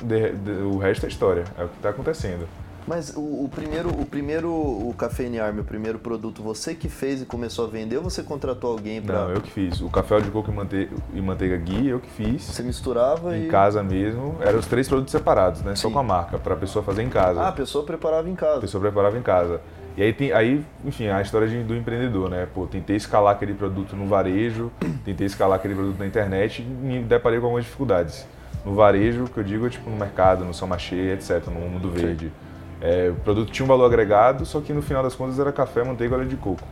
de, 0.03 0.31
de, 0.31 0.51
o 0.61 0.77
resto 0.77 1.07
é 1.07 1.09
história, 1.09 1.43
é 1.57 1.63
o 1.63 1.69
que 1.69 1.77
está 1.77 1.89
acontecendo. 1.89 2.47
Mas 2.87 3.13
o, 3.13 3.19
o, 3.19 3.49
primeiro, 3.53 3.89
o 3.89 4.05
primeiro, 4.05 4.49
o 4.49 4.95
Café 4.97 5.27
Army, 5.39 5.59
o 5.59 5.63
primeiro 5.65 5.99
produto, 5.99 6.41
você 6.41 6.73
que 6.73 6.87
fez 6.87 7.21
e 7.21 7.25
começou 7.25 7.65
a 7.65 7.67
vender 7.67 7.97
ou 7.97 8.03
você 8.03 8.23
contratou 8.23 8.71
alguém 8.71 9.01
para? 9.01 9.25
Não, 9.25 9.31
eu 9.31 9.41
que 9.41 9.51
fiz. 9.51 9.81
O 9.81 9.89
café 9.89 10.21
de 10.21 10.31
coco 10.31 10.49
e 10.49 10.53
manteiga, 10.53 10.95
e 11.13 11.21
manteiga 11.21 11.57
ghee, 11.57 11.89
eu 11.89 11.99
que 11.99 12.09
fiz. 12.09 12.43
Você 12.43 12.63
misturava 12.63 13.37
em 13.37 13.43
e... 13.43 13.47
casa 13.49 13.83
mesmo. 13.83 14.37
Eram 14.39 14.59
os 14.59 14.67
três 14.67 14.87
produtos 14.87 15.11
separados, 15.11 15.61
né? 15.63 15.75
Sim. 15.75 15.81
Só 15.81 15.89
com 15.89 15.99
a 15.99 16.03
marca, 16.03 16.37
para 16.37 16.53
a 16.53 16.57
pessoa 16.57 16.81
fazer 16.81 17.03
em 17.03 17.09
casa. 17.09 17.41
Ah, 17.41 17.49
a 17.49 17.51
pessoa 17.51 17.83
preparava 17.83 18.29
em 18.29 18.35
casa. 18.35 18.59
A 18.59 18.61
pessoa 18.61 18.79
preparava 18.79 19.17
em 19.17 19.21
casa. 19.21 19.59
E 19.97 20.03
aí, 20.03 20.13
tem, 20.13 20.31
aí 20.31 20.63
enfim, 20.85 21.07
a 21.07 21.21
história 21.21 21.47
de, 21.47 21.61
do 21.63 21.75
empreendedor, 21.75 22.29
né? 22.29 22.47
Pô, 22.53 22.67
tentei 22.67 22.95
escalar 22.95 23.33
aquele 23.33 23.53
produto 23.53 23.97
no 23.97 24.07
varejo, 24.07 24.71
tentei 25.03 25.27
escalar 25.27 25.57
aquele 25.57 25.75
produto 25.75 25.99
na 25.99 26.05
internet 26.05 26.61
e 26.61 26.65
me 26.65 27.03
deparei 27.03 27.37
com 27.39 27.47
algumas 27.47 27.65
dificuldades. 27.65 28.25
No 28.63 28.75
varejo, 28.75 29.25
que 29.25 29.37
eu 29.37 29.43
digo, 29.43 29.67
é 29.67 29.69
tipo 29.69 29.89
no 29.89 29.97
mercado, 29.97 30.45
no 30.45 30.53
São 30.53 30.67
Machê, 30.69 31.13
etc., 31.13 31.47
no 31.47 31.59
mundo 31.59 31.89
verde. 31.89 32.27
Sim 32.27 32.46
é, 32.81 33.09
o 33.09 33.15
produto 33.15 33.51
tinha 33.51 33.63
um 33.63 33.67
valor 33.67 33.85
agregado, 33.85 34.45
só 34.45 34.61
que 34.61 34.71
no 34.71 34.81
final 34.81 35.01
das 35.01 35.15
contas 35.15 35.39
era 35.39 35.51
café, 35.51 35.83
manteiga 35.83 36.15
e 36.15 36.19
óleo 36.19 36.29
de 36.29 36.37
coco. 36.37 36.67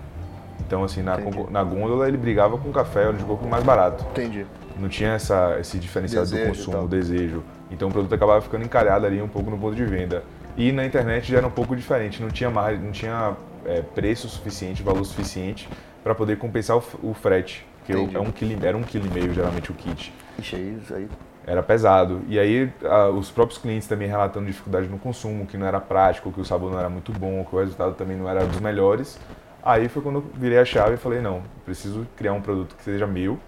Então, 0.66 0.84
assim, 0.84 1.02
na, 1.02 1.18
na 1.50 1.64
gôndola 1.64 2.08
ele 2.08 2.18
brigava 2.18 2.58
com 2.58 2.72
café 2.72 3.04
e 3.04 3.08
óleo 3.08 3.18
de 3.18 3.24
coco 3.24 3.48
mais 3.48 3.64
barato. 3.64 4.06
Entendi. 4.12 4.46
Não 4.80 4.90
tinha 4.90 5.14
essa, 5.14 5.58
esse 5.60 5.78
diferencial 5.78 6.24
desejo, 6.24 6.44
do 6.44 6.48
consumo, 6.50 6.84
o 6.84 6.88
desejo. 6.88 7.44
Então 7.72 7.88
o 7.88 7.92
produto 7.92 8.14
acabava 8.14 8.42
ficando 8.42 8.64
encalhado 8.64 9.06
ali 9.06 9.22
um 9.22 9.28
pouco 9.28 9.50
no 9.50 9.58
ponto 9.58 9.76
de 9.76 9.86
venda. 9.86 10.24
E 10.58 10.72
na 10.72 10.86
internet 10.86 11.32
já 11.32 11.38
era 11.38 11.48
um 11.48 11.52
pouco 11.52 11.76
diferente, 11.76 12.22
não 12.22 12.30
tinha, 12.30 12.50
mais, 12.50 12.82
não 12.82 12.92
tinha 12.92 13.36
é, 13.66 13.82
preço 13.82 14.28
suficiente, 14.30 14.84
valor 14.84 15.04
suficiente 15.04 15.68
para 16.04 16.14
poder 16.14 16.38
compensar 16.38 16.78
o, 16.78 16.84
o 17.04 17.14
frete. 17.14 17.66
Porque 17.80 17.94
é 17.94 18.20
um 18.20 18.32
quilo, 18.32 18.66
era 18.66 18.76
um 18.76 18.82
quilo 18.82 19.06
e 19.06 19.10
meio 19.10 19.34
geralmente 19.34 19.72
o 19.72 19.74
kit. 19.74 20.14
Ixi, 20.40 20.56
aí, 20.56 20.80
aí 20.92 21.08
era 21.46 21.62
pesado. 21.62 22.22
E 22.28 22.40
aí 22.40 22.72
a, 22.84 23.10
os 23.10 23.30
próprios 23.30 23.60
clientes 23.60 23.88
também 23.88 24.08
relatando 24.08 24.46
dificuldade 24.46 24.88
no 24.88 24.98
consumo, 24.98 25.46
que 25.46 25.58
não 25.58 25.66
era 25.66 25.80
prático, 25.80 26.32
que 26.32 26.42
o 26.42 26.46
sabor 26.46 26.72
não 26.72 26.80
era 26.80 26.90
muito 26.90 27.12
bom, 27.12 27.46
que 27.46 27.56
o 27.56 27.60
resultado 27.60 27.94
também 27.94 28.18
não 28.18 28.30
era 28.30 28.46
dos 28.46 28.60
melhores. 28.60 29.20
Aí 29.64 29.88
foi 29.88 30.02
quando 30.02 30.18
eu 30.18 30.26
virei 30.36 30.60
a 30.60 30.66
chave 30.66 30.96
e 30.96 30.98
falei, 30.98 31.22
não, 31.22 31.42
preciso 31.64 32.06
criar 32.16 32.34
um 32.34 32.42
produto 32.42 32.76
que 32.76 32.84
seja 32.84 33.08
meu, 33.08 33.40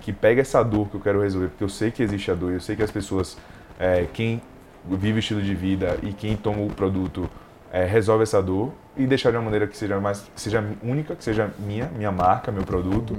que 0.00 0.12
pegue 0.12 0.40
essa 0.40 0.62
dor 0.62 0.88
que 0.88 0.94
eu 0.94 1.00
quero 1.00 1.20
resolver, 1.20 1.48
porque 1.48 1.64
eu 1.64 1.68
sei 1.68 1.90
que 1.90 2.02
existe 2.02 2.30
a 2.30 2.34
dor, 2.34 2.52
eu 2.52 2.60
sei 2.60 2.76
que 2.76 2.82
as 2.82 2.90
pessoas, 2.90 3.36
é, 3.78 4.06
quem 4.12 4.40
vive 4.86 5.18
o 5.18 5.20
estilo 5.20 5.42
de 5.42 5.54
vida 5.54 5.98
e 6.02 6.12
quem 6.12 6.34
toma 6.36 6.62
o 6.62 6.70
produto 6.70 7.28
é, 7.70 7.84
resolve 7.84 8.22
essa 8.22 8.42
dor 8.42 8.72
e 8.96 9.06
deixar 9.06 9.30
de 9.30 9.36
uma 9.36 9.44
maneira 9.44 9.66
que 9.66 9.76
seja 9.76 10.00
mais 10.00 10.20
que 10.34 10.40
seja 10.40 10.64
única, 10.82 11.14
que 11.14 11.22
seja 11.22 11.50
minha, 11.58 11.86
minha 11.94 12.10
marca, 12.10 12.50
meu 12.50 12.64
produto, 12.64 13.14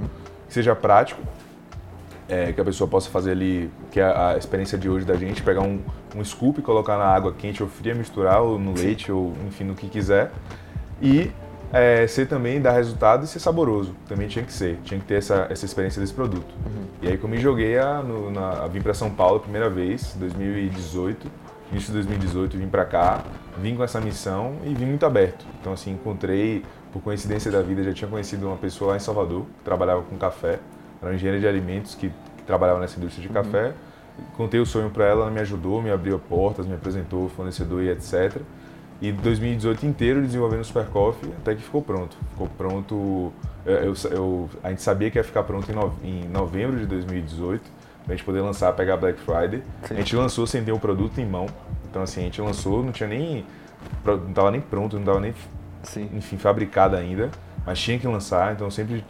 que 0.48 0.52
seja 0.52 0.74
prático 0.74 1.22
é, 2.32 2.50
que 2.50 2.58
a 2.58 2.64
pessoa 2.64 2.88
possa 2.88 3.10
fazer 3.10 3.32
ali, 3.32 3.70
que 3.90 4.00
é 4.00 4.04
a 4.04 4.38
experiência 4.38 4.78
de 4.78 4.88
hoje 4.88 5.04
da 5.04 5.14
gente, 5.14 5.42
pegar 5.42 5.60
um, 5.60 5.80
um 6.16 6.24
scoop 6.24 6.60
e 6.60 6.62
colocar 6.62 6.96
na 6.96 7.04
água 7.04 7.34
quente 7.36 7.62
ou 7.62 7.68
fria, 7.68 7.94
misturar 7.94 8.40
ou 8.40 8.58
no 8.58 8.72
leite 8.72 9.12
ou 9.12 9.34
enfim, 9.46 9.64
no 9.64 9.74
que 9.74 9.86
quiser. 9.86 10.32
E 11.02 11.30
é, 11.70 12.06
ser 12.06 12.26
também, 12.26 12.58
dar 12.58 12.72
resultado 12.72 13.24
e 13.24 13.26
ser 13.26 13.38
saboroso. 13.38 13.94
Também 14.08 14.28
tinha 14.28 14.42
que 14.42 14.52
ser, 14.52 14.78
tinha 14.82 14.98
que 14.98 15.04
ter 15.04 15.16
essa, 15.16 15.46
essa 15.50 15.66
experiência 15.66 16.00
desse 16.00 16.14
produto. 16.14 16.54
Uhum. 16.64 16.86
E 17.02 17.08
aí 17.08 17.18
que 17.18 17.24
eu 17.24 17.28
me 17.28 17.36
joguei 17.36 17.78
a, 17.78 18.02
no, 18.02 18.30
na, 18.30 18.64
a 18.64 18.66
vim 18.66 18.80
para 18.80 18.94
São 18.94 19.10
Paulo 19.10 19.36
a 19.36 19.40
primeira 19.40 19.68
vez, 19.68 20.16
2018, 20.18 21.30
início 21.70 21.88
de 21.88 21.98
2018, 21.98 22.56
vim 22.56 22.68
para 22.68 22.86
cá, 22.86 23.24
vim 23.58 23.76
com 23.76 23.84
essa 23.84 24.00
missão 24.00 24.54
e 24.64 24.72
vim 24.72 24.86
muito 24.86 25.04
aberto. 25.04 25.44
Então 25.60 25.74
assim, 25.74 25.92
encontrei, 25.92 26.64
por 26.94 27.02
coincidência 27.02 27.50
da 27.50 27.60
vida, 27.60 27.82
já 27.82 27.92
tinha 27.92 28.08
conhecido 28.08 28.46
uma 28.46 28.56
pessoa 28.56 28.92
lá 28.92 28.96
em 28.96 29.00
Salvador, 29.00 29.42
que 29.42 29.64
trabalhava 29.64 30.00
com 30.00 30.16
café, 30.16 30.58
era 31.02 31.10
uma 31.10 31.14
engenheira 31.16 31.40
de 31.40 31.46
alimentos 31.48 31.94
que, 31.94 32.08
que 32.08 32.42
trabalhava 32.46 32.80
nessa 32.80 32.98
indústria 32.98 33.28
de 33.28 33.28
uhum. 33.28 33.42
café. 33.42 33.72
Contei 34.36 34.60
o 34.60 34.66
sonho 34.66 34.88
para 34.88 35.04
ela, 35.04 35.22
ela 35.22 35.30
me 35.30 35.40
ajudou, 35.40 35.82
me 35.82 35.90
abriu 35.90 36.18
portas, 36.18 36.66
me 36.66 36.74
apresentou 36.74 37.28
fornecedor 37.30 37.82
e 37.82 37.90
etc. 37.90 38.40
E 39.00 39.10
2018 39.10 39.84
inteiro 39.84 40.22
desenvolvendo 40.22 40.60
o 40.60 40.64
Super 40.64 40.86
Coffee 40.86 41.28
até 41.38 41.56
que 41.56 41.62
ficou 41.62 41.82
pronto. 41.82 42.16
Ficou 42.30 42.46
pronto. 42.56 43.32
Eu, 43.66 43.94
eu, 44.12 44.50
a 44.62 44.70
gente 44.70 44.80
sabia 44.80 45.10
que 45.10 45.18
ia 45.18 45.24
ficar 45.24 45.42
pronto 45.42 45.66
em, 46.04 46.28
novembro 46.28 46.78
de 46.78 46.86
2018, 46.86 47.62
pra 48.04 48.14
gente 48.14 48.24
poder 48.24 48.40
lançar, 48.42 48.72
pegar 48.74 48.96
Black 48.96 49.18
Friday. 49.20 49.62
Sim. 49.82 49.94
A 49.94 49.98
gente 49.98 50.14
lançou 50.14 50.46
sem 50.46 50.62
ter 50.62 50.70
o 50.70 50.78
produto 50.78 51.20
em 51.20 51.26
mão. 51.26 51.46
Então, 51.90 52.02
assim, 52.02 52.20
a 52.20 52.24
gente 52.24 52.40
lançou, 52.40 52.84
não 52.84 52.92
tinha 52.92 53.08
nem. 53.08 53.44
Não 54.04 54.28
estava 54.28 54.50
nem 54.52 54.60
pronto, 54.60 54.94
não 54.94 55.02
estava 55.02 55.20
nem, 55.20 55.34
Sim. 55.82 56.08
enfim, 56.14 56.36
fabricado 56.36 56.94
ainda. 56.94 57.28
Mas 57.66 57.80
tinha 57.80 57.98
que 57.98 58.06
lançar, 58.06 58.52
então 58.52 58.70
sempre, 58.70 59.04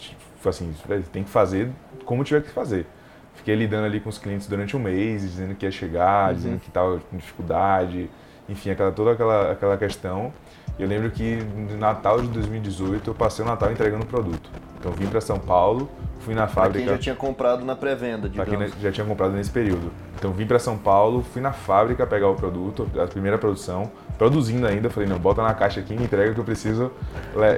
assim, 0.48 0.74
tem 1.12 1.24
que 1.24 1.30
fazer 1.30 1.70
como 2.04 2.24
tiver 2.24 2.42
que 2.42 2.50
fazer. 2.50 2.86
Fiquei 3.34 3.54
lidando 3.54 3.86
ali 3.86 3.98
com 3.98 4.08
os 4.08 4.18
clientes 4.18 4.46
durante 4.46 4.76
um 4.76 4.80
mês, 4.80 5.22
dizendo 5.22 5.54
que 5.54 5.64
ia 5.64 5.72
chegar, 5.72 6.28
uhum. 6.28 6.34
dizendo 6.34 6.60
que 6.60 6.68
estava 6.68 7.00
com 7.10 7.16
dificuldade 7.16 8.10
enfim, 8.48 8.70
aquela, 8.70 8.92
toda 8.92 9.12
aquela, 9.12 9.52
aquela 9.52 9.76
questão. 9.76 10.32
Eu 10.78 10.88
lembro 10.88 11.10
que 11.10 11.36
no 11.36 11.76
Natal 11.76 12.20
de 12.20 12.28
2018 12.28 13.10
eu 13.10 13.14
passei 13.14 13.44
o 13.44 13.48
Natal 13.48 13.70
entregando 13.70 14.04
o 14.04 14.06
produto. 14.06 14.50
Então 14.78 14.90
vim 14.92 15.06
para 15.06 15.20
São 15.20 15.38
Paulo, 15.38 15.88
fui 16.20 16.34
na 16.34 16.48
fábrica. 16.48 16.72
Pra 16.72 16.80
quem 16.80 16.88
já 16.88 16.98
tinha 16.98 17.14
comprado 17.14 17.64
na 17.64 17.76
pré-venda, 17.76 18.28
digamos. 18.28 18.56
Pra 18.56 18.68
quem 18.68 18.82
já 18.82 18.90
tinha 18.90 19.06
comprado 19.06 19.32
nesse 19.32 19.50
período. 19.50 19.92
Então 20.18 20.32
vim 20.32 20.46
para 20.46 20.58
São 20.58 20.76
Paulo, 20.76 21.22
fui 21.22 21.40
na 21.40 21.52
fábrica 21.52 22.06
pegar 22.06 22.28
o 22.28 22.34
produto, 22.34 22.88
a 23.00 23.06
primeira 23.06 23.38
produção, 23.38 23.90
produzindo 24.18 24.66
ainda. 24.66 24.90
Falei, 24.90 25.08
não, 25.08 25.18
bota 25.18 25.42
na 25.42 25.54
caixa 25.54 25.80
aqui, 25.80 25.94
me 25.94 26.04
entrega 26.04 26.34
que 26.34 26.40
eu 26.40 26.44
preciso 26.44 26.90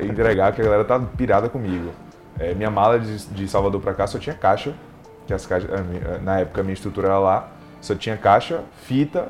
entregar, 0.09 0.53
que 0.53 0.61
a 0.61 0.65
galera 0.65 0.85
tá 0.85 0.99
pirada 0.99 1.49
comigo. 1.49 1.91
É, 2.39 2.55
minha 2.55 2.71
mala 2.71 2.99
de, 2.99 3.27
de 3.27 3.49
Salvador 3.49 3.81
para 3.81 3.95
cá 3.95 4.07
só 4.07 4.19
tinha 4.19 4.35
caixa, 4.35 4.75
que 5.27 5.33
as 5.33 5.47
caixas, 5.47 5.71
na 6.23 6.41
época 6.41 6.61
a 6.61 6.65
minha 6.65 6.75
estrutura 6.75 7.09
era 7.09 7.19
lá, 7.19 7.49
só 7.81 7.95
tinha 7.95 8.17
caixa, 8.17 8.63
fita 8.83 9.29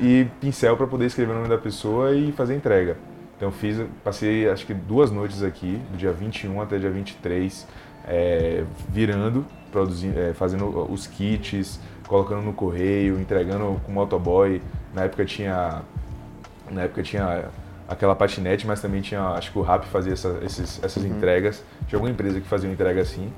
e 0.00 0.26
pincel 0.40 0.76
para 0.76 0.86
poder 0.86 1.06
escrever 1.06 1.32
o 1.32 1.36
nome 1.36 1.48
da 1.48 1.58
pessoa 1.58 2.14
e 2.14 2.32
fazer 2.32 2.54
entrega. 2.54 2.96
Então 3.36 3.50
fiz, 3.50 3.76
passei 4.04 4.48
acho 4.48 4.64
que 4.66 4.74
duas 4.74 5.10
noites 5.10 5.42
aqui, 5.42 5.80
do 5.90 5.96
dia 5.96 6.12
21 6.12 6.60
até 6.60 6.78
dia 6.78 6.90
23, 6.90 7.66
é, 8.06 8.64
virando, 8.88 9.44
produzindo, 9.70 10.18
é, 10.18 10.32
fazendo 10.32 10.86
os 10.92 11.06
kits, 11.06 11.80
colocando 12.06 12.42
no 12.42 12.52
correio, 12.52 13.18
entregando 13.18 13.80
com 13.84 13.92
motoboy. 13.92 14.62
Na 14.94 15.04
época 15.04 15.24
tinha, 15.24 15.82
na 16.70 16.82
época 16.82 17.02
tinha 17.02 17.46
aquela 17.88 18.14
patinete, 18.14 18.66
mas 18.66 18.80
também 18.80 19.00
tinha, 19.00 19.20
acho 19.30 19.52
que 19.52 19.58
o 19.58 19.62
Rap 19.62 19.84
fazia 19.86 20.12
essa, 20.12 20.38
esses, 20.42 20.82
essas 20.82 21.02
uhum. 21.02 21.10
entregas. 21.10 21.62
Tinha 21.86 21.96
alguma 21.96 22.10
empresa 22.10 22.40
que 22.40 22.48
fazia 22.48 22.68
uma 22.68 22.74
entrega 22.74 23.00
assim. 23.00 23.32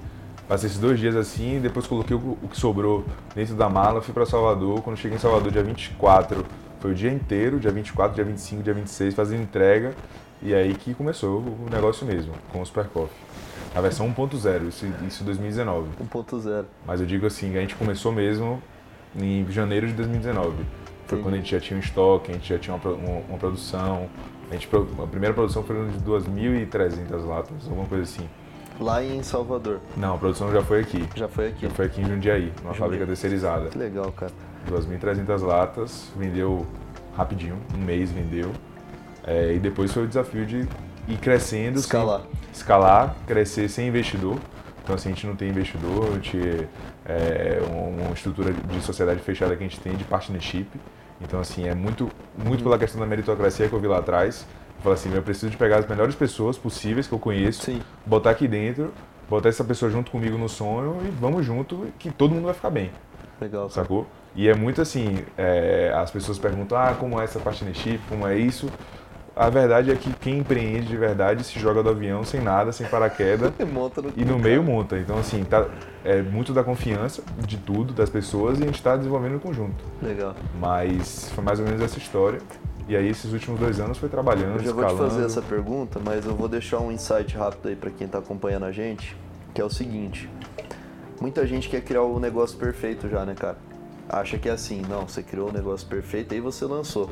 Passei 0.46 0.68
esses 0.68 0.78
dois 0.78 0.98
dias 0.98 1.16
assim, 1.16 1.59
depois 1.61 1.87
coloquei 1.87 2.14
o, 2.14 2.37
que 2.50 2.57
sobrou 2.57 3.04
dentro 3.35 3.54
da 3.54 3.68
mala, 3.68 4.02
fui 4.02 4.12
para 4.12 4.26
Salvador. 4.26 4.83
Quando 4.83 4.96
cheguei 4.96 5.16
em 5.16 5.20
Salvador, 5.20 5.50
dia 5.50 5.62
24, 5.62 6.44
foi 6.80 6.90
o 6.92 6.94
dia 6.94 7.11
inteiro, 7.11 7.59
dia 7.59 7.70
24, 7.70 8.14
dia 8.14 8.24
25, 8.24 8.62
dia 8.62 8.74
26, 8.74 9.14
fazendo 9.14 9.42
entrega. 9.42 9.94
E 10.42 10.54
aí 10.54 10.74
que 10.74 10.92
começou 10.92 11.38
o 11.40 11.66
negócio 11.70 12.07
mesmo, 12.07 12.35
com 12.52 12.61
o 12.61 12.66
Super 12.66 12.85
Coffee. 12.88 13.16
A 13.74 13.80
versão 13.80 14.12
1.0, 14.12 14.68
isso, 14.68 14.87
isso 15.07 15.24
2019. 15.24 15.88
1.0. 16.12 16.64
Mas 16.87 17.00
eu 17.00 17.07
digo 17.07 17.26
assim, 17.26 17.57
a 17.57 17.61
gente 17.61 17.74
começou 17.74 18.12
mesmo 18.12 18.62
em 19.16 19.50
janeiro 19.50 19.87
de 19.87 19.94
2019. 19.94 20.64
Foi 21.07 21.18
Sim. 21.18 21.24
quando 21.24 21.35
a 21.35 21.37
gente 21.38 21.50
já 21.50 21.61
tinha 21.61 21.76
um 21.76 21.80
estoque, 21.80 22.30
a 22.30 22.35
gente 22.35 22.48
já 22.48 22.59
tinha 22.59 22.76
uma, 22.76 22.90
uma, 22.90 23.20
uma 23.30 23.38
produção. 23.38 24.09
A, 24.50 24.54
gente, 24.54 24.68
a 25.02 25.07
primeira 25.07 25.35
produção 25.35 25.62
foi 25.62 25.76
de 25.88 25.98
2.300 25.98 27.26
latas, 27.26 27.64
alguma 27.66 27.87
coisa 27.87 28.04
assim. 28.04 28.28
Lá 28.80 29.02
em 29.02 29.22
Salvador. 29.22 29.80
Não, 29.96 30.14
a 30.14 30.18
produção 30.18 30.52
já 30.52 30.62
foi 30.62 30.80
aqui. 30.80 31.09
Já 31.14 31.28
foi 31.28 31.48
aqui? 31.48 31.66
Já 31.66 31.70
foi 31.70 31.87
aqui 31.87 32.00
em 32.00 32.04
Jundiaí, 32.07 32.42
numa 32.42 32.52
Jundiaí. 32.72 32.78
fábrica 32.78 33.07
terceirizada. 33.07 33.68
Que 33.68 33.78
legal, 33.78 34.11
cara. 34.12 34.33
2.300 34.68 35.42
latas, 35.42 36.11
vendeu 36.16 36.66
rapidinho, 37.16 37.57
um 37.74 37.78
mês 37.78 38.11
vendeu. 38.11 38.50
É, 39.26 39.54
e 39.54 39.59
depois 39.59 39.92
foi 39.92 40.04
o 40.04 40.09
desafio 40.09 40.44
de 40.44 40.66
ir 41.09 41.16
crescendo. 41.18 41.78
Escalar. 41.78 42.20
Sem, 42.20 42.30
escalar, 42.52 43.16
crescer 43.26 43.68
sem 43.68 43.88
investidor. 43.88 44.38
Então, 44.83 44.96
assim, 44.96 45.11
a 45.11 45.12
gente 45.12 45.26
não 45.26 45.35
tem 45.35 45.48
investidor, 45.48 46.09
a 46.09 46.14
gente 46.14 46.68
é 47.07 47.59
uma 47.70 48.12
estrutura 48.12 48.52
de 48.52 48.80
sociedade 48.83 49.20
fechada 49.20 49.57
que 49.57 49.64
a 49.64 49.66
gente 49.66 49.80
tem 49.80 49.94
de 49.96 50.04
partnership. 50.04 50.66
Então, 51.24 51.40
assim, 51.40 51.66
é 51.66 51.74
muito, 51.74 52.10
muito 52.37 52.62
pela 52.62 52.78
questão 52.78 53.00
da 53.00 53.06
meritocracia 53.06 53.68
que 53.68 53.74
eu 53.74 53.80
vi 53.80 53.87
lá 53.87 53.98
atrás. 53.98 54.46
Fala 54.82 54.94
assim, 54.94 55.12
eu 55.14 55.22
preciso 55.22 55.50
de 55.50 55.56
pegar 55.56 55.78
as 55.78 55.88
melhores 55.88 56.14
pessoas 56.14 56.58
possíveis 56.58 57.06
que 57.06 57.14
eu 57.14 57.18
conheço, 57.18 57.62
Sim. 57.62 57.80
botar 58.04 58.30
aqui 58.30 58.46
dentro, 58.46 58.92
botar 59.28 59.48
essa 59.48 59.64
pessoa 59.64 59.90
junto 59.90 60.10
comigo 60.10 60.37
no 60.37 60.48
sonho 60.48 60.98
e 61.06 61.10
vamos 61.10 61.44
junto 61.44 61.87
que 61.98 62.10
todo 62.10 62.34
mundo 62.34 62.44
vai 62.44 62.54
ficar 62.54 62.70
bem. 62.70 62.90
Legal. 63.40 63.70
Sacou? 63.70 64.06
E 64.37 64.48
é 64.48 64.54
muito 64.54 64.82
assim, 64.82 65.24
é, 65.38 65.92
as 65.96 66.10
pessoas 66.10 66.38
perguntam, 66.38 66.76
ah, 66.76 66.94
como 66.98 67.20
é 67.20 67.24
essa 67.24 67.38
partnership, 67.38 68.00
como 68.08 68.26
é 68.26 68.37
isso? 68.37 68.68
A 69.37 69.51
verdade 69.51 69.90
é 69.90 69.97
que 69.97 70.12
quem 70.14 70.38
empreende 70.38 70.87
de 70.87 70.97
verdade 70.97 71.42
se 71.42 71.59
joga 71.59 71.83
do 71.83 71.88
avião 71.90 72.23
sem 72.23 72.40
nada, 72.40 72.70
sem 72.70 72.87
paraquedas 72.87 73.53
no 73.59 74.12
e 74.16 74.25
no 74.25 74.38
meio 74.38 74.62
monta. 74.62 74.97
Então, 74.97 75.18
assim, 75.18 75.42
tá, 75.42 75.66
é 76.05 76.23
muito 76.23 76.53
da 76.53 76.62
confiança 76.62 77.23
de 77.44 77.57
tudo, 77.57 77.92
das 77.92 78.09
pessoas, 78.09 78.61
e 78.61 78.62
a 78.62 78.66
gente 78.66 78.77
está 78.77 78.97
desenvolvendo 78.97 79.35
em 79.35 79.38
conjunto. 79.40 79.85
Legal. 80.01 80.37
Mas 80.61 81.31
foi 81.35 81.42
mais 81.42 81.59
ou 81.59 81.66
menos 81.66 81.81
essa 81.83 81.99
história. 81.99 82.40
E 82.87 82.94
aí 82.94 83.09
esses 83.09 83.33
últimos 83.33 83.59
dois 83.59 83.81
anos 83.81 83.99
foi 83.99 84.09
trabalhando, 84.09 84.57
Eu 84.57 84.61
já 84.61 84.70
escalando. 84.70 84.97
vou 84.97 85.07
te 85.07 85.11
fazer 85.11 85.27
essa 85.27 85.42
pergunta, 85.42 85.99
mas 86.05 86.27
eu 86.27 86.35
vou 86.35 86.49
deixar 86.49 86.79
um 86.79 86.92
insight 86.92 87.37
rápido 87.37 87.68
aí 87.68 87.77
para 87.77 87.90
quem 87.90 88.07
está 88.07 88.18
acompanhando 88.18 88.66
a 88.66 88.73
gente, 88.73 89.16
que 89.55 89.61
é 89.61 89.64
o 89.64 89.70
seguinte. 89.70 90.29
Muita 91.20 91.47
gente 91.47 91.68
quer 91.68 91.81
criar 91.81 92.03
o 92.03 92.20
negócio 92.20 92.59
perfeito 92.59 93.09
já, 93.09 93.25
né, 93.25 93.35
cara? 93.35 93.57
Acha 94.08 94.38
que 94.38 94.48
é 94.48 94.52
assim, 94.52 94.82
não, 94.88 95.08
você 95.08 95.22
criou 95.22 95.48
o 95.48 95.52
negócio 95.52 95.86
perfeito 95.86 96.34
aí 96.34 96.40
você 96.40 96.64
lançou. 96.66 97.08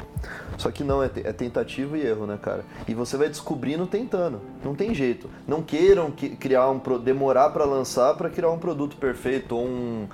Só 0.59 0.71
que 0.71 0.85
não, 0.85 1.03
é, 1.03 1.11
é 1.25 1.33
tentativa 1.33 1.97
e 1.97 2.07
erro, 2.07 2.27
né, 2.27 2.39
cara? 2.41 2.65
E 2.87 2.95
você 2.95 3.17
vai 3.17 3.29
descobrindo 3.29 3.87
tentando. 3.87 4.41
Não 4.63 4.75
tem 4.75 4.95
jeito. 4.95 5.29
Não 5.47 5.63
queiram 5.63 6.11
que, 6.11 6.31
criar 6.31 6.71
um 6.71 6.81
demorar 6.99 7.51
para 7.51 7.65
lançar 7.65 8.15
para 8.15 8.29
criar 8.29 8.51
um 8.51 8.59
produto 8.59 8.97
perfeito 8.97 9.57
ou 9.57 9.67
um, 9.67 10.09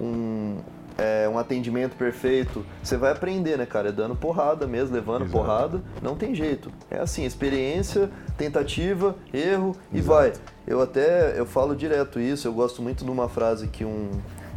um 0.00 0.56
é, 0.98 1.28
um 1.28 1.38
atendimento 1.38 1.94
perfeito. 1.96 2.64
Você 2.82 2.96
vai 2.96 3.12
aprender, 3.12 3.58
né, 3.58 3.66
cara? 3.66 3.90
É 3.90 3.92
dando 3.92 4.16
porrada 4.16 4.66
mesmo, 4.66 4.94
levando 4.94 5.22
Exato. 5.22 5.38
porrada. 5.38 5.82
Não 6.02 6.16
tem 6.16 6.34
jeito. 6.34 6.72
É 6.90 6.98
assim, 6.98 7.24
experiência, 7.24 8.10
tentativa, 8.36 9.14
erro 9.32 9.76
e 9.92 9.98
Exato. 9.98 10.08
vai. 10.08 10.32
Eu 10.66 10.80
até 10.80 11.38
eu 11.38 11.46
falo 11.46 11.76
direto 11.76 12.18
isso. 12.18 12.48
Eu 12.48 12.52
gosto 12.52 12.82
muito 12.82 13.04
de 13.04 13.10
uma 13.10 13.28
frase 13.28 13.68
que 13.68 13.84
um, 13.84 14.10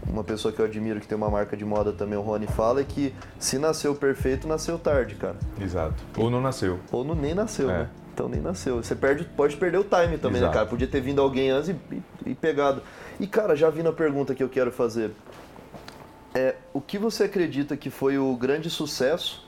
uma 0.10 0.24
pessoa 0.24 0.52
que 0.52 0.60
eu 0.60 0.66
admiro 0.66 1.00
que 1.00 1.08
tem 1.08 1.16
uma 1.18 1.30
marca 1.30 1.56
de 1.56 1.64
moda 1.64 1.92
também, 1.92 2.18
o 2.18 2.22
Rony, 2.22 2.48
fala 2.48 2.82
é 2.82 2.84
que 2.84 3.14
se 3.38 3.58
nasceu 3.58 3.94
perfeito, 3.96 4.48
nasceu 4.48 4.78
tarde, 4.80 5.16
cara. 5.16 5.36
Exato. 5.62 5.96
Ou 6.18 6.30
não 6.30 6.42
nasceu. 6.42 6.80
Ou 6.92 7.04
não, 7.04 7.16
nem 7.16 7.34
nasceu, 7.34 7.70
é. 7.70 7.80
né? 7.80 7.90
Então 8.14 8.28
nem 8.28 8.42
nasceu. 8.42 8.78
Você 8.78 8.96
perde, 8.96 9.24
pode 9.24 9.56
perder 9.56 9.78
o 9.78 9.84
time 9.84 10.18
também, 10.18 10.42
né, 10.42 10.48
Exato. 10.48 10.48
né, 10.48 10.54
cara? 10.54 10.66
Podia 10.66 10.88
ter 10.88 11.00
vindo 11.00 11.22
alguém 11.22 11.52
antes 11.52 11.70
e, 11.70 11.76
e, 11.92 12.02
e 12.32 12.36
pegado. 12.36 12.82
E, 13.20 13.28
cara, 13.28 13.56
já 13.56 13.70
vi 13.70 13.84
na 13.84 13.94
pergunta 13.94 14.36
que 14.36 14.44
eu 14.44 14.50
quero 14.50 14.72
fazer. 14.72 15.12
É, 16.34 16.56
o 16.74 16.82
que 16.82 16.98
você 16.98 17.24
acredita 17.24 17.78
que 17.78 17.90
foi 17.90 18.18
o 18.18 18.36
grande 18.36 18.70
sucesso, 18.70 19.46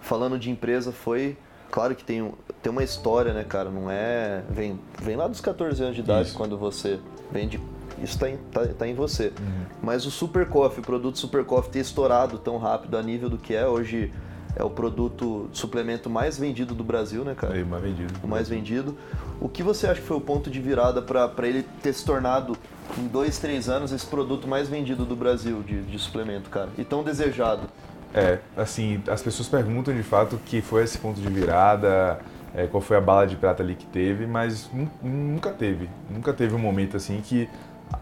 falando 0.00 0.38
de 0.38 0.50
empresa, 0.50 0.92
foi. 0.92 1.36
Claro 1.70 1.94
que 1.94 2.02
tem, 2.02 2.32
tem 2.62 2.72
uma 2.72 2.82
história, 2.82 3.32
né, 3.32 3.44
cara? 3.44 3.70
Não 3.70 3.90
é. 3.90 4.42
Vem, 4.48 4.80
vem 5.00 5.16
lá 5.16 5.28
dos 5.28 5.40
14 5.40 5.82
anos 5.82 5.94
de 5.94 6.00
idade 6.00 6.28
isso. 6.28 6.36
quando 6.36 6.56
você 6.56 6.98
vende. 7.30 7.60
Isso 8.02 8.14
está 8.14 8.28
em, 8.28 8.36
tá, 8.52 8.66
tá 8.66 8.86
em 8.86 8.94
você. 8.94 9.32
Uhum. 9.38 9.64
Mas 9.82 10.06
o 10.06 10.10
Super 10.10 10.46
Coffee, 10.46 10.80
o 10.80 10.82
produto 10.82 11.18
Super 11.18 11.44
Coffee 11.44 11.72
ter 11.72 11.80
estourado 11.80 12.38
tão 12.38 12.58
rápido 12.58 12.96
a 12.96 13.02
nível 13.02 13.28
do 13.28 13.38
que 13.38 13.54
é 13.54 13.66
hoje 13.66 14.12
é 14.56 14.64
o 14.64 14.70
produto 14.70 15.48
suplemento 15.52 16.10
mais 16.10 16.38
vendido 16.38 16.74
do 16.74 16.82
Brasil, 16.82 17.24
né, 17.24 17.34
cara? 17.34 17.58
É, 17.58 17.64
mais 17.64 17.82
vendido. 17.82 18.14
O 18.22 18.26
mais 18.26 18.48
vendido. 18.48 18.96
O 19.40 19.48
que 19.48 19.62
você 19.62 19.86
acha 19.86 20.00
que 20.00 20.06
foi 20.06 20.16
o 20.16 20.20
ponto 20.20 20.50
de 20.50 20.60
virada 20.60 21.00
para 21.00 21.46
ele 21.46 21.64
ter 21.82 21.92
se 21.92 22.04
tornado, 22.04 22.56
em 22.98 23.06
dois, 23.06 23.38
três 23.38 23.68
anos, 23.68 23.92
esse 23.92 24.06
produto 24.06 24.48
mais 24.48 24.68
vendido 24.68 25.04
do 25.04 25.14
Brasil 25.14 25.62
de, 25.62 25.82
de 25.82 25.98
suplemento, 25.98 26.50
cara? 26.50 26.68
E 26.76 26.84
tão 26.84 27.02
desejado? 27.02 27.68
É, 28.12 28.38
assim, 28.56 29.02
as 29.08 29.22
pessoas 29.22 29.48
perguntam 29.48 29.94
de 29.94 30.02
fato 30.02 30.38
que 30.44 30.60
foi 30.60 30.82
esse 30.82 30.98
ponto 30.98 31.20
de 31.20 31.28
virada, 31.28 32.20
é, 32.54 32.66
qual 32.66 32.80
foi 32.80 32.96
a 32.96 33.00
bala 33.00 33.26
de 33.26 33.36
prata 33.36 33.62
ali 33.62 33.76
que 33.76 33.86
teve, 33.86 34.26
mas 34.26 34.68
nunca 35.00 35.50
teve. 35.50 35.88
Nunca 36.10 36.32
teve 36.32 36.54
um 36.54 36.58
momento 36.58 36.96
assim 36.96 37.20
que 37.20 37.48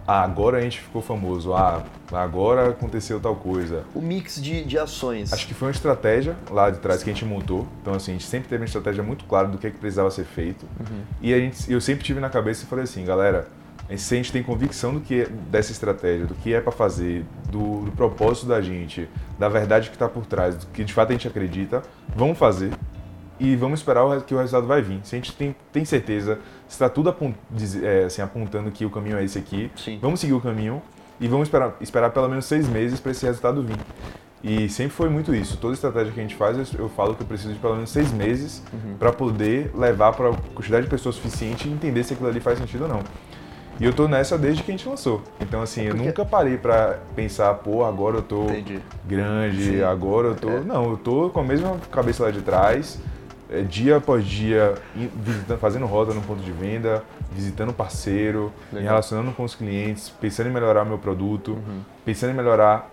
ah, 0.07 0.23
agora 0.23 0.59
a 0.59 0.61
gente 0.61 0.81
ficou 0.81 1.03
famoso, 1.03 1.53
ah, 1.53 1.83
agora 2.13 2.71
aconteceu 2.71 3.21
tal 3.21 3.37
coisa. 3.37 3.85
O 3.95 4.01
mix 4.01 4.41
de, 4.41 4.65
de 4.65 4.79
ações. 4.79 5.33
Acho 5.33 5.47
que 5.47 5.55
foi 5.55 5.69
uma 5.69 5.73
estratégia 5.73 6.37
lá 6.51 6.71
de 6.71 6.79
trás 6.79 7.03
que 7.03 7.11
a 7.11 7.13
gente 7.13 7.25
montou. 7.25 7.67
Então, 7.83 7.95
assim, 7.95 8.13
a 8.13 8.15
gente 8.15 8.27
sempre 8.27 8.49
teve 8.49 8.63
uma 8.63 8.67
estratégia 8.67 9.03
muito 9.03 9.25
clara 9.25 9.49
do 9.49 9.59
que, 9.59 9.67
é 9.67 9.71
que 9.71 9.79
precisava 9.79 10.11
ser 10.11 10.25
feito. 10.25 10.67
Uhum. 10.81 11.03
E 11.21 11.35
a 11.35 11.39
gente, 11.39 11.71
eu 11.71 11.81
sempre 11.81 12.05
tive 12.05 12.21
na 12.21 12.31
cabeça 12.31 12.65
e 12.65 12.67
falei 12.67 12.85
assim, 12.85 13.05
galera, 13.05 13.49
se 13.97 14.15
a 14.15 14.17
gente 14.17 14.33
tem 14.33 14.43
convicção 14.43 14.93
do 14.95 15.01
que 15.01 15.23
é, 15.23 15.27
dessa 15.27 15.73
estratégia, 15.73 16.27
do 16.27 16.35
que 16.35 16.53
é 16.53 16.61
para 16.61 16.73
fazer, 16.73 17.25
do, 17.51 17.85
do, 17.85 17.93
propósito 17.93 18.47
da 18.47 18.61
gente, 18.61 19.09
da 19.39 19.49
verdade 19.49 19.89
que 19.89 19.97
está 19.97 20.09
por 20.09 20.27
trás, 20.27 20.57
do 20.57 20.67
que 20.67 20.85
de 20.85 20.93
fato 20.93 21.11
a 21.11 21.13
gente 21.13 21.27
acredita, 21.27 21.83
vamos 22.15 22.37
fazer 22.37 22.71
e 23.41 23.55
vamos 23.57 23.81
esperar 23.81 24.21
que 24.23 24.35
o 24.35 24.39
resultado 24.39 24.67
vai 24.67 24.83
vir. 24.83 25.01
Se 25.05 25.15
a 25.15 25.19
gente 25.19 25.33
tem, 25.33 25.55
tem 25.73 25.85
certeza, 25.85 26.39
está 26.69 26.89
tudo 26.89 27.09
apunt, 27.09 27.35
é, 27.83 28.05
assim, 28.05 28.23
apontando 28.23 28.71
que 28.71 28.85
o 28.85 28.91
caminho 28.91 29.19
é 29.19 29.25
esse 29.25 29.39
aqui, 29.39 29.71
Sim. 29.77 29.99
vamos 30.01 30.21
seguir 30.21 30.35
o 30.35 30.41
caminho 30.41 30.83
e 31.21 31.27
vamos 31.27 31.49
esperar, 31.49 31.77
esperar 31.81 32.11
pelo 32.11 32.29
menos 32.29 32.45
seis 32.45 32.69
meses 32.69 33.01
para 33.01 33.13
esse 33.13 33.25
resultado 33.27 33.63
vir. 33.63 33.77
E 34.43 34.69
sempre 34.69 34.93
foi 34.93 35.09
muito 35.09 35.35
isso. 35.35 35.57
Toda 35.57 35.75
estratégia 35.75 36.13
que 36.13 36.21
a 36.21 36.23
gente 36.23 36.37
faz, 36.37 36.73
eu 36.75 36.89
falo 36.89 37.15
que 37.15 37.23
eu 37.23 37.27
preciso 37.27 37.53
de 37.53 37.59
pelo 37.59 37.75
menos 37.75 37.91
seis 37.91 38.13
meses 38.13 38.63
uhum. 38.73 38.95
para 38.97 39.13
poder 39.13 39.73
levar 39.75 40.13
para 40.13 40.31
a 40.31 40.33
quantidade 40.55 40.85
de 40.85 40.91
pessoas 40.91 41.17
suficiente 41.17 41.69
e 41.69 41.73
entender 41.73 42.05
se 42.05 42.13
aquilo 42.13 42.29
ali 42.29 42.39
faz 42.39 42.59
sentido 42.59 42.83
ou 42.83 42.89
não. 42.89 43.01
E 43.81 43.85
eu 43.85 43.93
tô 43.93 44.09
nessa 44.09 44.37
desde 44.37 44.63
que 44.63 44.71
a 44.71 44.77
gente 44.77 44.89
lançou. 44.89 45.23
Então, 45.41 45.63
assim, 45.63 45.83
eu 45.83 45.95
nunca 45.95 46.25
parei 46.25 46.57
pra 46.57 46.99
pensar, 47.15 47.55
pô, 47.55 47.85
agora 47.85 48.17
eu 48.17 48.23
tô 48.23 48.45
Entendi. 48.45 48.81
grande, 49.07 49.77
Sim. 49.77 49.83
agora 49.83 50.29
eu 50.29 50.35
tô. 50.35 50.51
É. 50.51 50.61
Não, 50.61 50.91
eu 50.91 50.97
tô 50.97 51.31
com 51.31 51.41
a 51.41 51.45
mesma 51.45 51.77
cabeça 51.91 52.25
lá 52.25 52.31
de 52.31 52.43
trás, 52.43 52.99
é, 53.51 53.63
dia 53.63 53.97
após 53.97 54.25
dia, 54.27 54.75
visitando, 54.95 55.59
fazendo 55.59 55.87
rota 55.87 56.13
no 56.13 56.21
ponto 56.21 56.43
de 56.43 56.53
venda, 56.53 57.03
visitando 57.33 57.73
parceiro, 57.73 58.53
Legal. 58.71 58.83
me 58.83 58.89
relacionando 58.89 59.33
com 59.33 59.45
os 59.45 59.55
clientes, 59.55 60.11
pensando 60.11 60.49
em 60.49 60.53
melhorar 60.53 60.85
meu 60.85 60.99
produto, 60.99 61.53
uhum. 61.53 61.81
pensando 62.05 62.31
em 62.31 62.35
melhorar, 62.35 62.91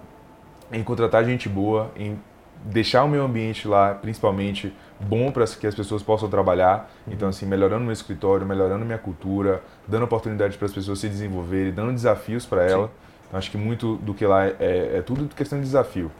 em 0.72 0.84
contratar 0.84 1.26
gente 1.26 1.50
boa, 1.50 1.92
em 1.96 2.18
deixar 2.64 3.04
o 3.04 3.08
meu 3.08 3.24
ambiente 3.26 3.68
lá, 3.68 3.94
principalmente, 3.94 4.74
bom 5.00 5.30
para 5.32 5.46
que 5.46 5.68
as 5.68 5.76
pessoas 5.76 6.02
possam 6.02 6.30
trabalhar. 6.30 6.90
Uhum. 7.06 7.14
Então, 7.14 7.30
assim, 7.30 7.46
melhorando 7.46 7.84
meu 7.84 7.94
escritório, 7.94 8.46
melhorando 8.46 8.86
minha 8.86 8.98
cultura, 8.98 9.62
dando 9.88 10.04
oportunidade 10.04 10.58
para 10.58 10.66
as 10.66 10.74
pessoas 10.74 11.00
se 11.00 11.10
desenvolverem, 11.10 11.74
dando 11.74 11.92
desafios 11.92 12.46
para 12.46 12.64
ela. 12.64 12.92
Então, 13.28 13.38
acho 13.38 13.52
que 13.52 13.58
muito 13.58 13.98
do 13.98 14.14
que 14.14 14.26
lá 14.26 14.46
é, 14.46 14.54
é 14.60 15.04
tudo 15.06 15.28
questão 15.36 15.60
de 15.60 15.66
desafio. 15.66 16.12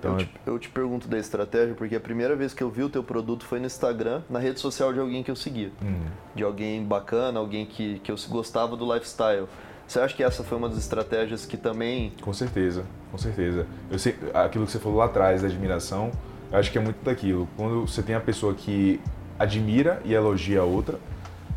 Então, 0.00 0.12
eu, 0.12 0.18
te, 0.18 0.30
eu 0.46 0.58
te 0.58 0.68
pergunto 0.70 1.06
da 1.06 1.18
estratégia 1.18 1.74
porque 1.74 1.94
a 1.94 2.00
primeira 2.00 2.34
vez 2.34 2.54
que 2.54 2.62
eu 2.62 2.70
vi 2.70 2.82
o 2.82 2.88
teu 2.88 3.04
produto 3.04 3.44
foi 3.44 3.60
no 3.60 3.66
Instagram, 3.66 4.22
na 4.30 4.38
rede 4.38 4.58
social 4.58 4.92
de 4.94 4.98
alguém 4.98 5.22
que 5.22 5.30
eu 5.30 5.36
seguia. 5.36 5.70
Hum. 5.82 6.06
De 6.34 6.42
alguém 6.42 6.82
bacana, 6.82 7.38
alguém 7.38 7.66
que, 7.66 7.98
que 8.00 8.10
eu 8.10 8.16
gostava 8.30 8.76
do 8.76 8.90
lifestyle. 8.92 9.46
Você 9.86 10.00
acha 10.00 10.14
que 10.14 10.22
essa 10.22 10.42
foi 10.42 10.56
uma 10.56 10.68
das 10.68 10.78
estratégias 10.78 11.44
que 11.44 11.56
também. 11.56 12.12
Com 12.22 12.32
certeza, 12.32 12.84
com 13.10 13.18
certeza. 13.18 13.66
Eu 13.90 13.98
sei, 13.98 14.16
aquilo 14.32 14.64
que 14.64 14.72
você 14.72 14.78
falou 14.78 14.98
lá 14.98 15.04
atrás, 15.04 15.42
da 15.42 15.48
admiração, 15.48 16.10
eu 16.50 16.58
acho 16.58 16.72
que 16.72 16.78
é 16.78 16.80
muito 16.80 17.04
daquilo. 17.04 17.46
Quando 17.56 17.86
você 17.86 18.02
tem 18.02 18.14
a 18.14 18.20
pessoa 18.20 18.54
que 18.54 19.00
admira 19.38 20.00
e 20.04 20.14
elogia 20.14 20.60
a 20.60 20.64
outra, 20.64 20.98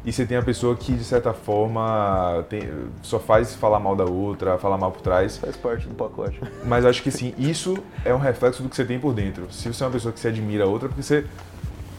e 0.06 0.12
você 0.12 0.26
tem 0.26 0.36
a 0.36 0.41
pessoa 0.41 0.76
que, 0.76 0.93
de 0.93 1.04
certa 1.04 1.34
forma, 1.34 2.45
tem, 2.49 2.70
só 3.01 3.20
faz 3.20 3.56
falar 3.56 3.80
mal 3.80 3.95
da 3.95 4.04
outra, 4.04 4.58
falar 4.58 4.78
mal 4.78 4.91
por 4.91 5.01
trás. 5.01 5.38
Faz 5.38 5.56
parte 5.56 5.88
do 5.88 5.95
pacote. 5.95 6.41
Mas 6.66 6.86
acho 6.86 7.01
que 7.01 7.10
sim, 7.10 7.34
isso 7.38 7.78
é 8.04 8.14
um 8.14 8.18
reflexo 8.18 8.62
do 8.62 8.70
que 8.70 8.76
você 8.76 8.84
tem 8.84 8.99
por 8.99 9.14
dentro. 9.14 9.47
Se 9.49 9.72
você 9.72 9.84
é 9.84 9.88
uma 9.88 9.93
pessoa 9.93 10.12
que 10.12 10.20
se 10.20 10.28
admira 10.28 10.66
a 10.66 10.68
outra, 10.68 10.89
porque 10.89 11.01
você 11.01 11.26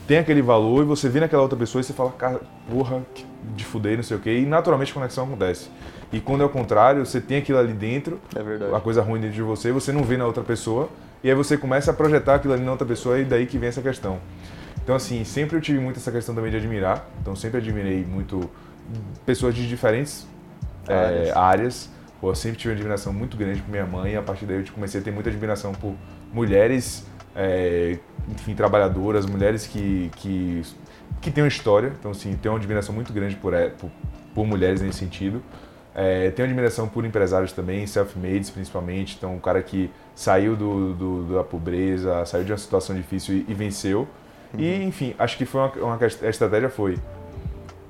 tem 0.07 0.19
aquele 0.19 0.43
valor 0.43 0.83
e 0.83 0.85
você 0.85 1.09
vê 1.09 1.21
naquela 1.21 1.43
outra 1.43 1.59
pessoa 1.59 1.81
e 1.81 1.85
você 1.85 1.95
fala, 1.95 2.11
cara, 2.13 2.41
porra, 2.71 3.01
de 3.57 3.65
fuder, 3.65 3.97
não 3.97 4.03
sei 4.03 4.17
o 4.17 4.21
quê, 4.21 4.39
e 4.39 4.45
naturalmente 4.45 4.91
a 4.91 4.95
conexão 4.95 5.25
acontece. 5.25 5.71
E 6.13 6.21
quando 6.21 6.43
é 6.43 6.45
o 6.45 6.51
contrário, 6.51 7.05
você 7.05 7.21
tem 7.21 7.39
aquilo 7.39 7.59
ali 7.59 7.73
dentro, 7.73 8.21
é 8.37 8.77
a 8.77 8.81
coisa 8.81 9.03
ruim 9.03 9.21
dentro 9.21 9.35
de 9.35 9.43
você, 9.43 9.73
você 9.73 9.93
não 9.93 10.03
vê 10.03 10.17
na 10.17 10.27
outra 10.27 10.45
pessoa, 10.45 10.91
e 11.23 11.31
aí 11.31 11.35
você 11.35 11.57
começa 11.57 11.91
a 11.91 11.95
projetar 11.95 12.35
aquilo 12.35 12.53
ali 12.53 12.63
na 12.63 12.71
outra 12.71 12.87
pessoa, 12.87 13.19
e 13.19 13.25
daí 13.25 13.47
que 13.47 13.57
vem 13.57 13.71
essa 13.71 13.81
questão. 13.81 14.19
Então, 14.85 14.95
assim, 14.95 15.24
sempre 15.24 15.57
eu 15.57 15.62
tive 15.62 15.78
muito 15.78 15.99
essa 15.99 16.12
questão 16.12 16.35
também 16.35 16.51
de 16.51 16.59
admirar, 16.59 17.09
então 17.18 17.35
sempre 17.35 17.57
admirei 17.57 18.05
muito 18.05 18.51
pessoas 19.24 19.55
de 19.55 19.66
diferentes 19.66 20.26
áreas. 20.87 21.28
É, 21.28 21.32
áreas. 21.39 21.91
Pô, 22.20 22.30
eu 22.30 22.35
sempre 22.35 22.59
tive 22.59 22.68
uma 22.68 22.76
admiração 22.76 23.11
muito 23.11 23.35
grande 23.35 23.62
por 23.62 23.70
minha 23.70 23.87
mãe, 23.87 24.12
e 24.12 24.16
a 24.16 24.22
partir 24.22 24.45
daí 24.45 24.59
eu 24.59 24.72
comecei 24.74 25.01
a 25.01 25.03
ter 25.03 25.11
muita 25.11 25.30
admiração 25.30 25.72
por 25.72 25.95
mulheres, 26.30 27.07
é, 27.35 27.99
enfim, 28.28 28.55
trabalhadoras, 28.55 29.24
mulheres 29.24 29.66
que, 29.66 30.11
que, 30.16 30.62
que 31.22 31.30
têm 31.30 31.43
uma 31.43 31.49
história, 31.49 31.91
então, 31.99 32.11
assim, 32.11 32.37
tenho 32.37 32.53
uma 32.53 32.59
admiração 32.59 32.95
muito 32.95 33.11
grande 33.11 33.37
por, 33.37 33.55
é, 33.55 33.70
por, 33.70 33.91
por 34.35 34.47
mulheres 34.47 34.82
nesse 34.82 34.99
sentido. 34.99 35.43
É, 35.95 36.30
tenho 36.32 36.47
admiração 36.47 36.89
por 36.89 37.07
empresários 37.07 37.53
também, 37.53 37.87
self-mades 37.87 38.51
principalmente. 38.51 39.14
Então, 39.16 39.35
um 39.35 39.39
cara 39.39 39.62
que 39.62 39.91
saiu 40.14 40.55
do, 40.55 40.93
do, 40.93 41.35
da 41.37 41.45
pobreza, 41.45 42.26
saiu 42.26 42.45
de 42.45 42.53
uma 42.53 42.59
situação 42.59 42.95
difícil 42.95 43.37
e, 43.37 43.47
e 43.49 43.55
venceu. 43.55 44.07
Uhum. 44.55 44.61
E, 44.61 44.85
enfim, 44.85 45.15
acho 45.19 45.37
que 45.37 45.45
foi 45.45 45.61
uma, 45.61 45.73
uma, 45.73 45.99
a 46.03 46.29
estratégia 46.29 46.69
foi: 46.69 46.99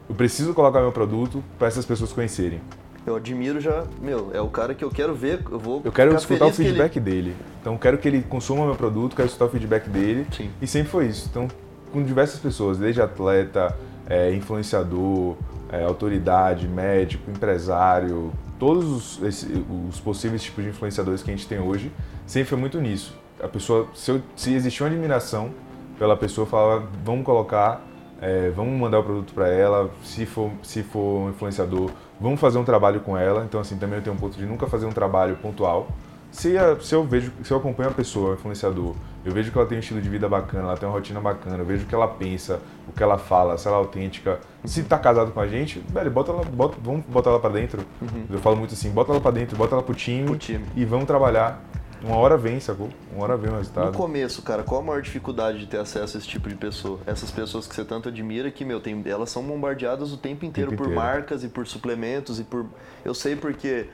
eu 0.09 0.15
preciso 0.15 0.55
colocar 0.55 0.81
meu 0.81 0.93
produto 0.93 1.43
para 1.59 1.69
essas 1.69 1.85
pessoas 1.85 2.13
conhecerem. 2.13 2.61
Eu 3.07 3.17
admiro 3.17 3.61
já, 3.61 3.85
meu, 4.01 4.31
é 4.33 4.41
o 4.41 4.49
cara 4.49 4.75
que 4.75 4.83
eu 4.83 4.91
quero 4.91 5.15
ver, 5.15 5.41
eu 5.51 5.59
vou. 5.59 5.83
Eu 5.85 5.93
quero 5.93 6.15
escutar 6.15 6.47
o 6.47 6.53
feedback 6.53 6.97
ele... 6.97 7.05
dele. 7.05 7.37
Então, 7.61 7.77
quero 7.77 7.99
que 7.99 8.09
ele 8.09 8.23
consuma 8.23 8.65
meu 8.65 8.75
produto, 8.75 9.15
quero 9.15 9.27
escutar 9.27 9.45
o 9.45 9.49
feedback 9.51 9.89
dele. 9.89 10.27
Sim. 10.35 10.51
E 10.61 10.67
sempre 10.67 10.89
foi 10.91 11.07
isso. 11.07 11.29
Então, 11.31 11.47
com 11.93 12.03
diversas 12.03 12.41
pessoas, 12.41 12.79
desde 12.79 13.03
atleta, 13.03 13.77
é, 14.09 14.35
influenciador, 14.35 15.37
é, 15.71 15.85
autoridade, 15.85 16.67
médico, 16.67 17.31
empresário, 17.31 18.33
todos 18.59 19.19
os, 19.19 19.23
esse, 19.23 19.65
os, 19.89 20.01
possíveis 20.01 20.43
tipos 20.43 20.65
de 20.65 20.71
influenciadores 20.71 21.23
que 21.23 21.31
a 21.31 21.37
gente 21.37 21.47
tem 21.47 21.59
hoje, 21.59 21.93
sempre 22.27 22.49
foi 22.49 22.59
muito 22.59 22.81
nisso. 22.81 23.15
A 23.43 23.49
pessoa, 23.49 23.89
se, 23.95 24.11
eu, 24.11 24.23
se 24.35 24.55
existia 24.55 24.87
uma 24.87 24.93
admiração 24.93 25.51
pela 25.99 26.17
pessoa, 26.17 26.47
falava, 26.47 26.87
vamos 27.05 27.25
colocar, 27.25 27.83
é, 28.21 28.51
vamos 28.51 28.79
mandar 28.79 29.01
o 29.01 29.05
produto 29.05 29.35
para 29.35 29.49
ela, 29.49 29.91
se 30.03 30.27
for, 30.27 30.51
se 30.63 30.83
for 30.83 31.27
um 31.27 31.31
influenciador, 31.31 31.91
vamos 32.21 32.41
fazer 32.41 32.59
um 32.59 32.65
trabalho 32.65 33.01
com 33.01 33.17
ela. 33.17 33.45
Então, 33.45 33.61
assim, 33.61 33.77
também 33.77 33.99
eu 33.99 34.03
tenho 34.03 34.17
um 34.17 34.19
ponto 34.19 34.37
de 34.37 34.47
nunca 34.47 34.67
fazer 34.67 34.87
um 34.87 34.93
trabalho 34.93 35.37
pontual. 35.37 35.89
Se, 36.35 36.59
a, 36.59 36.79
se 36.81 36.93
eu 36.93 37.05
vejo, 37.05 37.33
se 37.45 37.53
eu 37.53 37.59
acompanho 37.59 37.91
a 37.91 37.93
pessoa, 37.93 38.31
o 38.31 38.35
influenciador, 38.35 38.97
eu 39.25 39.33
vejo 39.33 39.53
que 39.53 39.57
ela 39.57 39.67
tem 39.67 39.79
um 39.79 39.81
estilo 39.81 40.01
de 40.01 40.09
vida 40.09 40.29
bacana, 40.29 40.65
ela 40.65 40.77
tem 40.77 40.89
uma 40.89 40.95
rotina 40.95 41.21
bacana, 41.21 41.59
eu 41.59 41.65
vejo 41.65 41.85
o 41.85 41.87
que 41.87 41.95
ela 41.95 42.09
pensa, 42.09 42.61
o 42.89 42.93
que 42.93 43.03
ela 43.03 43.17
fala, 43.17 43.57
se 43.57 43.69
ela 43.69 43.77
é 43.77 43.79
autêntica. 43.79 44.41
Se 44.65 44.83
tá 44.83 44.99
casado 44.99 45.31
com 45.31 45.39
a 45.39 45.47
gente, 45.47 45.79
velho, 45.89 46.11
bota 46.11 46.33
ela, 46.33 46.45
bota, 46.45 46.77
vamos 46.83 47.05
botar 47.07 47.31
ela 47.31 47.39
pra 47.39 47.51
dentro. 47.51 47.83
Uhum. 48.03 48.25
Eu 48.29 48.39
falo 48.41 48.57
muito 48.57 48.75
assim, 48.75 48.91
bota 48.91 49.13
ela 49.13 49.21
pra 49.21 49.31
dentro, 49.31 49.57
bota 49.57 49.77
ela 49.77 49.83
pro 49.83 49.95
time, 49.95 50.27
pro 50.27 50.37
time. 50.37 50.65
e 50.75 50.85
vamos 50.85 51.07
trabalhar. 51.07 51.63
Uma 52.03 52.17
hora 52.17 52.37
vem, 52.37 52.61
sacou? 52.61 52.91
Uma 53.13 53.25
hora 53.25 53.37
vem 53.37 53.51
o 53.51 53.57
resultado. 53.57 53.87
No 53.87 53.93
começo, 53.93 54.43
cara, 54.43 54.63
qual 54.63 54.81
a 54.81 54.85
maior 54.85 55.03
dificuldade 55.03 55.59
de 55.59 55.67
ter 55.67 55.79
acesso 55.79 56.17
a 56.17 56.21
esse 56.21 56.29
tipo 56.29 56.49
de 56.49 56.55
pessoa? 56.55 56.99
Essas 57.07 57.31
pessoas 57.31 57.67
que 57.67 57.75
você 57.75 57.85
tanto 57.85 58.09
admira 58.09 58.51
que, 58.51 58.65
meu, 58.65 58.81
tem, 58.81 59.03
elas 59.07 59.31
são 59.31 59.43
bombardeadas 59.43 60.13
o 60.13 60.17
tempo 60.17 60.45
inteiro 60.45 60.71
tempo 60.71 60.83
por 60.83 60.91
inteiro. 60.91 61.07
marcas 61.07 61.45
e 61.45 61.49
por 61.49 61.67
suplementos 61.67 62.39
e 62.39 62.45
por... 62.45 62.67
Eu 63.05 63.15
sei 63.15 63.37
porque 63.37 63.89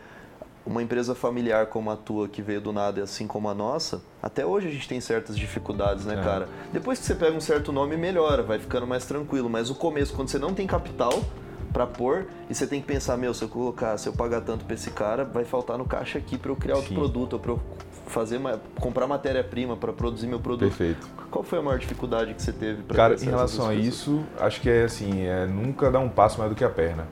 uma 0.65 0.83
empresa 0.83 1.15
familiar 1.15 1.67
como 1.67 1.91
a 1.91 1.97
tua, 1.97 2.29
que 2.29 2.43
veio 2.43 2.61
do 2.61 2.73
nada, 2.73 3.03
assim 3.03 3.27
como 3.27 3.49
a 3.49 3.55
nossa, 3.55 4.03
até 4.23 4.45
hoje 4.45 4.69
a 4.69 4.71
gente 4.71 4.89
tem 4.89 5.01
certas 5.01 5.37
dificuldades, 5.37 6.05
né, 6.05 6.15
é. 6.15 6.23
cara? 6.23 6.49
Depois 6.73 6.99
que 6.99 7.07
você 7.07 7.15
pega 7.15 7.37
um 7.37 7.41
certo 7.41 7.73
nome, 7.73 7.97
melhora, 7.97 8.43
vai 8.43 8.59
ficando 8.59 8.87
mais 8.87 9.05
tranquilo. 9.05 9.49
Mas 9.49 9.71
o 9.71 9.75
começo, 9.75 10.13
quando 10.15 10.29
você 10.29 10.39
não 10.39 10.55
tem 10.55 10.67
capital 10.67 11.25
para 11.73 11.87
pôr, 11.87 12.27
e 12.49 12.55
você 12.55 12.67
tem 12.67 12.81
que 12.81 12.87
pensar, 12.87 13.17
meu, 13.17 13.33
se 13.33 13.43
eu 13.43 13.49
colocar, 13.49 13.97
se 13.97 14.09
eu 14.09 14.13
pagar 14.13 14.41
tanto 14.41 14.65
para 14.65 14.75
esse 14.75 14.91
cara, 14.91 15.25
vai 15.25 15.45
faltar 15.45 15.79
no 15.79 15.85
caixa 15.85 16.19
aqui 16.19 16.37
para 16.37 16.51
eu 16.51 16.57
criar 16.57 16.75
outro 16.77 16.91
Sim. 16.91 16.97
produto, 16.97 17.35
ou 17.35 17.39
para 17.39 17.53
eu 17.53 17.61
fazer, 18.11 18.41
comprar 18.79 19.07
matéria-prima 19.07 19.77
para 19.77 19.93
produzir 19.93 20.27
meu 20.27 20.41
produto. 20.41 20.69
Perfeito. 20.69 21.09
Qual 21.31 21.43
foi 21.43 21.59
a 21.59 21.63
maior 21.63 21.79
dificuldade 21.79 22.35
que 22.35 22.43
você 22.43 22.53
teve 22.53 22.83
para 22.83 22.97
Cara, 22.97 23.15
em 23.15 23.25
relação 23.25 23.69
a 23.69 23.75
isso, 23.75 24.23
acho 24.39 24.61
que 24.61 24.69
é 24.69 24.85
assim, 24.85 25.23
é 25.23 25.47
nunca 25.47 25.91
dar 25.91 26.01
um 26.01 26.09
passo 26.09 26.39
mais 26.39 26.51
do 26.51 26.57
que 26.57 26.65
a 26.65 26.69
perna. 26.71 27.07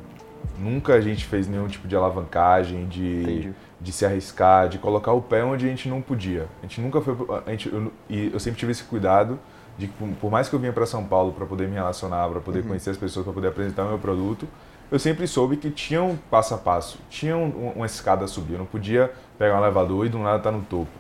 Nunca 0.59 0.95
a 0.95 1.01
gente 1.01 1.25
fez 1.25 1.47
nenhum 1.47 1.69
tipo 1.69 1.87
de 1.87 1.95
alavancagem, 1.95 2.87
de, 2.89 3.53
de 3.81 3.93
se 3.93 4.05
arriscar, 4.05 4.69
de 4.69 4.79
colocar 4.79 5.13
o 5.13 5.23
pé 5.23 5.45
onde 5.45 5.65
a 5.65 5.69
gente 5.69 5.89
não 5.89 6.03
podia. 6.03 6.49
A 6.59 6.63
gente 6.67 6.81
nunca 6.81 7.01
foi. 7.01 7.15
A 7.47 7.51
gente, 7.51 7.73
eu, 7.73 7.93
e 8.09 8.31
eu 8.33 8.41
sempre 8.41 8.59
tive 8.59 8.73
esse 8.73 8.83
cuidado 8.83 9.39
de 9.79 9.87
que, 9.87 10.15
por 10.15 10.31
mais 10.31 10.49
que 10.49 10.55
eu 10.55 10.59
vinha 10.59 10.73
para 10.73 10.85
São 10.85 11.05
Paulo 11.05 11.33
para 11.33 11.47
poder 11.47 11.69
me 11.69 11.75
relacionar, 11.75 12.29
para 12.29 12.41
poder 12.41 12.61
uhum. 12.61 12.69
conhecer 12.69 12.91
as 12.91 12.97
pessoas, 12.97 13.25
para 13.25 13.33
poder 13.33 13.49
apresentar 13.49 13.85
o 13.85 13.89
meu 13.89 13.99
produto, 13.99 14.49
eu 14.91 14.99
sempre 14.99 15.27
soube 15.27 15.57
que 15.57 15.71
tinha 15.71 16.03
um 16.03 16.17
passo 16.17 16.55
a 16.55 16.59
passo, 16.59 16.99
tinha 17.11 17.37
um, 17.37 17.73
uma 17.77 17.87
escada 17.87 18.25
a 18.25 18.29
subir. 18.29 18.55
Eu 18.55 18.61
não 18.61 18.67
podia 18.67 19.13
pegar 19.39 19.57
um 19.57 19.63
elevador 19.63 20.07
e 20.07 20.09
do 20.09 20.19
nada 20.19 20.39
estar 20.39 20.51
tá 20.51 20.57
no 20.57 20.65
topo. 20.65 20.91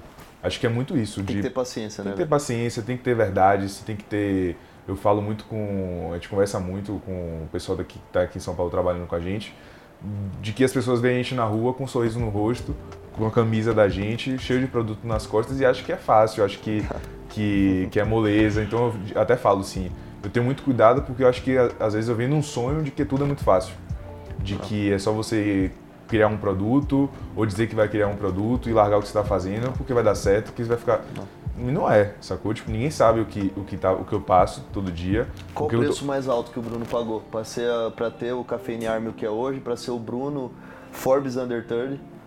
Acho 0.42 0.60
que 0.60 0.66
é 0.66 0.70
muito 0.70 0.96
isso. 0.96 1.22
Tem 1.22 1.36
de, 1.36 1.42
que 1.42 1.48
ter 1.48 1.54
paciência, 1.54 2.02
tem 2.02 2.10
né? 2.10 2.16
Tem 2.16 2.24
que 2.24 2.28
ter 2.28 2.30
paciência, 2.30 2.82
tem 2.82 2.96
que 2.96 3.02
ter 3.02 3.14
verdade, 3.14 3.72
tem 3.84 3.96
que 3.96 4.04
ter 4.04 4.56
eu 4.88 4.96
falo 4.96 5.20
muito 5.20 5.44
com. 5.44 6.08
A 6.12 6.14
gente 6.14 6.30
conversa 6.30 6.58
muito 6.58 7.00
com 7.04 7.42
o 7.44 7.48
pessoal 7.52 7.76
daqui, 7.76 7.98
que 7.98 8.06
está 8.06 8.22
aqui 8.22 8.38
em 8.38 8.40
São 8.40 8.54
Paulo 8.54 8.70
trabalhando 8.70 9.06
com 9.06 9.14
a 9.14 9.20
gente, 9.20 9.54
de 10.40 10.52
que 10.54 10.64
as 10.64 10.72
pessoas 10.72 10.98
veem 10.98 11.20
a 11.20 11.22
gente 11.22 11.34
na 11.34 11.44
rua 11.44 11.74
com 11.74 11.84
um 11.84 11.86
sorriso 11.86 12.18
no 12.18 12.30
rosto, 12.30 12.74
com 13.12 13.26
a 13.26 13.30
camisa 13.30 13.74
da 13.74 13.86
gente, 13.86 14.38
cheio 14.38 14.60
de 14.60 14.66
produto 14.66 15.06
nas 15.06 15.26
costas 15.26 15.60
e 15.60 15.66
acham 15.66 15.84
que 15.84 15.92
é 15.92 15.96
fácil, 15.96 16.42
acho 16.42 16.58
que, 16.60 16.82
que, 17.28 17.88
que 17.90 18.00
é 18.00 18.04
moleza. 18.04 18.62
Então 18.62 18.94
eu 19.14 19.20
até 19.20 19.36
falo 19.36 19.60
assim, 19.60 19.92
eu 20.22 20.30
tenho 20.30 20.44
muito 20.44 20.62
cuidado 20.62 21.02
porque 21.02 21.22
eu 21.22 21.28
acho 21.28 21.42
que 21.42 21.56
às 21.56 21.94
vezes 21.94 22.08
eu 22.08 22.14
venho 22.14 22.30
num 22.30 22.42
sonho 22.42 22.82
de 22.82 22.90
que 22.90 23.04
tudo 23.04 23.24
é 23.24 23.26
muito 23.26 23.44
fácil. 23.44 23.74
De 24.38 24.56
que 24.56 24.92
é 24.92 24.98
só 24.98 25.12
você 25.12 25.70
criar 26.06 26.28
um 26.28 26.38
produto 26.38 27.10
ou 27.36 27.44
dizer 27.44 27.68
que 27.68 27.74
vai 27.74 27.88
criar 27.88 28.08
um 28.08 28.16
produto 28.16 28.68
e 28.68 28.72
largar 28.72 28.96
o 28.98 29.00
que 29.00 29.08
você 29.08 29.18
está 29.18 29.28
fazendo 29.28 29.72
porque 29.76 29.92
vai 29.92 30.02
dar 30.02 30.14
certo, 30.14 30.52
que 30.52 30.62
você 30.62 30.68
vai 30.68 30.78
ficar. 30.78 31.04
Não, 31.14 31.72
não 31.72 31.90
é, 31.90 32.14
sacou? 32.20 32.54
Tipo, 32.54 32.70
ninguém 32.70 32.90
sabe 32.90 33.20
o 33.20 33.26
que, 33.26 33.52
o 33.56 33.64
que, 33.64 33.76
tá, 33.76 33.92
o 33.92 34.04
que 34.04 34.12
eu 34.12 34.20
passo 34.20 34.64
todo 34.72 34.90
dia. 34.90 35.26
Qual 35.54 35.66
o 35.66 35.70
preço 35.70 36.00
tô... 36.00 36.06
mais 36.06 36.28
alto 36.28 36.50
que 36.50 36.58
o 36.58 36.62
Bruno 36.62 36.86
pagou 36.86 37.22
para 37.30 38.10
ter 38.10 38.32
o 38.32 38.44
Café 38.44 38.86
Army 38.86 39.08
o 39.08 39.12
que 39.12 39.26
é 39.26 39.30
hoje, 39.30 39.60
para 39.60 39.76
ser 39.76 39.90
o 39.90 39.98
Bruno 39.98 40.52
Forbes 40.90 41.36
Under 41.36 41.66
30? 41.66 42.17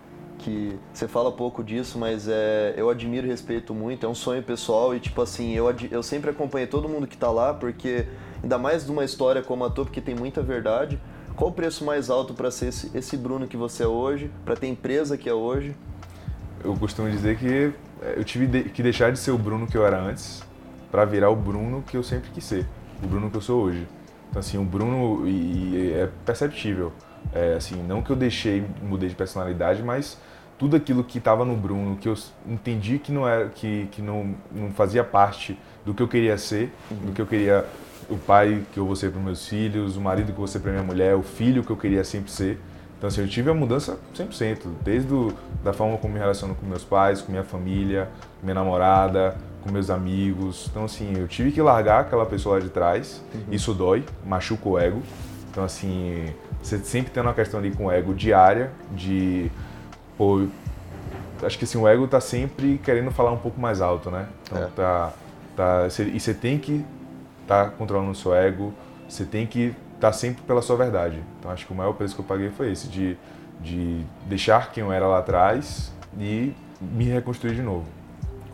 Que 0.42 0.78
você 0.92 1.06
fala 1.06 1.30
pouco 1.30 1.62
disso, 1.62 1.98
mas 1.98 2.28
é, 2.28 2.74
eu 2.76 2.90
admiro 2.90 3.26
e 3.26 3.30
respeito 3.30 3.72
muito, 3.74 4.04
é 4.04 4.08
um 4.08 4.14
sonho 4.14 4.42
pessoal 4.42 4.94
e 4.94 5.00
tipo 5.00 5.22
assim, 5.22 5.52
eu, 5.52 5.72
eu 5.90 6.02
sempre 6.02 6.30
acompanhei 6.30 6.66
todo 6.66 6.88
mundo 6.88 7.06
que 7.06 7.14
está 7.14 7.30
lá, 7.30 7.54
porque 7.54 8.06
ainda 8.42 8.58
mais 8.58 8.84
de 8.84 8.90
uma 8.90 9.04
história 9.04 9.42
como 9.42 9.64
a 9.64 9.70
tua, 9.70 9.84
porque 9.84 10.00
tem 10.00 10.14
muita 10.14 10.42
verdade. 10.42 10.98
Qual 11.36 11.50
o 11.50 11.52
preço 11.52 11.84
mais 11.84 12.10
alto 12.10 12.34
para 12.34 12.50
ser 12.50 12.66
esse, 12.66 12.90
esse 12.96 13.16
Bruno 13.16 13.46
que 13.46 13.56
você 13.56 13.84
é 13.84 13.86
hoje, 13.86 14.30
para 14.44 14.54
ter 14.54 14.66
empresa 14.66 15.16
que 15.16 15.28
é 15.28 15.34
hoje? 15.34 15.74
Eu 16.62 16.76
costumo 16.76 17.10
dizer 17.10 17.38
que 17.38 17.72
é, 18.02 18.14
eu 18.18 18.24
tive 18.24 18.64
que 18.64 18.82
deixar 18.82 19.12
de 19.12 19.18
ser 19.18 19.30
o 19.30 19.38
Bruno 19.38 19.66
que 19.66 19.76
eu 19.76 19.86
era 19.86 20.00
antes 20.00 20.42
para 20.90 21.04
virar 21.04 21.30
o 21.30 21.36
Bruno 21.36 21.82
que 21.86 21.96
eu 21.96 22.02
sempre 22.02 22.30
quis 22.30 22.44
ser, 22.44 22.66
o 23.02 23.06
Bruno 23.06 23.30
que 23.30 23.36
eu 23.36 23.40
sou 23.40 23.62
hoje. 23.62 23.86
Então 24.28 24.40
assim, 24.40 24.58
o 24.58 24.64
Bruno 24.64 25.26
e, 25.26 25.30
e 25.30 25.92
é 25.92 26.08
perceptível. 26.26 26.92
É, 27.32 27.54
assim, 27.54 27.82
não 27.82 28.02
que 28.02 28.10
eu 28.10 28.16
deixei, 28.16 28.64
mudei 28.82 29.08
de 29.08 29.14
personalidade, 29.14 29.82
mas 29.82 30.18
tudo 30.58 30.76
aquilo 30.76 31.02
que 31.02 31.18
estava 31.18 31.44
no 31.44 31.56
Bruno, 31.56 31.96
que 31.96 32.08
eu 32.08 32.14
entendi 32.46 32.98
que 32.98 33.10
não 33.10 33.28
era, 33.28 33.48
que, 33.48 33.88
que 33.90 34.00
não, 34.00 34.34
não 34.50 34.70
fazia 34.70 35.02
parte 35.02 35.58
do 35.84 35.92
que 35.92 36.02
eu 36.02 36.08
queria 36.08 36.38
ser, 36.38 36.72
uhum. 36.90 36.96
do 36.98 37.12
que 37.12 37.20
eu 37.20 37.26
queria, 37.26 37.66
o 38.08 38.16
pai 38.16 38.62
que 38.72 38.78
eu 38.78 38.86
vou 38.86 38.94
ser 38.94 39.10
para 39.10 39.20
meus 39.20 39.48
filhos, 39.48 39.96
o 39.96 40.00
marido 40.00 40.26
que 40.26 40.32
eu 40.32 40.36
vou 40.36 40.46
ser 40.46 40.60
para 40.60 40.70
minha 40.70 40.84
mulher, 40.84 41.14
o 41.14 41.22
filho 41.22 41.64
que 41.64 41.70
eu 41.70 41.76
queria 41.76 42.04
sempre 42.04 42.30
ser. 42.30 42.60
Então 42.96 43.08
assim, 43.08 43.22
eu 43.22 43.28
tive 43.28 43.50
a 43.50 43.54
mudança 43.54 43.98
100%, 44.14 44.60
desde 44.84 45.12
o, 45.12 45.34
da 45.64 45.72
forma 45.72 45.98
como 45.98 46.14
me 46.14 46.20
relaciono 46.20 46.54
com 46.54 46.64
meus 46.64 46.84
pais, 46.84 47.20
com 47.20 47.32
minha 47.32 47.42
família, 47.42 48.08
com 48.38 48.46
minha 48.46 48.54
namorada, 48.54 49.36
com 49.62 49.72
meus 49.72 49.90
amigos. 49.90 50.68
Então 50.70 50.84
assim, 50.84 51.12
eu 51.16 51.26
tive 51.26 51.50
que 51.50 51.60
largar 51.60 52.02
aquela 52.02 52.24
pessoa 52.24 52.56
lá 52.56 52.60
de 52.60 52.68
trás. 52.68 53.20
Uhum. 53.34 53.40
Isso 53.50 53.74
dói, 53.74 54.04
machuca 54.24 54.68
o 54.68 54.78
ego. 54.78 55.02
Então 55.50 55.64
assim, 55.64 56.32
você 56.62 56.78
sempre 56.78 57.10
tem 57.10 57.20
uma 57.20 57.34
questão 57.34 57.58
ali 57.58 57.72
com 57.72 57.86
o 57.86 57.90
ego 57.90 58.14
diária 58.14 58.70
de 58.92 59.50
pô, 60.16 60.46
acho 61.42 61.58
que 61.58 61.64
assim, 61.64 61.78
o 61.78 61.88
ego 61.88 62.06
tá 62.06 62.20
sempre 62.20 62.78
querendo 62.78 63.10
falar 63.10 63.32
um 63.32 63.38
pouco 63.38 63.60
mais 63.60 63.80
alto, 63.80 64.10
né? 64.10 64.28
Então 64.44 64.62
é. 64.62 64.66
tá, 64.74 65.12
tá, 65.56 65.88
e 66.06 66.20
você 66.20 66.34
tem 66.34 66.58
que 66.58 66.84
estar 67.42 67.64
tá 67.64 67.70
controlando 67.70 68.12
o 68.12 68.14
seu 68.14 68.34
ego, 68.34 68.72
você 69.08 69.24
tem 69.24 69.46
que 69.46 69.74
estar 69.94 70.08
tá 70.08 70.12
sempre 70.12 70.42
pela 70.42 70.62
sua 70.62 70.76
verdade. 70.76 71.22
Então 71.38 71.50
acho 71.50 71.66
que 71.66 71.72
o 71.72 71.76
maior 71.76 71.92
preço 71.92 72.14
que 72.14 72.20
eu 72.20 72.24
paguei 72.24 72.50
foi 72.50 72.72
esse, 72.72 72.88
de, 72.88 73.16
de 73.60 74.04
deixar 74.26 74.70
quem 74.72 74.82
eu 74.82 74.92
era 74.92 75.06
lá 75.06 75.18
atrás 75.18 75.92
e 76.18 76.54
me 76.80 77.04
reconstruir 77.04 77.54
de 77.54 77.62
novo. 77.62 77.86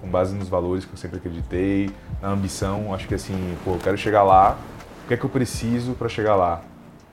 Com 0.01 0.09
base 0.09 0.35
nos 0.35 0.49
valores 0.49 0.85
que 0.85 0.93
eu 0.93 0.97
sempre 0.97 1.19
acreditei, 1.19 1.91
na 2.23 2.29
ambição, 2.29 2.95
acho 2.95 3.09
que 3.09 3.15
assim, 3.15 3.57
pô, 3.65 3.73
eu 3.73 3.79
quero 3.79 3.99
chegar 3.99 4.23
lá, 4.23 4.57
o 5.05 5.09
que 5.09 5.15
é 5.15 5.17
que 5.17 5.25
eu 5.25 5.31
preciso 5.31 5.93
para 5.93 6.09
chegar 6.09 6.37
lá? 6.37 6.63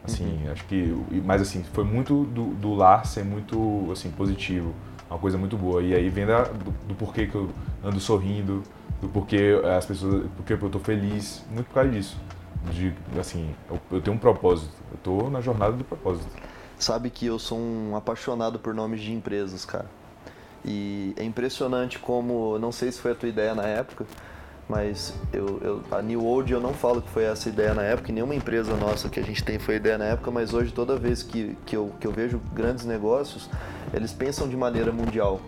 Assim, 0.05 0.45
uhum. 0.45 0.51
acho 0.51 0.65
que, 0.65 0.95
mas 1.23 1.41
assim, 1.41 1.63
foi 1.73 1.83
muito 1.83 2.23
do, 2.25 2.47
do, 2.55 2.73
lar 2.73 3.05
ser 3.05 3.25
muito, 3.25 3.89
assim, 3.91 4.11
positivo, 4.11 4.73
uma 5.09 5.19
coisa 5.19 5.37
muito 5.37 5.57
boa. 5.57 5.81
E 5.81 5.93
aí 5.93 6.09
vem 6.09 6.25
da, 6.25 6.43
do, 6.43 6.71
do, 6.87 6.95
porquê 6.95 7.27
que 7.27 7.35
eu 7.35 7.49
ando 7.83 7.99
sorrindo, 7.99 8.63
do 9.01 9.09
porquê 9.09 9.59
as 9.77 9.85
pessoas, 9.85 10.27
porque 10.37 10.53
eu 10.53 10.69
tô 10.69 10.79
feliz, 10.79 11.43
muito 11.49 11.67
por 11.67 11.75
causa 11.75 11.89
disso. 11.89 12.17
De, 12.71 12.93
assim, 13.19 13.53
eu, 13.69 13.79
eu 13.91 14.01
tenho 14.01 14.15
um 14.15 14.19
propósito, 14.19 14.73
eu 14.91 14.97
tô 15.03 15.29
na 15.29 15.41
jornada 15.41 15.73
do 15.73 15.83
propósito. 15.83 16.27
Sabe 16.77 17.09
que 17.09 17.25
eu 17.25 17.39
sou 17.39 17.57
um 17.57 17.95
apaixonado 17.95 18.59
por 18.59 18.73
nomes 18.73 19.01
de 19.01 19.11
empresas, 19.11 19.65
cara. 19.65 19.89
E 20.63 21.13
é 21.15 21.23
impressionante 21.23 21.99
como, 21.99 22.57
não 22.57 22.71
sei 22.71 22.91
se 22.91 22.99
foi 22.99 23.11
a 23.11 23.15
tua 23.15 23.29
ideia 23.29 23.53
na 23.53 23.63
época, 23.63 24.05
mas 24.67 25.13
eu, 25.31 25.59
eu, 25.61 25.83
a 25.91 26.01
New 26.01 26.25
Old 26.25 26.51
eu 26.51 26.59
não 26.59 26.73
falo 26.73 27.01
que 27.01 27.09
foi 27.09 27.23
essa 27.23 27.49
ideia 27.49 27.73
na 27.73 27.83
época, 27.83 28.11
nenhuma 28.11 28.33
empresa 28.33 28.75
nossa 28.75 29.09
que 29.09 29.19
a 29.19 29.23
gente 29.23 29.43
tem 29.43 29.59
foi 29.59 29.75
ideia 29.75 29.97
na 29.97 30.05
época, 30.05 30.31
mas 30.31 30.53
hoje 30.53 30.71
toda 30.71 30.97
vez 30.97 31.21
que, 31.21 31.55
que, 31.65 31.75
eu, 31.75 31.91
que 31.99 32.07
eu 32.07 32.11
vejo 32.11 32.41
grandes 32.53 32.85
negócios, 32.85 33.49
eles 33.93 34.11
pensam 34.11 34.47
de 34.47 34.57
maneira 34.57 34.91
mundial. 34.91 35.39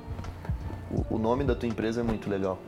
O, 0.91 1.15
o 1.15 1.17
nome 1.17 1.43
da 1.43 1.55
tua 1.55 1.67
empresa 1.67 2.01
é 2.01 2.03
muito 2.03 2.29
legal. 2.29 2.59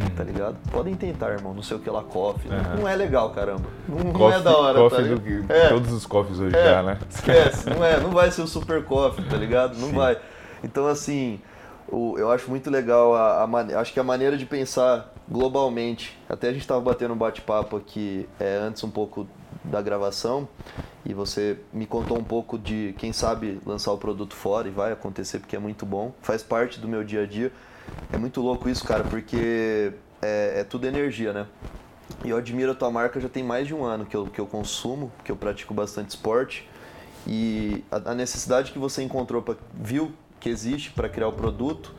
Hum. 0.00 0.08
Tá 0.16 0.24
ligado? 0.24 0.56
Podem 0.70 0.94
tentar, 0.94 1.30
irmão. 1.32 1.52
Não 1.52 1.62
sei 1.62 1.76
o 1.76 1.80
que 1.80 1.90
lá, 1.90 2.02
coffee. 2.02 2.50
Uhum. 2.50 2.80
Não 2.80 2.88
é 2.88 2.96
legal, 2.96 3.30
caramba. 3.30 3.68
Não, 3.86 4.12
coffee, 4.12 4.18
não 4.18 4.32
é 4.32 4.40
da 4.40 4.56
hora, 4.56 4.78
coffee 4.78 5.08
tá 5.08 5.14
do 5.14 5.20
que, 5.20 5.52
é. 5.52 5.68
Todos 5.68 5.92
os 5.92 6.06
coffees 6.06 6.40
hoje 6.40 6.56
é. 6.56 6.64
já, 6.64 6.82
né? 6.82 6.98
Esquece. 7.10 7.68
não 7.68 7.84
é. 7.84 8.00
Não 8.00 8.10
vai 8.10 8.30
ser 8.30 8.40
o 8.40 8.46
super 8.46 8.82
coffee, 8.84 9.24
tá 9.26 9.36
ligado? 9.36 9.76
Não 9.78 9.88
Sim. 9.88 9.94
vai. 9.94 10.16
Então, 10.64 10.86
assim, 10.86 11.38
o, 11.86 12.16
eu 12.16 12.30
acho 12.30 12.48
muito 12.48 12.70
legal 12.70 13.14
a, 13.14 13.44
a 13.44 13.80
acho 13.80 13.92
que 13.92 14.00
a 14.00 14.04
maneira 14.04 14.36
de 14.38 14.46
pensar 14.46 15.11
globalmente. 15.32 16.16
Até 16.28 16.48
a 16.48 16.52
gente 16.52 16.60
estava 16.60 16.80
batendo 16.80 17.14
um 17.14 17.16
bate-papo 17.16 17.76
aqui 17.76 18.28
é, 18.38 18.56
antes 18.56 18.84
um 18.84 18.90
pouco 18.90 19.26
da 19.64 19.80
gravação 19.80 20.46
e 21.04 21.14
você 21.14 21.58
me 21.72 21.86
contou 21.86 22.18
um 22.18 22.24
pouco 22.24 22.58
de 22.58 22.94
quem 22.98 23.12
sabe 23.12 23.58
lançar 23.64 23.92
o 23.92 23.98
produto 23.98 24.34
fora 24.36 24.68
e 24.68 24.70
vai 24.70 24.92
acontecer 24.92 25.38
porque 25.38 25.56
é 25.56 25.58
muito 25.58 25.86
bom, 25.86 26.12
faz 26.20 26.42
parte 26.42 26.78
do 26.78 26.86
meu 26.86 27.02
dia 27.02 27.22
a 27.22 27.26
dia. 27.26 27.50
É 28.12 28.18
muito 28.18 28.40
louco 28.42 28.68
isso, 28.68 28.84
cara, 28.84 29.04
porque 29.04 29.92
é, 30.20 30.60
é 30.60 30.64
tudo 30.64 30.86
energia, 30.86 31.32
né? 31.32 31.46
E 32.24 32.30
eu 32.30 32.36
admiro 32.36 32.72
a 32.72 32.74
tua 32.74 32.90
marca 32.90 33.18
já 33.18 33.28
tem 33.28 33.42
mais 33.42 33.66
de 33.66 33.74
um 33.74 33.84
ano 33.84 34.04
que 34.04 34.16
eu, 34.16 34.26
que 34.26 34.38
eu 34.38 34.46
consumo, 34.46 35.10
que 35.24 35.32
eu 35.32 35.36
pratico 35.36 35.72
bastante 35.72 36.10
esporte. 36.10 36.68
E 37.26 37.82
a, 37.90 38.10
a 38.10 38.14
necessidade 38.14 38.70
que 38.70 38.78
você 38.78 39.02
encontrou, 39.02 39.42
pra, 39.42 39.56
viu 39.72 40.12
que 40.38 40.48
existe 40.48 40.90
para 40.90 41.08
criar 41.08 41.28
o 41.28 41.32
produto, 41.32 41.94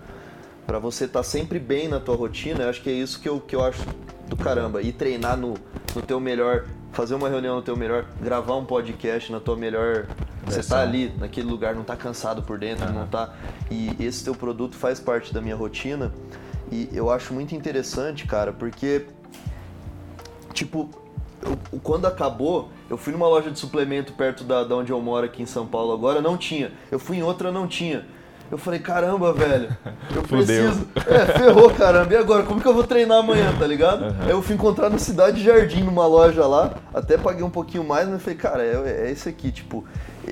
para 0.66 0.80
você 0.80 1.06
estar 1.06 1.20
tá 1.20 1.24
sempre 1.24 1.60
bem 1.60 1.88
na 1.88 2.00
tua 2.00 2.16
rotina, 2.16 2.64
eu 2.64 2.70
acho 2.70 2.82
que 2.82 2.90
é 2.90 2.94
isso 2.94 3.20
que 3.20 3.28
eu, 3.28 3.40
que 3.40 3.56
eu 3.56 3.64
acho 3.64 3.82
do 4.28 4.36
caramba. 4.36 4.82
E 4.82 4.92
treinar 4.92 5.38
no, 5.38 5.56
no 5.96 6.02
teu 6.02 6.20
melhor, 6.20 6.66
fazer 6.92 7.16
uma 7.16 7.30
reunião 7.30 7.56
no 7.56 7.62
teu 7.62 7.76
melhor, 7.76 8.06
gravar 8.22 8.56
um 8.56 8.66
podcast 8.66 9.32
na 9.32 9.40
tua 9.40 9.56
melhor. 9.56 10.08
Você 10.46 10.62
tá 10.62 10.82
ali 10.82 11.14
naquele 11.18 11.48
lugar, 11.48 11.74
não 11.74 11.84
tá 11.84 11.96
cansado 11.96 12.44
por 12.44 12.58
dentro, 12.58 12.86
uhum. 12.88 12.94
não 12.94 13.08
tá. 13.08 13.34
E 13.72 13.96
esse 14.00 14.24
teu 14.24 14.36
produto 14.36 14.76
faz 14.76 15.00
parte 15.00 15.34
da 15.34 15.42
minha 15.42 15.56
rotina. 15.56 16.14
E 16.72 16.90
eu 16.92 17.10
acho 17.10 17.34
muito 17.34 17.54
interessante, 17.54 18.26
cara, 18.26 18.52
porque 18.52 19.06
tipo, 20.54 20.90
eu, 21.42 21.58
quando 21.82 22.06
acabou, 22.06 22.70
eu 22.90 22.98
fui 22.98 23.12
numa 23.12 23.28
loja 23.28 23.52
de 23.52 23.60
suplemento 23.60 24.14
perto 24.14 24.44
da, 24.44 24.64
da 24.64 24.76
onde 24.76 24.92
eu 24.92 25.02
moro 25.02 25.26
aqui 25.26 25.44
em 25.44 25.46
São 25.46 25.68
Paulo 25.68 25.92
agora, 25.92 26.22
não 26.22 26.38
tinha. 26.38 26.72
Eu 26.92 27.00
fui 27.00 27.18
em 27.18 27.24
outra, 27.24 27.52
não 27.52 27.68
tinha. 27.68 28.06
Eu 28.54 28.58
falei, 28.60 28.80
caramba, 28.80 29.34
velho, 29.34 29.76
eu 30.16 30.22
preciso. 30.30 30.88
É, 31.08 31.26
ferrou, 31.40 31.72
caramba. 31.72 32.14
E 32.14 32.18
agora, 32.18 32.44
como 32.44 32.62
que 32.62 32.68
eu 32.68 32.74
vou 32.74 32.84
treinar 32.84 33.18
amanhã, 33.18 33.52
tá 33.58 33.66
ligado? 33.66 34.04
Uhum. 34.04 34.22
Aí 34.22 34.30
eu 34.30 34.44
fui 34.44 34.54
encontrar 34.54 34.92
no 34.92 35.00
Cidade 35.00 35.44
Jardim, 35.44 35.82
numa 35.82 36.06
loja 36.06 36.46
lá, 36.46 36.76
até 36.94 37.18
paguei 37.18 37.44
um 37.44 37.50
pouquinho 37.50 37.84
mais, 37.84 38.08
mas 38.08 38.22
falei, 38.22 38.38
cara, 38.38 38.64
é, 38.64 39.08
é 39.08 39.12
esse 39.12 39.28
aqui, 39.28 39.52
tipo, 39.52 39.84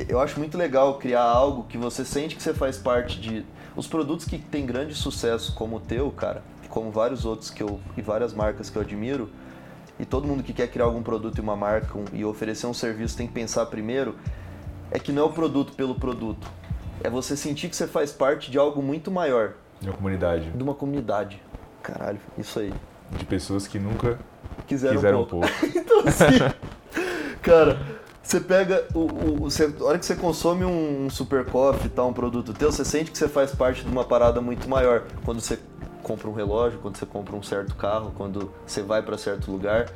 eu 0.07 0.19
acho 0.19 0.37
muito 0.37 0.55
legal 0.55 0.99
criar 0.99 1.23
algo 1.23 1.63
que 1.63 1.79
você 1.79 2.05
sente 2.05 2.35
que 2.35 2.43
você 2.43 2.53
faz 2.53 2.77
parte 2.77 3.19
de. 3.19 3.43
Os 3.75 3.87
produtos 3.87 4.27
que 4.27 4.37
têm 4.37 4.67
grande 4.67 4.93
sucesso, 4.93 5.55
como 5.55 5.77
o 5.77 5.79
teu, 5.79 6.11
cara, 6.11 6.43
como 6.69 6.91
vários 6.91 7.25
outros 7.25 7.49
que 7.49 7.63
eu. 7.63 7.79
e 7.97 8.03
várias 8.03 8.35
marcas 8.35 8.69
que 8.69 8.77
eu 8.77 8.83
admiro, 8.83 9.31
e 9.99 10.05
todo 10.05 10.27
mundo 10.27 10.43
que 10.43 10.53
quer 10.53 10.67
criar 10.67 10.85
algum 10.85 11.01
produto 11.01 11.39
e 11.39 11.41
uma 11.41 11.55
marca 11.55 11.97
um, 11.97 12.05
e 12.13 12.23
oferecer 12.23 12.67
um 12.67 12.73
serviço 12.73 13.17
tem 13.17 13.25
que 13.25 13.33
pensar 13.33 13.65
primeiro, 13.65 14.15
é 14.91 14.99
que 14.99 15.11
não 15.11 15.23
é 15.23 15.25
o 15.25 15.31
produto 15.31 15.73
pelo 15.73 15.95
produto 15.95 16.60
é 17.03 17.09
você 17.09 17.35
sentir 17.35 17.69
que 17.69 17.75
você 17.75 17.87
faz 17.87 18.11
parte 18.11 18.51
de 18.51 18.57
algo 18.57 18.81
muito 18.81 19.11
maior. 19.11 19.53
De 19.79 19.89
uma 19.89 19.95
comunidade. 19.95 20.51
De 20.51 20.63
uma 20.63 20.73
comunidade. 20.73 21.41
Caralho, 21.81 22.19
isso 22.37 22.59
aí. 22.59 22.73
De 23.11 23.25
pessoas 23.25 23.67
que 23.67 23.79
nunca 23.79 24.19
quiseram, 24.67 24.95
quiseram 24.95 25.21
um 25.21 25.25
pouco. 25.25 25.47
então 25.75 25.99
assim, 26.01 26.37
cara, 27.41 27.79
você 28.21 28.39
pega 28.39 28.85
o, 28.93 28.99
o, 28.99 29.35
você, 29.41 29.73
a 29.79 29.83
hora 29.83 29.99
que 29.99 30.05
você 30.05 30.15
consome 30.15 30.63
um, 30.63 31.05
um 31.05 31.09
super 31.09 31.45
coffee, 31.45 31.89
tá, 31.89 32.05
um 32.05 32.13
produto 32.13 32.53
teu, 32.53 32.71
você 32.71 32.85
sente 32.85 33.11
que 33.11 33.17
você 33.17 33.27
faz 33.27 33.53
parte 33.53 33.83
de 33.83 33.91
uma 33.91 34.05
parada 34.05 34.39
muito 34.39 34.69
maior. 34.69 35.03
Quando 35.25 35.41
você 35.41 35.59
compra 36.03 36.29
um 36.29 36.33
relógio, 36.33 36.79
quando 36.79 36.97
você 36.97 37.05
compra 37.05 37.35
um 37.35 37.43
certo 37.43 37.75
carro, 37.75 38.13
quando 38.15 38.51
você 38.65 38.81
vai 38.81 39.01
para 39.01 39.17
certo 39.17 39.51
lugar, 39.51 39.89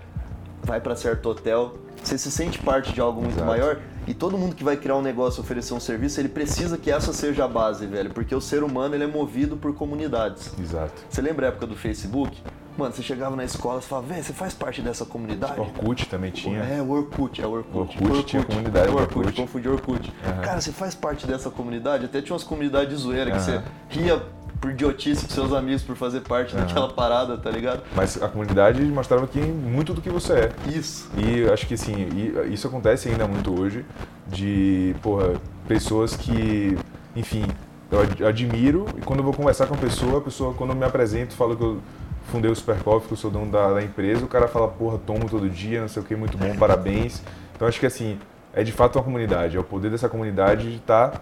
vai 0.64 0.82
para 0.82 0.96
certo 0.96 1.30
hotel, 1.30 1.76
você 2.04 2.18
se 2.18 2.32
sente 2.32 2.60
parte 2.60 2.92
de 2.92 3.00
algo 3.00 3.22
muito 3.22 3.36
Exato. 3.36 3.48
maior 3.48 3.80
e 4.08 4.14
todo 4.14 4.38
mundo 4.38 4.56
que 4.56 4.64
vai 4.64 4.78
criar 4.78 4.96
um 4.96 5.02
negócio, 5.02 5.42
oferecer 5.42 5.74
um 5.74 5.80
serviço, 5.80 6.20
ele 6.20 6.30
precisa 6.30 6.78
que 6.78 6.92
essa 6.92 7.12
seja 7.14 7.46
a 7.46 7.48
base, 7.48 7.86
velho, 7.86 8.12
porque 8.12 8.36
o 8.36 8.42
ser 8.42 8.64
humano 8.64 8.96
ele 8.96 9.04
é 9.04 9.08
movido 9.08 9.58
por 9.58 9.74
comunidades. 9.74 10.52
Exato. 10.60 10.94
Você 11.10 11.22
lembra 11.22 11.48
a 11.48 11.50
época 11.50 11.68
do 11.68 11.76
Facebook? 11.76 12.38
Mano, 12.78 12.94
você 12.94 13.02
chegava 13.02 13.38
na 13.38 13.46
escola 13.46 13.80
e 13.80 13.82
falava, 13.82 14.08
velho, 14.08 14.24
você 14.24 14.34
faz 14.34 14.54
parte 14.54 14.82
dessa 14.82 15.06
comunidade? 15.06 15.60
Orkut 15.60 16.08
também 16.08 16.30
tinha. 16.30 16.60
É, 16.60 16.82
o 16.82 16.90
Orkut, 16.90 17.42
é 17.42 17.48
o 17.48 17.52
Orkut. 17.52 17.78
Orkut, 17.78 18.04
Orkut 18.04 18.26
tinha 18.26 18.44
comunidade. 18.44 18.88
É 18.90 18.92
o 18.92 18.96
Orkut, 18.96 19.18
Orkut. 19.20 19.42
confundi 19.42 19.70
Orkut. 19.70 20.10
Uhum. 20.10 20.42
Cara, 20.42 20.60
você 20.60 20.74
faz 20.74 20.94
parte 20.94 21.26
dessa 21.26 21.50
comunidade? 21.50 22.06
Até 22.06 22.22
tinha 22.22 22.34
umas 22.34 22.44
comunidades 22.44 23.00
zoeiras 23.00 23.34
uhum. 23.34 23.40
que 23.40 23.62
você 23.62 23.64
ria 23.98 24.22
por 24.60 24.72
idiotice 24.72 25.26
com 25.26 25.32
seus 25.32 25.54
amigos 25.54 25.84
por 25.84 25.96
fazer 25.96 26.22
parte 26.22 26.56
uhum. 26.56 26.62
daquela 26.62 26.90
parada, 26.90 27.38
tá 27.38 27.50
ligado? 27.50 27.82
Mas 27.96 28.22
a 28.22 28.28
comunidade 28.28 28.82
mostrava 28.84 29.28
que 29.28 29.40
muito 29.40 29.94
do 29.94 30.02
que 30.02 30.10
você 30.10 30.34
é. 30.34 30.52
Isso. 30.68 31.10
E 31.18 31.48
acho 31.50 31.68
que 31.68 31.74
assim, 31.74 32.08
isso 32.52 32.68
acontece 32.68 33.10
ainda 33.10 33.28
muito 33.28 33.60
hoje, 33.60 33.86
de, 34.28 34.96
porra, 35.02 35.34
pessoas 35.68 36.16
que 36.16 36.78
enfim, 37.16 37.46
eu 37.92 38.28
admiro 38.28 38.86
e 38.98 39.02
quando 39.02 39.20
eu 39.20 39.24
vou 39.24 39.34
conversar 39.34 39.68
com 39.68 39.76
a 39.76 39.78
pessoa, 39.78 40.18
a 40.18 40.22
pessoa, 40.22 40.54
quando 40.54 40.72
eu 40.72 40.76
me 40.76 40.86
apresento, 40.86 41.34
fala 41.34 41.56
que 41.56 41.64
eu 41.64 41.80
fundei 42.26 42.52
o 42.52 42.56
Super 42.56 42.78
Coffee, 42.80 43.08
que 43.08 43.14
eu 43.14 43.18
sou 43.18 43.32
dono 43.32 43.52
da, 43.52 43.74
da, 43.74 43.82
empresa, 43.84 44.26
o 44.26 44.28
cara 44.28 44.48
fala, 44.48 44.68
porra, 44.68 44.98
tomo 44.98 45.30
todo 45.30 45.50
dia, 45.50 45.82
não 45.82 45.88
sei 45.88 46.02
o 46.02 46.06
que, 46.06 46.16
muito 46.16 46.38
bom, 46.38 46.56
parabéns. 46.58 47.22
Então 47.56 47.68
acho 47.68 47.80
que 47.80 47.86
assim, 47.86 48.20
é 48.54 48.64
de 48.64 48.72
fato 48.72 48.98
uma 48.98 49.04
comunidade, 49.04 49.56
é 49.56 49.60
o 49.60 49.64
poder 49.64 49.90
dessa 49.90 50.10
comunidade 50.10 50.70
de 50.70 50.78
estar 50.78 51.12
tá 51.12 51.22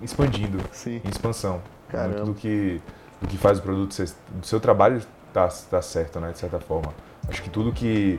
expandindo, 0.00 0.58
Sim. 0.72 1.02
em 1.04 1.08
expansão. 1.08 1.60
Caramba. 1.90 2.16
Muito 2.16 2.26
do 2.26 2.34
que, 2.34 2.80
do 3.20 3.28
que 3.28 3.36
faz 3.36 3.58
o 3.58 3.62
produto, 3.62 3.94
ser, 3.94 4.10
do 4.30 4.46
seu 4.46 4.60
trabalho 4.60 5.00
tá, 5.32 5.48
tá 5.48 5.82
certo, 5.82 6.20
né, 6.20 6.32
de 6.32 6.38
certa 6.38 6.60
forma. 6.60 6.92
Acho 7.28 7.42
que 7.42 7.50
tudo 7.50 7.72
que 7.72 8.18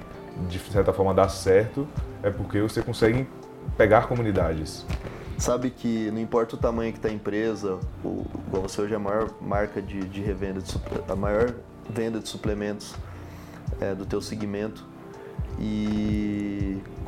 de 0.49 0.59
certa 0.59 0.93
forma 0.93 1.13
dá 1.13 1.27
certo 1.27 1.87
é 2.23 2.29
porque 2.29 2.61
você 2.61 2.81
consegue 2.81 3.27
pegar 3.77 4.07
comunidades. 4.07 4.85
Sabe 5.37 5.71
que 5.71 6.11
não 6.11 6.19
importa 6.19 6.55
o 6.55 6.57
tamanho 6.59 6.91
que 6.91 6.99
está 6.99 7.09
a 7.09 7.11
empresa, 7.11 7.79
o, 8.03 8.25
igual 8.47 8.63
você 8.63 8.81
hoje 8.81 8.93
é 8.93 8.95
a 8.95 8.99
maior 8.99 9.31
marca 9.41 9.81
de, 9.81 10.01
de 10.01 10.21
revenda, 10.21 10.61
de, 10.61 10.79
a 11.09 11.15
maior 11.15 11.53
venda 11.89 12.19
de 12.19 12.29
suplementos 12.29 12.95
é, 13.79 13.95
do 13.95 14.05
teu 14.05 14.21
segmento. 14.21 14.85
E 15.59 16.40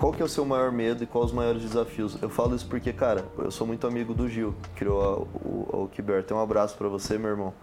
qual 0.03 0.11
que 0.11 0.21
é 0.21 0.25
o 0.25 0.27
seu 0.27 0.43
maior 0.43 0.69
medo 0.69 1.01
e 1.01 1.07
quais 1.07 1.27
os 1.27 1.31
maiores 1.31 1.61
desafios? 1.61 2.21
Eu 2.21 2.29
falo 2.29 2.53
isso 2.53 2.67
porque, 2.67 2.91
cara, 2.91 3.23
eu 3.37 3.49
sou 3.49 3.65
muito 3.65 3.87
amigo 3.87 4.13
do 4.13 4.27
Gil, 4.27 4.53
que 4.61 4.69
criou 4.71 5.29
o, 5.33 5.83
o 5.83 5.87
Kiber. 5.87 6.25
Tem 6.25 6.35
um 6.35 6.41
abraço 6.41 6.75
para 6.75 6.89
você, 6.89 7.17
meu 7.17 7.29
irmão. 7.29 7.53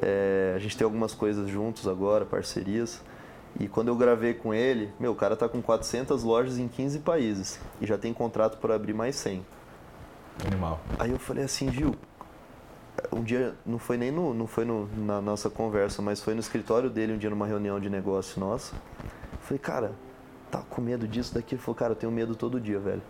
É, 0.00 0.52
a 0.54 0.60
gente 0.60 0.76
tem 0.76 0.84
algumas 0.84 1.12
coisas 1.12 1.48
juntos 1.48 1.88
agora, 1.88 2.24
parcerias. 2.24 3.02
E 3.58 3.66
quando 3.66 3.88
eu 3.88 3.96
gravei 3.96 4.32
com 4.32 4.54
ele, 4.54 4.92
meu, 5.00 5.10
o 5.10 5.16
cara 5.16 5.34
tá 5.34 5.48
com 5.48 5.60
400 5.60 6.22
lojas 6.22 6.56
em 6.56 6.68
15 6.68 7.00
países 7.00 7.58
e 7.80 7.86
já 7.86 7.98
tem 7.98 8.14
contrato 8.14 8.58
para 8.58 8.76
abrir 8.76 8.94
mais 8.94 9.16
100. 9.16 9.44
Animal. 10.46 10.78
Aí 11.00 11.10
eu 11.10 11.18
falei 11.18 11.42
assim, 11.42 11.72
Gil, 11.72 11.96
um 13.10 13.24
dia, 13.24 13.56
não 13.66 13.80
foi 13.80 13.96
nem 13.96 14.12
no, 14.12 14.32
não 14.32 14.46
foi 14.46 14.64
no, 14.64 14.88
na 15.04 15.20
nossa 15.20 15.50
conversa, 15.50 16.00
mas 16.00 16.20
foi 16.20 16.34
no 16.34 16.38
escritório 16.38 16.88
dele 16.88 17.14
um 17.14 17.18
dia 17.18 17.28
numa 17.28 17.44
reunião 17.44 17.80
de 17.80 17.90
negócio 17.90 18.38
nossa. 18.38 18.76
Eu 19.32 19.40
falei, 19.40 19.58
cara, 19.58 20.05
tá 20.56 20.62
com 20.68 20.80
medo 20.80 21.06
disso 21.06 21.34
daqui? 21.34 21.54
Ele 21.54 21.62
falou, 21.62 21.74
cara, 21.76 21.92
eu 21.92 21.96
tenho 21.96 22.12
medo 22.12 22.34
todo 22.34 22.60
dia, 22.60 22.78
velho. 22.78 23.02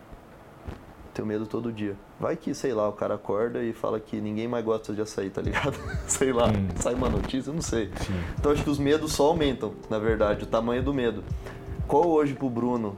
Tenho 1.13 1.27
medo 1.27 1.47
todo 1.47 1.71
dia. 1.71 1.95
Vai 2.19 2.35
que, 2.35 2.53
sei 2.53 2.73
lá, 2.73 2.87
o 2.87 2.93
cara 2.93 3.15
acorda 3.15 3.63
e 3.63 3.73
fala 3.73 3.99
que 3.99 4.19
ninguém 4.21 4.47
mais 4.47 4.63
gosta 4.63 4.93
de 4.93 5.01
açaí, 5.01 5.29
tá 5.29 5.41
ligado? 5.41 5.77
sei 6.07 6.31
lá, 6.31 6.47
hum. 6.47 6.67
sai 6.75 6.93
uma 6.93 7.09
notícia, 7.09 7.49
eu 7.49 7.53
não 7.53 7.61
sei. 7.61 7.89
Sim. 8.05 8.13
Então 8.37 8.51
acho 8.51 8.63
que 8.63 8.69
os 8.69 8.77
medos 8.77 9.13
só 9.13 9.27
aumentam, 9.27 9.73
na 9.89 9.97
verdade, 9.97 10.43
o 10.43 10.47
tamanho 10.47 10.83
do 10.83 10.93
medo. 10.93 11.23
Qual 11.87 12.07
hoje 12.07 12.33
pro 12.33 12.49
Bruno 12.49 12.97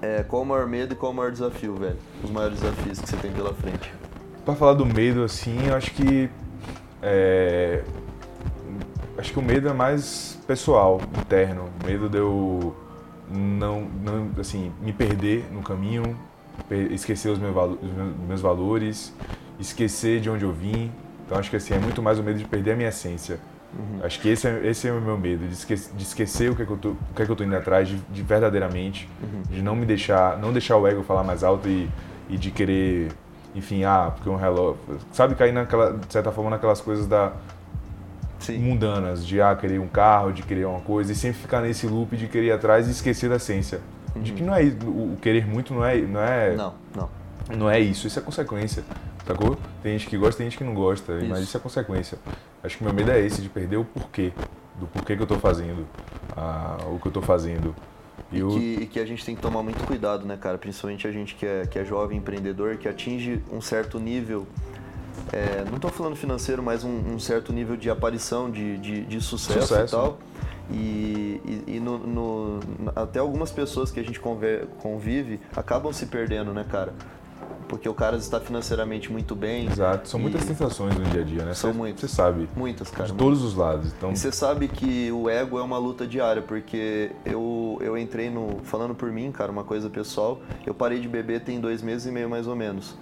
é, 0.00 0.24
qual 0.24 0.42
o 0.42 0.46
maior 0.46 0.66
medo 0.66 0.94
e 0.94 0.96
qual 0.96 1.12
o 1.12 1.14
maior 1.14 1.30
desafio, 1.30 1.76
velho? 1.76 1.98
Os 2.24 2.30
maiores 2.30 2.58
desafios 2.60 3.00
que 3.00 3.08
você 3.08 3.16
tem 3.16 3.30
pela 3.30 3.54
frente. 3.54 3.92
Para 4.44 4.56
falar 4.56 4.74
do 4.74 4.84
medo, 4.84 5.22
assim, 5.22 5.68
eu 5.68 5.76
acho 5.76 5.92
que. 5.92 6.28
É, 7.00 7.84
acho 9.16 9.32
que 9.32 9.38
o 9.38 9.42
medo 9.42 9.68
é 9.68 9.72
mais 9.72 10.38
pessoal, 10.44 11.00
interno. 11.20 11.68
O 11.80 11.86
medo 11.86 12.08
de 12.08 12.18
eu 12.18 12.74
não, 13.32 13.88
não 14.02 14.30
assim, 14.38 14.72
me 14.80 14.92
perder 14.92 15.46
no 15.52 15.62
caminho, 15.62 16.16
esquecer 16.90 17.30
os 17.30 17.38
meus, 17.38 17.54
os 17.56 18.28
meus 18.28 18.40
valores, 18.40 19.14
esquecer 19.58 20.20
de 20.20 20.30
onde 20.30 20.44
eu 20.44 20.52
vim. 20.52 20.90
Então 21.24 21.38
acho 21.38 21.50
que 21.50 21.56
assim, 21.56 21.74
é 21.74 21.78
muito 21.78 22.02
mais 22.02 22.18
o 22.18 22.22
medo 22.22 22.38
de 22.38 22.44
perder 22.44 22.72
a 22.72 22.76
minha 22.76 22.88
essência. 22.88 23.38
Uhum. 23.78 24.04
Acho 24.04 24.20
que 24.20 24.28
esse 24.28 24.46
é, 24.46 24.66
esse 24.66 24.86
é 24.86 24.92
o 24.92 25.00
meu 25.00 25.16
medo, 25.16 25.46
de 25.46 25.54
esquecer, 25.54 25.94
de 25.94 26.02
esquecer 26.02 26.50
o 26.50 26.56
que, 26.56 26.62
é 26.62 26.66
que, 26.66 26.72
eu 26.72 26.76
tô, 26.76 26.90
o 26.90 26.96
que, 27.16 27.22
é 27.22 27.24
que 27.24 27.32
eu 27.32 27.36
tô 27.36 27.42
indo 27.42 27.56
atrás, 27.56 27.88
de, 27.88 27.96
de 27.96 28.22
verdadeiramente, 28.22 29.08
uhum. 29.22 29.42
de 29.42 29.62
não 29.62 29.74
me 29.74 29.86
deixar, 29.86 30.38
não 30.38 30.52
deixar 30.52 30.76
o 30.76 30.86
ego 30.86 31.02
falar 31.02 31.24
mais 31.24 31.42
alto 31.42 31.68
e, 31.68 31.88
e 32.28 32.36
de 32.36 32.50
querer, 32.50 33.10
enfim, 33.54 33.84
ah, 33.84 34.12
porque 34.14 34.28
um 34.28 34.36
relógio. 34.36 34.78
Sabe, 35.12 35.34
cair 35.34 35.52
naquela, 35.52 35.92
de 35.92 36.12
certa 36.12 36.30
forma 36.30 36.50
naquelas 36.50 36.80
coisas 36.80 37.06
da. 37.06 37.32
Sim. 38.42 38.58
mundanas, 38.58 39.24
de 39.26 39.40
ah, 39.40 39.54
querer 39.54 39.78
um 39.78 39.88
carro, 39.88 40.32
de 40.32 40.42
querer 40.42 40.66
uma 40.66 40.80
coisa, 40.80 41.12
e 41.12 41.14
sempre 41.14 41.40
ficar 41.40 41.60
nesse 41.60 41.86
loop 41.86 42.16
de 42.16 42.26
querer 42.26 42.46
ir 42.46 42.52
atrás 42.52 42.88
e 42.88 42.90
esquecer 42.90 43.30
da 43.30 43.36
essência. 43.36 43.80
Uhum. 44.14 44.22
De 44.22 44.32
que 44.32 44.42
não 44.42 44.54
é 44.54 44.62
o, 44.62 45.16
querer 45.20 45.46
muito 45.46 45.72
não 45.72 45.84
é. 45.84 46.00
Não, 46.00 46.20
é, 46.20 46.54
não, 46.54 46.74
não. 46.94 47.10
Não 47.56 47.70
é 47.70 47.80
isso, 47.80 48.06
isso 48.06 48.18
é 48.18 48.22
consequência. 48.22 48.84
Sacou? 49.26 49.56
Tem 49.82 49.96
gente 49.98 50.08
que 50.08 50.16
gosta, 50.16 50.38
tem 50.38 50.46
gente 50.46 50.58
que 50.58 50.64
não 50.64 50.74
gosta, 50.74 51.14
isso. 51.18 51.26
mas 51.26 51.40
isso 51.40 51.56
é 51.56 51.60
consequência. 51.60 52.18
Acho 52.62 52.78
que 52.78 52.84
meu 52.84 52.92
medo 52.92 53.10
é 53.10 53.20
esse, 53.20 53.40
de 53.40 53.48
perder 53.48 53.76
o 53.76 53.84
porquê. 53.84 54.32
Do 54.78 54.86
porquê 54.86 55.14
que 55.14 55.22
eu 55.22 55.24
estou 55.24 55.38
fazendo 55.38 55.86
ah, 56.36 56.78
o 56.86 56.98
que 56.98 57.06
eu 57.06 57.10
estou 57.10 57.22
fazendo. 57.22 57.74
E, 58.30 58.38
e, 58.38 58.42
que, 58.42 58.82
e, 58.82 58.86
que, 58.86 59.00
a 59.00 59.04
gente 59.04 59.24
tem 59.24 59.34
que 59.34 59.42
tomar 59.42 59.62
muito 59.62 59.84
cuidado, 59.84 60.24
né, 60.24 60.36
cara? 60.36 60.58
Principalmente 60.58 61.06
a 61.06 61.12
gente 61.12 61.34
que 61.34 61.44
é, 61.44 61.66
que 61.66 61.78
é 61.78 61.84
jovem 61.84 62.18
empreendedor, 62.18 62.76
que 62.76 62.88
atinge 62.88 63.42
um 63.52 63.60
certo 63.60 63.98
nível, 63.98 64.46
é, 65.32 65.64
não 65.68 65.76
estou 65.76 65.90
falando 65.90 66.16
financeiro, 66.16 66.62
mas 66.62 66.84
um, 66.84 67.14
um, 67.14 67.18
certo 67.18 67.52
nível 67.52 67.76
de 67.76 67.90
aparição, 67.90 68.50
de, 68.50 68.78
de, 68.78 69.04
de 69.04 69.20
sucesso, 69.20 69.68
sucesso, 69.68 69.96
e 69.96 69.98
tal. 69.98 70.18
E, 70.70 71.64
e 71.66 71.80
no, 71.80 71.98
no, 71.98 72.60
até 72.94 73.18
algumas 73.18 73.50
pessoas 73.50 73.90
que 73.90 74.00
a 74.00 74.02
gente 74.02 74.20
convive 74.20 75.40
acabam 75.56 75.92
se 75.92 76.06
perdendo, 76.06 76.52
né, 76.52 76.64
cara? 76.68 76.92
porque 77.72 77.88
o 77.88 77.94
cara 77.94 78.18
está 78.18 78.38
financeiramente 78.38 79.10
muito 79.10 79.34
bem. 79.34 79.66
Exato, 79.66 80.06
são 80.06 80.20
muitas 80.20 80.44
tentações 80.44 80.94
no 80.94 81.04
dia 81.06 81.22
a 81.22 81.24
dia, 81.24 81.42
né? 81.42 81.54
São 81.54 81.72
muitas. 81.72 82.02
Você 82.02 82.08
sabe. 82.08 82.46
Muitas, 82.54 82.90
cara. 82.90 83.08
De 83.08 83.14
todos 83.14 83.42
os 83.42 83.54
lados. 83.54 83.90
Então... 83.96 84.12
E 84.12 84.16
você 84.16 84.30
sabe 84.30 84.68
que 84.68 85.10
o 85.10 85.26
ego 85.26 85.58
é 85.58 85.62
uma 85.62 85.78
luta 85.78 86.06
diária, 86.06 86.42
porque 86.42 87.12
eu, 87.24 87.78
eu 87.80 87.96
entrei 87.96 88.28
no. 88.28 88.60
Falando 88.64 88.94
por 88.94 89.10
mim, 89.10 89.32
cara, 89.32 89.50
uma 89.50 89.64
coisa 89.64 89.88
pessoal, 89.88 90.42
eu 90.66 90.74
parei 90.74 91.00
de 91.00 91.08
beber 91.08 91.40
tem 91.40 91.58
dois 91.58 91.80
meses 91.80 92.06
e 92.06 92.10
meio 92.10 92.28
mais 92.28 92.46
ou 92.46 92.54
menos. 92.54 92.94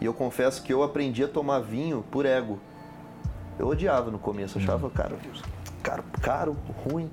E 0.00 0.04
eu 0.04 0.14
confesso 0.14 0.62
que 0.62 0.72
eu 0.72 0.82
aprendi 0.82 1.22
a 1.22 1.28
tomar 1.28 1.60
vinho 1.60 2.04
por 2.10 2.24
ego. 2.24 2.58
Eu 3.58 3.68
odiava 3.68 4.10
no 4.10 4.18
começo, 4.18 4.58
achava, 4.58 4.86
hum. 4.86 4.90
cara, 4.90 5.16
caro, 5.82 6.04
caro, 6.22 6.56
ruim. 6.84 7.10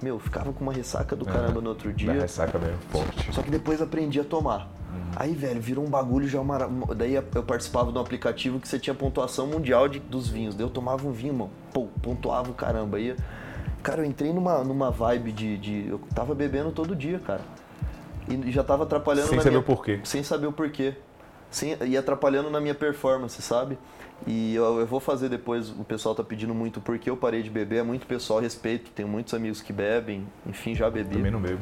Meu, 0.00 0.18
ficava 0.20 0.52
com 0.52 0.62
uma 0.62 0.72
ressaca 0.72 1.16
do 1.16 1.28
é, 1.28 1.32
caramba 1.32 1.60
no 1.60 1.70
outro 1.70 1.92
dia. 1.92 2.12
ressaca 2.12 2.56
mesmo 2.58 2.78
forte. 2.90 3.32
Só 3.32 3.42
que 3.42 3.50
depois 3.50 3.82
aprendi 3.82 4.20
a 4.20 4.24
tomar. 4.24 4.70
Aí, 5.16 5.34
velho, 5.34 5.60
virou 5.60 5.84
um 5.84 5.90
bagulho 5.90 6.28
já. 6.28 6.40
Uma... 6.40 6.58
Daí 6.94 7.14
eu 7.14 7.42
participava 7.42 7.90
de 7.90 7.98
um 7.98 8.00
aplicativo 8.00 8.60
que 8.60 8.68
você 8.68 8.78
tinha 8.78 8.94
pontuação 8.94 9.46
mundial 9.46 9.88
de, 9.88 9.98
dos 9.98 10.28
vinhos. 10.28 10.54
Daí 10.54 10.64
eu 10.64 10.70
tomava 10.70 11.06
um 11.06 11.12
vinho, 11.12 11.34
mano, 11.34 11.50
pô, 11.72 11.86
pontuava 12.02 12.50
o 12.50 12.54
caramba. 12.54 12.96
Aí, 12.96 13.16
cara, 13.82 14.02
eu 14.02 14.04
entrei 14.04 14.32
numa, 14.32 14.62
numa 14.62 14.90
vibe 14.90 15.32
de, 15.32 15.58
de. 15.58 15.88
Eu 15.88 16.00
tava 16.14 16.34
bebendo 16.34 16.70
todo 16.70 16.94
dia, 16.94 17.18
cara. 17.18 17.40
E 18.28 18.50
já 18.52 18.62
tava 18.62 18.84
atrapalhando. 18.84 19.28
Sem 19.28 19.38
saber 19.38 19.50
minha... 19.50 19.60
o 19.60 19.64
porquê. 19.64 20.00
Sem 20.04 20.22
saber 20.22 20.46
o 20.46 20.52
porquê. 20.52 20.94
Sem... 21.50 21.76
E 21.86 21.96
atrapalhando 21.96 22.50
na 22.50 22.60
minha 22.60 22.74
performance, 22.74 23.40
sabe? 23.42 23.78
E 24.26 24.54
eu, 24.54 24.80
eu, 24.80 24.86
vou 24.86 25.00
fazer 25.00 25.28
depois, 25.28 25.70
o 25.70 25.84
pessoal 25.84 26.14
tá 26.14 26.24
pedindo 26.24 26.54
muito 26.54 26.80
porque 26.80 27.08
eu 27.08 27.16
parei 27.16 27.42
de 27.42 27.50
beber, 27.50 27.78
é 27.78 27.82
muito 27.82 28.06
pessoal, 28.06 28.40
respeito, 28.40 28.90
tenho 28.90 29.08
muitos 29.08 29.32
amigos 29.32 29.62
que 29.62 29.72
bebem, 29.72 30.26
enfim, 30.46 30.74
já 30.74 30.90
bebi. 30.90 31.16
Também 31.16 31.30
não 31.30 31.40
bebo. 31.40 31.60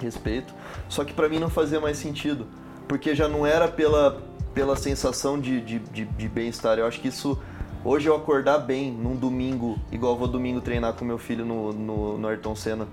Respeito. 0.00 0.54
Só 0.88 1.04
que 1.04 1.12
para 1.12 1.28
mim 1.28 1.38
não 1.38 1.50
fazia 1.50 1.80
mais 1.80 1.98
sentido 1.98 2.46
porque 2.88 3.14
já 3.14 3.28
não 3.28 3.46
era 3.46 3.68
pela, 3.68 4.22
pela 4.54 4.74
sensação 4.74 5.38
de, 5.38 5.60
de, 5.60 5.78
de, 5.78 6.04
de 6.06 6.28
bem-estar. 6.28 6.78
Eu 6.78 6.86
acho 6.86 7.00
que 7.00 7.08
isso. 7.08 7.38
Hoje 7.84 8.08
eu 8.08 8.16
acordar 8.16 8.58
bem 8.58 8.90
num 8.90 9.14
domingo, 9.14 9.78
igual 9.92 10.14
eu 10.14 10.18
vou 10.18 10.26
domingo 10.26 10.60
treinar 10.60 10.94
com 10.94 11.04
meu 11.04 11.18
filho 11.18 11.44
no, 11.44 11.72
no, 11.72 12.18
no 12.18 12.28
Ayrton 12.28 12.56
Senna 12.56 12.88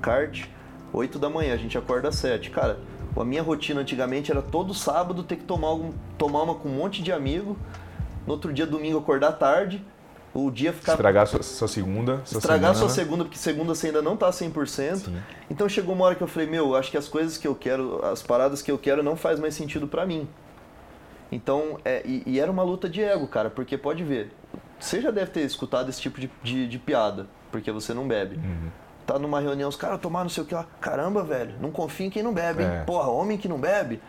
kart, 0.00 0.46
8 0.92 1.18
da 1.18 1.28
manhã, 1.28 1.54
a 1.54 1.56
gente 1.56 1.76
acorda 1.76 2.08
às 2.08 2.14
7. 2.16 2.50
Cara, 2.50 2.78
a 3.16 3.24
minha 3.24 3.42
rotina 3.42 3.80
antigamente 3.80 4.30
era 4.30 4.42
todo 4.42 4.72
sábado 4.72 5.22
ter 5.22 5.36
que 5.36 5.44
tomar, 5.44 5.68
algum, 5.68 5.92
tomar 6.16 6.42
uma 6.42 6.54
com 6.54 6.68
um 6.68 6.74
monte 6.74 7.02
de 7.02 7.12
amigo, 7.12 7.56
no 8.26 8.32
outro 8.32 8.52
dia 8.52 8.66
domingo 8.66 8.98
acordar 8.98 9.32
tarde, 9.32 9.84
o 10.32 10.50
dia 10.50 10.72
ficar. 10.72 10.92
Estragar 10.92 11.26
sua, 11.26 11.42
sua 11.42 11.68
segunda. 11.68 12.20
Sua 12.24 12.38
Estragar 12.38 12.74
semana. 12.74 12.74
sua 12.74 12.88
segunda, 12.88 13.24
porque 13.24 13.38
segunda 13.38 13.74
você 13.74 13.88
ainda 13.88 14.00
não 14.00 14.16
tá 14.16 14.30
100%. 14.30 14.96
Sim. 14.96 15.22
Então 15.50 15.68
chegou 15.68 15.94
uma 15.94 16.04
hora 16.04 16.14
que 16.14 16.22
eu 16.22 16.28
falei: 16.28 16.48
Meu, 16.48 16.76
acho 16.76 16.90
que 16.90 16.96
as 16.96 17.08
coisas 17.08 17.36
que 17.36 17.48
eu 17.48 17.54
quero, 17.54 18.04
as 18.04 18.22
paradas 18.22 18.62
que 18.62 18.70
eu 18.70 18.78
quero 18.78 19.02
não 19.02 19.16
faz 19.16 19.40
mais 19.40 19.54
sentido 19.54 19.88
para 19.88 20.06
mim. 20.06 20.28
Então, 21.32 21.78
é, 21.84 22.02
e, 22.04 22.22
e, 22.26 22.40
era 22.40 22.50
uma 22.50 22.62
luta 22.62 22.88
de 22.88 23.02
ego, 23.02 23.26
cara, 23.28 23.50
porque 23.50 23.78
pode 23.78 24.02
ver. 24.02 24.32
Você 24.78 25.00
já 25.00 25.10
deve 25.10 25.30
ter 25.30 25.42
escutado 25.42 25.88
esse 25.88 26.00
tipo 26.00 26.20
de, 26.20 26.30
de, 26.42 26.66
de 26.66 26.78
piada, 26.78 27.28
porque 27.52 27.70
você 27.70 27.94
não 27.94 28.08
bebe. 28.08 28.36
Uhum. 28.36 28.70
Tá 29.10 29.18
numa 29.18 29.40
reunião, 29.40 29.68
os 29.68 29.74
caras 29.74 30.00
tomaram 30.00 30.26
não 30.26 30.30
sei 30.30 30.44
o 30.44 30.46
que 30.46 30.54
lá. 30.54 30.64
Caramba, 30.80 31.24
velho, 31.24 31.54
não 31.60 31.72
confia 31.72 32.06
em 32.06 32.10
quem 32.10 32.22
não 32.22 32.32
bebe, 32.32 32.62
hein? 32.62 32.68
É. 32.70 32.84
Porra, 32.84 33.08
homem 33.08 33.36
que 33.36 33.48
não 33.48 33.58
bebe. 33.58 34.00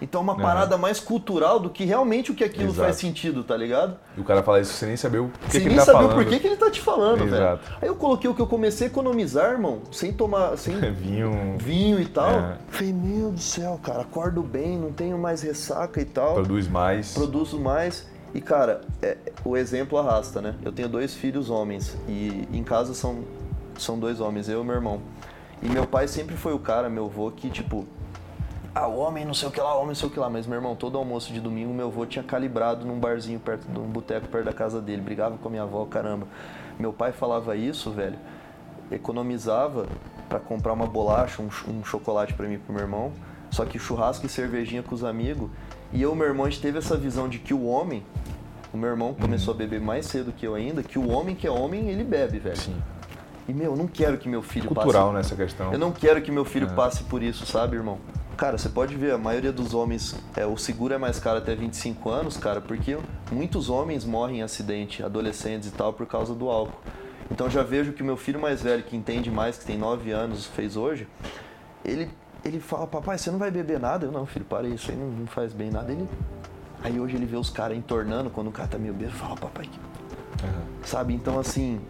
Então 0.00 0.22
é 0.22 0.24
uma 0.24 0.34
parada 0.34 0.78
mais 0.78 0.98
cultural 0.98 1.60
do 1.60 1.68
que 1.68 1.84
realmente 1.84 2.30
o 2.30 2.34
que 2.34 2.42
aquilo 2.42 2.70
Exato. 2.70 2.80
faz 2.80 2.96
sentido, 2.96 3.44
tá 3.44 3.54
ligado? 3.54 3.98
E 4.16 4.20
o 4.20 4.24
cara 4.24 4.42
fala 4.42 4.58
isso 4.58 4.72
sem 4.72 4.88
nem 4.88 4.96
saber 4.96 5.18
o 5.18 5.28
que, 5.28 5.52
sem 5.52 5.60
que 5.60 5.68
ele 5.68 5.76
tá 5.76 5.84
falando. 5.84 5.98
Sem 5.98 6.08
nem 6.08 6.14
saber 6.14 6.30
por 6.30 6.40
que, 6.40 6.46
ele 6.46 6.56
tá 6.56 6.70
te 6.70 6.80
falando, 6.80 7.24
Exato. 7.24 7.64
velho. 7.64 7.78
Aí 7.82 7.88
eu 7.88 7.96
coloquei 7.96 8.30
o 8.30 8.34
que 8.34 8.40
eu 8.40 8.46
comecei 8.46 8.86
a 8.86 8.90
economizar, 8.90 9.52
irmão, 9.52 9.82
sem 9.92 10.10
tomar, 10.10 10.56
sem 10.56 10.80
vinho, 10.90 11.58
vinho 11.58 12.00
e 12.00 12.06
tal. 12.06 12.30
É. 12.30 12.56
Falei, 12.68 12.94
meu 12.94 13.32
do 13.32 13.40
céu, 13.40 13.78
cara, 13.82 14.00
acordo 14.00 14.42
bem, 14.42 14.78
não 14.78 14.90
tenho 14.90 15.18
mais 15.18 15.42
ressaca 15.42 16.00
e 16.00 16.06
tal. 16.06 16.32
Produz 16.32 16.66
mais. 16.66 17.12
Produzo 17.12 17.60
mais. 17.60 18.06
E 18.34 18.40
cara, 18.40 18.82
é, 19.02 19.16
o 19.44 19.56
exemplo 19.56 19.98
arrasta, 19.98 20.40
né? 20.40 20.54
Eu 20.62 20.72
tenho 20.72 20.88
dois 20.88 21.14
filhos 21.14 21.48
homens 21.48 21.96
e 22.08 22.46
em 22.52 22.62
casa 22.62 22.92
são, 22.92 23.24
são 23.78 23.98
dois 23.98 24.20
homens, 24.20 24.48
eu 24.48 24.62
e 24.62 24.64
meu 24.64 24.74
irmão. 24.74 25.00
E 25.62 25.68
meu 25.68 25.86
pai 25.86 26.06
sempre 26.06 26.36
foi 26.36 26.52
o 26.52 26.58
cara, 26.58 26.88
meu 26.88 27.06
avô, 27.06 27.30
que 27.30 27.48
tipo, 27.48 27.86
ah, 28.74 28.86
o 28.86 28.98
homem 28.98 29.24
não 29.24 29.32
sei 29.32 29.48
o 29.48 29.50
que 29.50 29.58
lá, 29.58 29.74
o 29.74 29.78
homem 29.78 29.88
não 29.88 29.94
sei 29.94 30.06
o 30.06 30.12
que 30.12 30.20
lá. 30.20 30.28
Mas, 30.28 30.46
meu 30.46 30.56
irmão, 30.56 30.76
todo 30.76 30.98
almoço 30.98 31.32
de 31.32 31.40
domingo, 31.40 31.72
meu 31.72 31.86
avô 31.86 32.04
tinha 32.04 32.22
calibrado 32.22 32.84
num 32.84 32.98
barzinho 32.98 33.40
perto, 33.40 33.66
num 33.70 33.88
boteco 33.88 34.28
perto 34.28 34.44
da 34.44 34.52
casa 34.52 34.82
dele. 34.82 35.00
Brigava 35.00 35.38
com 35.38 35.48
a 35.48 35.50
minha 35.50 35.62
avó, 35.62 35.86
caramba. 35.86 36.26
Meu 36.78 36.92
pai 36.92 37.10
falava 37.10 37.56
isso, 37.56 37.90
velho, 37.90 38.18
economizava 38.90 39.86
para 40.28 40.38
comprar 40.38 40.74
uma 40.74 40.86
bolacha, 40.86 41.40
um, 41.40 41.48
um 41.70 41.82
chocolate 41.82 42.34
para 42.34 42.46
mim 42.46 42.56
e 42.56 42.58
pro 42.58 42.74
meu 42.74 42.82
irmão. 42.82 43.12
Só 43.50 43.64
que 43.64 43.78
churrasco 43.78 44.26
e 44.26 44.28
cervejinha 44.28 44.82
com 44.82 44.94
os 44.94 45.02
amigos. 45.02 45.48
E 45.90 46.02
eu, 46.02 46.14
meu 46.14 46.26
irmão, 46.26 46.44
a 46.44 46.50
gente 46.50 46.60
teve 46.60 46.76
essa 46.76 46.98
visão 46.98 47.30
de 47.30 47.38
que 47.38 47.54
o 47.54 47.64
homem, 47.64 48.04
o 48.74 48.76
meu 48.76 48.90
irmão 48.90 49.14
começou 49.14 49.54
a 49.54 49.56
beber 49.56 49.80
mais 49.80 50.04
cedo 50.04 50.32
que 50.32 50.46
eu 50.46 50.54
ainda, 50.54 50.82
que 50.82 50.98
o 50.98 51.08
homem 51.08 51.34
que 51.34 51.46
é 51.46 51.50
homem, 51.50 51.88
ele 51.88 52.04
bebe, 52.04 52.38
velho. 52.38 52.58
Sim. 52.58 52.76
E, 53.48 53.52
meu, 53.52 53.72
eu 53.72 53.76
não 53.76 53.86
quero 53.86 54.18
que 54.18 54.28
meu 54.28 54.42
filho 54.42 54.68
Cultural 54.68 55.12
passe... 55.12 55.16
nessa 55.16 55.36
questão. 55.36 55.72
Eu 55.72 55.78
não 55.78 55.92
quero 55.92 56.20
que 56.20 56.32
meu 56.32 56.44
filho 56.44 56.66
É. 56.66 56.74
passe 56.74 57.04
por 57.04 57.22
isso, 57.22 57.46
sabe, 57.46 57.76
irmão? 57.76 57.98
Cara, 58.36 58.58
você 58.58 58.68
pode 58.68 58.94
ver, 58.96 59.12
a 59.12 59.18
maioria 59.18 59.52
dos 59.52 59.72
homens, 59.72 60.14
é, 60.36 60.44
o 60.44 60.56
seguro 60.58 60.92
é 60.92 60.98
mais 60.98 61.18
caro 61.18 61.38
até 61.38 61.54
25 61.54 62.10
anos, 62.10 62.36
cara, 62.36 62.60
porque 62.60 62.98
muitos 63.32 63.70
homens 63.70 64.04
morrem 64.04 64.40
em 64.40 64.42
acidente, 64.42 65.02
adolescentes 65.02 65.68
e 65.68 65.72
tal, 65.72 65.92
por 65.92 66.06
causa 66.06 66.34
do 66.34 66.50
álcool. 66.50 66.78
Então 67.30 67.48
já 67.48 67.62
vejo 67.62 67.92
que 67.92 68.02
o 68.02 68.04
meu 68.04 68.16
filho 68.16 68.38
mais 68.40 68.60
velho, 68.62 68.82
que 68.82 68.94
entende 68.96 69.30
mais, 69.30 69.56
que 69.56 69.64
tem 69.64 69.78
9 69.78 70.10
anos, 70.10 70.44
fez 70.44 70.76
hoje, 70.76 71.08
ele, 71.84 72.10
ele 72.44 72.60
fala, 72.60 72.86
papai, 72.86 73.16
você 73.16 73.30
não 73.30 73.38
vai 73.38 73.50
beber 73.50 73.80
nada? 73.80 74.04
Eu, 74.06 74.12
não, 74.12 74.26
filho, 74.26 74.44
para 74.44 74.68
isso 74.68 74.90
aí, 74.90 74.96
não, 74.96 75.06
não 75.08 75.26
faz 75.26 75.52
bem 75.52 75.70
nada. 75.70 75.90
Ele... 75.90 76.06
Aí 76.84 77.00
hoje 77.00 77.16
ele 77.16 77.26
vê 77.26 77.36
os 77.36 77.48
caras 77.48 77.76
entornando, 77.76 78.28
quando 78.28 78.48
o 78.48 78.52
cara 78.52 78.68
tá 78.68 78.76
meio 78.78 78.92
bêbado, 78.92 79.16
fala, 79.16 79.34
papai, 79.36 79.64
que 79.64 79.78
Aham. 80.44 80.62
sabe? 80.84 81.14
Então, 81.14 81.38
assim, 81.40 81.80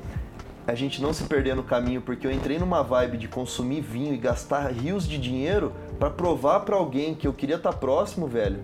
a 0.67 0.75
gente 0.75 1.01
não 1.01 1.13
se 1.13 1.25
perder 1.25 1.55
no 1.55 1.63
caminho, 1.63 2.01
porque 2.03 2.27
eu 2.27 2.31
entrei 2.31 2.59
numa 2.59 2.83
vibe 2.83 3.17
de 3.17 3.29
consumir 3.29 3.81
vinho 3.81 4.13
e 4.13 4.17
gastar 4.17 4.73
rios 4.73 5.07
de 5.07 5.17
dinheiro 5.17 5.73
pra 5.99 6.11
provar 6.11 6.61
pra 6.61 6.77
alguém 6.77 7.15
que 7.15 7.27
eu 7.27 7.33
queria 7.33 7.57
estar 7.57 7.73
próximo, 7.75 8.27
velho. 8.27 8.59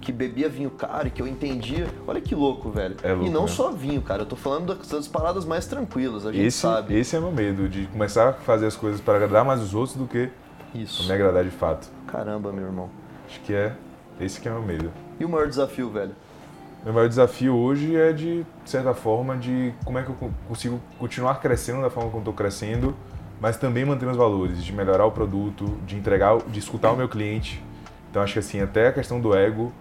Que 0.00 0.12
bebia 0.12 0.48
vinho 0.48 0.70
caro 0.70 1.08
e 1.08 1.10
que 1.10 1.22
eu 1.22 1.26
entendia. 1.26 1.86
Olha 2.06 2.20
que 2.20 2.34
louco, 2.34 2.70
velho. 2.70 2.96
É 3.02 3.12
louco, 3.12 3.26
e 3.26 3.30
não 3.30 3.42
né? 3.42 3.48
só 3.48 3.70
vinho, 3.70 4.02
cara. 4.02 4.22
Eu 4.22 4.26
tô 4.26 4.36
falando 4.36 4.74
das, 4.74 4.88
das 4.88 5.08
paradas 5.08 5.44
mais 5.46 5.66
tranquilas, 5.66 6.26
a 6.26 6.32
gente 6.32 6.44
Esse, 6.44 6.58
sabe. 6.58 6.94
esse 6.98 7.16
é 7.16 7.20
meu 7.20 7.32
medo, 7.32 7.68
de 7.68 7.86
começar 7.86 8.28
a 8.28 8.32
fazer 8.32 8.66
as 8.66 8.76
coisas 8.76 9.00
para 9.00 9.14
agradar 9.14 9.44
mais 9.44 9.62
os 9.62 9.74
outros 9.74 9.96
do 9.96 10.06
que 10.06 10.28
Isso. 10.74 11.06
me 11.06 11.12
agradar 11.12 11.44
de 11.44 11.50
fato. 11.50 11.88
Caramba, 12.06 12.52
meu 12.52 12.64
irmão. 12.64 12.90
Acho 13.26 13.40
que 13.40 13.54
é 13.54 13.74
esse 14.20 14.40
que 14.40 14.48
é 14.48 14.50
meu 14.50 14.62
medo. 14.62 14.92
E 15.18 15.24
o 15.24 15.28
maior 15.28 15.48
desafio, 15.48 15.88
velho? 15.88 16.14
Meu 16.84 16.92
maior 16.92 17.08
desafio 17.08 17.56
hoje 17.56 17.96
é 17.96 18.12
de, 18.12 18.42
de 18.62 18.70
certa 18.70 18.92
forma, 18.92 19.36
de 19.36 19.72
como 19.84 19.98
é 19.98 20.02
que 20.02 20.10
eu 20.10 20.14
co- 20.14 20.30
consigo 20.46 20.80
continuar 20.98 21.40
crescendo 21.40 21.80
da 21.80 21.88
forma 21.88 22.10
como 22.10 22.20
estou 22.20 22.34
crescendo, 22.34 22.94
mas 23.40 23.56
também 23.56 23.84
manter 23.86 24.04
meus 24.04 24.18
valores, 24.18 24.62
de 24.62 24.72
melhorar 24.72 25.06
o 25.06 25.10
produto, 25.10 25.64
de 25.86 25.96
entregar, 25.96 26.36
de 26.46 26.58
escutar 26.58 26.92
o 26.92 26.96
meu 26.96 27.08
cliente. 27.08 27.62
Então 28.10 28.22
acho 28.22 28.34
que 28.34 28.38
assim, 28.38 28.60
até 28.60 28.88
a 28.88 28.92
questão 28.92 29.18
do 29.18 29.34
ego, 29.34 29.72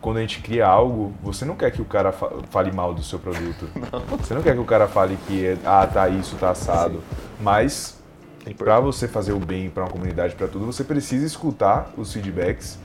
quando 0.00 0.16
a 0.16 0.20
gente 0.20 0.40
cria 0.40 0.66
algo, 0.66 1.12
você 1.22 1.44
não 1.44 1.54
quer 1.54 1.70
que 1.70 1.80
o 1.80 1.84
cara 1.84 2.10
fa- 2.10 2.30
fale 2.50 2.72
mal 2.72 2.92
do 2.92 3.02
seu 3.04 3.18
produto. 3.18 3.68
Você 4.20 4.32
não 4.34 4.42
quer 4.42 4.54
que 4.54 4.60
o 4.60 4.64
cara 4.64 4.86
fale 4.86 5.16
que 5.26 5.44
é, 5.44 5.56
ah, 5.64 5.84
tá 5.86 6.08
isso, 6.08 6.36
tá 6.36 6.50
assado. 6.50 7.02
Mas 7.40 7.98
É 8.46 8.52
para 8.54 8.78
você 8.80 9.06
fazer 9.08 9.32
o 9.32 9.38
bem 9.40 9.68
para 9.68 9.82
uma 9.84 9.90
comunidade, 9.90 10.34
para 10.36 10.46
tudo, 10.48 10.64
você 10.66 10.82
precisa 10.84 11.26
escutar 11.26 11.90
os 11.96 12.12
feedbacks, 12.12 12.78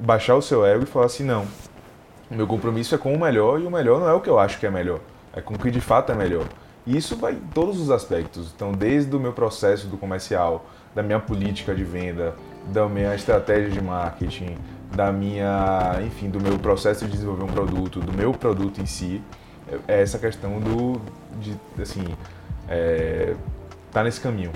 baixar 0.00 0.34
o 0.34 0.42
seu 0.42 0.66
ego 0.66 0.82
e 0.82 0.86
falar 0.86 1.06
assim, 1.06 1.22
não, 1.24 1.46
o 2.30 2.34
meu 2.34 2.46
compromisso 2.46 2.94
é 2.94 2.98
com 2.98 3.12
o 3.14 3.20
melhor 3.20 3.60
e 3.60 3.66
o 3.66 3.70
melhor 3.70 4.00
não 4.00 4.08
é 4.08 4.12
o 4.12 4.20
que 4.20 4.28
eu 4.28 4.38
acho 4.38 4.58
que 4.58 4.66
é 4.66 4.70
melhor, 4.70 5.00
é 5.32 5.40
com 5.40 5.54
o 5.54 5.58
que 5.58 5.70
de 5.70 5.80
fato 5.80 6.12
é 6.12 6.14
melhor. 6.14 6.44
E 6.86 6.96
isso 6.96 7.16
vai 7.16 7.32
em 7.32 7.40
todos 7.52 7.80
os 7.80 7.90
aspectos. 7.90 8.52
Então, 8.54 8.72
desde 8.72 9.14
o 9.14 9.20
meu 9.20 9.32
processo 9.32 9.86
do 9.88 9.98
comercial, 9.98 10.64
da 10.94 11.02
minha 11.02 11.20
política 11.20 11.74
de 11.74 11.84
venda, 11.84 12.34
da 12.66 12.88
minha 12.88 13.14
estratégia 13.14 13.70
de 13.70 13.80
marketing, 13.80 14.56
da 14.94 15.12
minha, 15.12 16.00
enfim, 16.06 16.30
do 16.30 16.40
meu 16.40 16.58
processo 16.58 17.04
de 17.04 17.12
desenvolver 17.12 17.44
um 17.44 17.48
produto, 17.48 18.00
do 18.00 18.12
meu 18.12 18.32
produto 18.32 18.80
em 18.80 18.86
si, 18.86 19.22
é 19.86 20.00
essa 20.00 20.18
questão 20.18 20.58
do, 20.60 21.00
de, 21.38 21.54
assim, 21.80 22.04
é, 22.68 23.34
tá 23.92 24.02
nesse 24.02 24.20
caminho. 24.20 24.52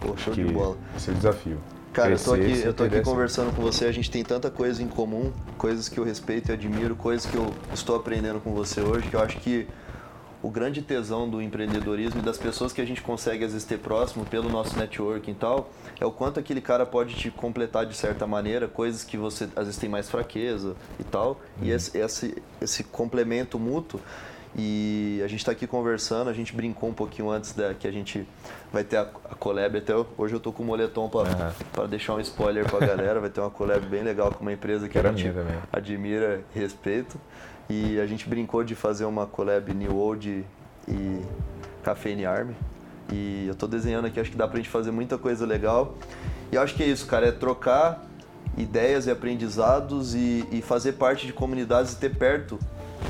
Pô, 0.00 0.16
show 0.16 0.34
que 0.34 0.44
de 0.44 0.52
bola. 0.52 0.76
Esse 0.94 1.08
é 1.08 1.12
o 1.12 1.16
desafio. 1.16 1.58
Cara, 1.96 2.10
eu 2.10 2.18
tô 2.22 2.34
aqui, 2.34 2.60
eu 2.62 2.74
tô 2.74 2.84
aqui 2.84 3.00
conversando 3.00 3.56
com 3.56 3.62
você, 3.62 3.86
a 3.86 3.90
gente 3.90 4.10
tem 4.10 4.22
tanta 4.22 4.50
coisa 4.50 4.82
em 4.82 4.86
comum, 4.86 5.32
coisas 5.56 5.88
que 5.88 5.96
eu 5.96 6.04
respeito 6.04 6.50
e 6.50 6.52
admiro, 6.52 6.94
coisas 6.94 7.24
que 7.24 7.34
eu 7.34 7.54
estou 7.72 7.96
aprendendo 7.96 8.38
com 8.38 8.52
você 8.52 8.82
hoje, 8.82 9.08
que 9.08 9.16
eu 9.16 9.20
acho 9.20 9.38
que 9.38 9.66
o 10.42 10.50
grande 10.50 10.82
tesão 10.82 11.26
do 11.26 11.40
empreendedorismo 11.40 12.20
e 12.20 12.22
das 12.22 12.36
pessoas 12.36 12.70
que 12.70 12.82
a 12.82 12.84
gente 12.84 13.00
consegue 13.00 13.46
às 13.46 13.52
vezes 13.52 13.66
ter 13.66 13.78
próximo 13.78 14.26
pelo 14.26 14.50
nosso 14.50 14.78
networking 14.78 15.30
e 15.30 15.34
tal, 15.36 15.70
é 15.98 16.04
o 16.04 16.12
quanto 16.12 16.38
aquele 16.38 16.60
cara 16.60 16.84
pode 16.84 17.14
te 17.14 17.30
completar 17.30 17.86
de 17.86 17.96
certa 17.96 18.26
maneira, 18.26 18.68
coisas 18.68 19.02
que 19.02 19.16
você 19.16 19.44
às 19.56 19.64
vezes 19.64 19.78
tem 19.78 19.88
mais 19.88 20.10
fraqueza 20.10 20.76
e 21.00 21.04
tal, 21.04 21.40
e 21.62 21.70
esse, 21.70 21.96
esse, 21.96 22.42
esse 22.60 22.84
complemento 22.84 23.58
mútuo. 23.58 23.98
E 24.54 25.20
a 25.24 25.28
gente 25.28 25.40
está 25.40 25.52
aqui 25.52 25.66
conversando, 25.66 26.30
a 26.30 26.32
gente 26.32 26.54
brincou 26.54 26.88
um 26.88 26.94
pouquinho 26.94 27.30
antes 27.30 27.52
da 27.52 27.74
que 27.74 27.86
a 27.86 27.90
gente 27.90 28.26
vai 28.72 28.84
ter 28.84 28.96
a, 28.96 29.02
a 29.02 29.34
collab, 29.34 29.76
até 29.76 29.92
hoje 30.16 30.34
eu 30.34 30.40
tô 30.40 30.52
com 30.52 30.62
o 30.62 30.66
moletom 30.66 31.08
para 31.08 31.52
para 31.72 31.86
deixar 31.86 32.14
um 32.14 32.20
spoiler 32.20 32.68
pra 32.68 32.80
galera, 32.86 33.20
vai 33.20 33.28
ter 33.28 33.40
uma 33.40 33.50
collab 33.50 33.84
bem 33.86 34.02
legal 34.02 34.32
com 34.32 34.40
uma 34.40 34.52
empresa 34.52 34.88
que 34.88 34.98
a 34.98 35.02
gente 35.02 35.30
também. 35.30 35.56
admira 35.72 36.40
e 36.54 36.58
respeita. 36.58 37.16
E 37.68 37.98
a 37.98 38.06
gente 38.06 38.28
brincou 38.28 38.62
de 38.62 38.74
fazer 38.74 39.04
uma 39.04 39.26
collab 39.26 39.74
New 39.74 39.96
Old 39.96 40.44
e 40.88 41.20
Cafeine 41.82 42.24
Army. 42.24 42.54
E 43.12 43.46
eu 43.48 43.54
tô 43.54 43.66
desenhando 43.66 44.06
aqui, 44.06 44.20
acho 44.20 44.30
que 44.30 44.36
dá 44.36 44.46
pra 44.46 44.56
gente 44.56 44.68
fazer 44.68 44.90
muita 44.90 45.18
coisa 45.18 45.44
legal. 45.44 45.94
E 46.50 46.54
eu 46.54 46.62
acho 46.62 46.74
que 46.74 46.82
é 46.82 46.86
isso, 46.86 47.06
cara, 47.06 47.26
é 47.26 47.32
trocar 47.32 48.04
ideias 48.56 49.06
e 49.06 49.10
aprendizados 49.10 50.14
e, 50.14 50.46
e 50.50 50.62
fazer 50.62 50.92
parte 50.92 51.26
de 51.26 51.32
comunidades 51.32 51.92
e 51.92 51.96
ter 51.96 52.16
perto 52.16 52.58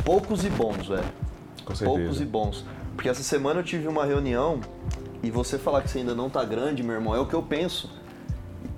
poucos 0.05 0.45
e 0.45 0.49
bons, 0.49 0.89
velho 0.89 1.26
Com 1.67 1.75
certeza. 1.75 1.99
poucos 1.99 2.21
e 2.21 2.25
bons. 2.25 2.65
Porque 2.95 3.11
essa 3.11 3.23
semana 3.23 3.61
eu 3.61 3.65
tive 3.65 3.87
uma 3.87 4.07
reunião 4.07 4.61
e 5.23 5.31
você 5.31 5.59
falar 5.59 5.83
que 5.83 5.91
você 5.91 5.99
ainda 5.99 6.15
não 6.15 6.31
tá 6.31 6.43
grande, 6.45 6.83
meu 6.83 6.95
irmão, 6.95 7.15
é 7.15 7.21
o 7.21 7.27
que 7.27 7.35
eu 7.35 7.43
penso. 7.43 7.91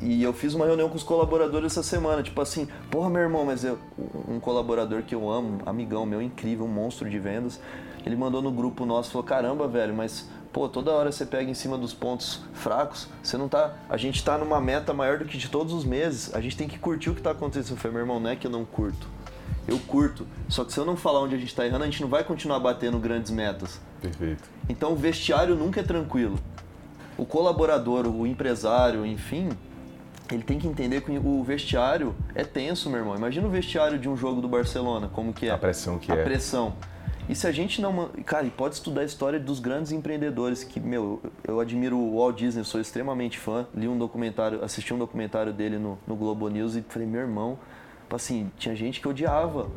E 0.00 0.22
eu 0.22 0.32
fiz 0.32 0.54
uma 0.54 0.66
reunião 0.66 0.88
com 0.88 0.96
os 0.96 1.02
colaboradores 1.02 1.72
essa 1.72 1.82
semana, 1.82 2.22
tipo 2.22 2.40
assim, 2.40 2.68
porra, 2.90 3.10
meu 3.10 3.20
irmão, 3.20 3.44
mas 3.44 3.64
eu, 3.64 3.78
um 4.28 4.38
colaborador 4.38 5.02
que 5.02 5.14
eu 5.14 5.28
amo, 5.28 5.60
amigão 5.66 6.06
meu, 6.06 6.22
incrível, 6.22 6.64
um 6.64 6.68
monstro 6.68 7.08
de 7.08 7.18
vendas, 7.18 7.60
ele 8.06 8.16
mandou 8.16 8.40
no 8.40 8.50
grupo 8.50 8.86
nosso, 8.86 9.10
falou, 9.10 9.24
caramba, 9.24 9.66
velho, 9.66 9.94
mas 9.94 10.28
pô, 10.52 10.68
toda 10.68 10.92
hora 10.92 11.10
você 11.10 11.26
pega 11.26 11.50
em 11.50 11.54
cima 11.54 11.76
dos 11.76 11.92
pontos 11.92 12.40
fracos, 12.52 13.08
você 13.22 13.36
não 13.36 13.48
tá, 13.48 13.76
a 13.88 13.96
gente 13.96 14.24
tá 14.24 14.38
numa 14.38 14.60
meta 14.60 14.94
maior 14.94 15.18
do 15.18 15.24
que 15.24 15.36
de 15.36 15.48
todos 15.48 15.72
os 15.72 15.84
meses, 15.84 16.34
a 16.34 16.40
gente 16.40 16.56
tem 16.56 16.68
que 16.68 16.78
curtir 16.78 17.10
o 17.10 17.14
que 17.14 17.20
tá 17.20 17.32
acontecendo. 17.32 17.72
Eu 17.72 17.76
falei, 17.76 17.92
meu 17.94 18.02
irmão, 18.02 18.20
não 18.20 18.30
é 18.30 18.36
que 18.36 18.46
eu 18.46 18.50
não 18.50 18.64
curto, 18.64 19.08
eu 19.68 19.78
curto, 19.78 20.26
só 20.48 20.64
que 20.64 20.72
se 20.72 20.80
eu 20.80 20.84
não 20.84 20.96
falar 20.96 21.20
onde 21.20 21.34
a 21.34 21.38
gente 21.38 21.54
tá 21.54 21.64
errando, 21.64 21.84
a 21.84 21.86
gente 21.86 22.00
não 22.00 22.08
vai 22.08 22.24
continuar 22.24 22.58
batendo 22.58 22.98
grandes 22.98 23.30
metas. 23.30 23.78
Perfeito. 24.00 24.48
Então 24.68 24.92
o 24.92 24.96
vestiário 24.96 25.54
nunca 25.54 25.80
é 25.80 25.82
tranquilo. 25.82 26.38
O 27.18 27.26
colaborador, 27.26 28.06
o 28.06 28.26
empresário, 28.26 29.04
enfim, 29.04 29.50
ele 30.32 30.42
tem 30.42 30.58
que 30.58 30.66
entender 30.66 31.02
que 31.02 31.10
o 31.10 31.42
vestiário 31.42 32.14
é 32.34 32.44
tenso, 32.44 32.88
meu 32.88 33.00
irmão. 33.00 33.14
Imagina 33.14 33.46
o 33.46 33.50
vestiário 33.50 33.98
de 33.98 34.08
um 34.08 34.16
jogo 34.16 34.40
do 34.40 34.48
Barcelona, 34.48 35.08
como 35.12 35.32
que 35.32 35.46
é. 35.46 35.50
A 35.50 35.58
pressão 35.58 35.98
que 35.98 36.10
a 36.10 36.16
é. 36.16 36.24
pressão. 36.24 36.74
E 37.28 37.34
se 37.34 37.46
a 37.46 37.52
gente 37.52 37.82
não. 37.82 38.08
Cara, 38.24 38.46
e 38.46 38.50
pode 38.50 38.76
estudar 38.76 39.02
a 39.02 39.04
história 39.04 39.38
dos 39.38 39.60
grandes 39.60 39.92
empreendedores, 39.92 40.64
que, 40.64 40.80
meu, 40.80 41.20
eu 41.46 41.60
admiro 41.60 41.98
o 41.98 42.16
Walt 42.16 42.38
Disney, 42.38 42.64
sou 42.64 42.80
extremamente 42.80 43.38
fã. 43.38 43.66
Li 43.74 43.86
um 43.86 43.98
documentário, 43.98 44.64
assisti 44.64 44.94
um 44.94 44.98
documentário 44.98 45.52
dele 45.52 45.78
no, 45.78 45.98
no 46.06 46.16
Globo 46.16 46.48
News 46.48 46.74
e 46.74 46.82
falei, 46.88 47.06
meu 47.06 47.20
irmão, 47.20 47.58
assim, 48.16 48.50
tinha 48.58 48.74
gente 48.74 49.00
que 49.00 49.08
odiava 49.08 49.68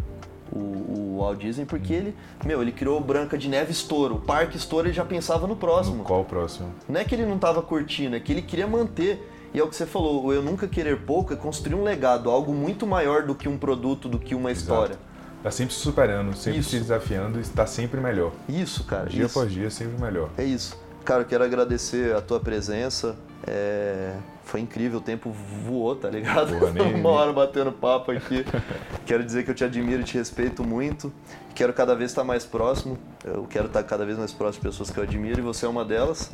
o, 0.52 0.58
o 0.58 1.18
Walt 1.20 1.40
Disney 1.40 1.66
porque 1.66 1.94
ele, 1.94 2.16
meu, 2.46 2.62
ele 2.62 2.72
criou 2.72 3.00
Branca 3.00 3.38
de 3.38 3.48
Neve 3.48 3.72
estouro. 3.72 4.16
O 4.16 4.20
parque 4.20 4.58
estouro 4.58 4.88
ele 4.88 4.94
já 4.94 5.06
pensava 5.06 5.48
no 5.48 5.56
próximo. 5.56 5.98
No 5.98 6.04
qual 6.04 6.22
o 6.22 6.26
próximo? 6.26 6.74
Não 6.88 7.00
é 7.00 7.04
que 7.04 7.16
ele 7.16 7.26
não 7.26 7.36
estava 7.36 7.62
curtindo, 7.62 8.16
é 8.16 8.20
que 8.20 8.32
ele 8.32 8.42
queria 8.42 8.68
manter. 8.68 9.28
E 9.54 9.60
é 9.60 9.64
o 9.64 9.68
que 9.68 9.76
você 9.76 9.86
falou, 9.86 10.26
o 10.26 10.34
eu 10.34 10.42
nunca 10.42 10.66
querer 10.66 11.02
pouco 11.02 11.34
é 11.34 11.36
construir 11.36 11.76
um 11.76 11.84
legado, 11.84 12.30
algo 12.30 12.54
muito 12.54 12.88
maior 12.88 13.24
do 13.24 13.36
que 13.36 13.50
um 13.50 13.58
produto, 13.58 14.08
do 14.08 14.18
que 14.18 14.34
uma 14.34 14.50
história. 14.50 14.98
Tá 15.44 15.52
sempre 15.52 15.74
se 15.74 15.80
superando, 15.82 16.36
sempre 16.36 16.60
Isso. 16.60 16.70
se 16.70 16.80
desafiando 16.80 17.40
e 17.40 17.42
está 17.42 17.66
sempre 17.66 18.00
melhor. 18.00 18.32
Isso, 18.48 18.84
cara. 18.84 19.10
Dia 19.10 19.26
isso. 19.26 19.40
após 19.40 19.52
dia, 19.52 19.70
sempre 19.70 20.00
melhor. 20.00 20.30
É 20.38 20.44
isso. 20.44 20.80
Cara, 21.06 21.22
eu 21.22 21.26
quero 21.26 21.44
agradecer 21.44 22.16
a 22.16 22.22
tua 22.22 22.40
presença. 22.40 23.16
É, 23.48 24.14
Foi 24.44 24.60
incrível, 24.60 25.00
o 25.00 25.02
tempo 25.02 25.32
voou, 25.66 25.96
tá 25.96 26.10
ligado? 26.10 26.58
Porra, 26.60 26.72
nem- 26.72 26.94
Uma 27.00 27.10
hora 27.10 27.34
batendo 27.34 27.72
papo 27.72 28.12
aqui. 28.12 28.46
quero 29.06 29.24
dizer 29.24 29.44
que 29.44 29.52
eu 29.52 29.56
te 29.56 29.64
admiro 29.64 30.02
e 30.02 30.04
te 30.04 30.18
respeito 30.18 30.64
muito. 30.64 31.12
Quero 31.56 31.74
cada 31.74 31.96
vez 31.96 32.12
estar 32.12 32.24
mais 32.24 32.46
próximo. 32.46 32.98
Eu 33.24 33.46
quero 33.50 33.68
estar 33.68 33.84
cada 33.84 34.06
vez 34.06 34.18
mais 34.18 34.32
próximo 34.32 34.64
de 34.64 34.70
pessoas 34.70 34.90
que 34.92 34.98
eu 35.00 35.04
admiro 35.04 35.40
e 35.40 35.42
você 35.42 35.66
é 35.66 35.70
uma 35.70 35.84
delas. 35.86 36.32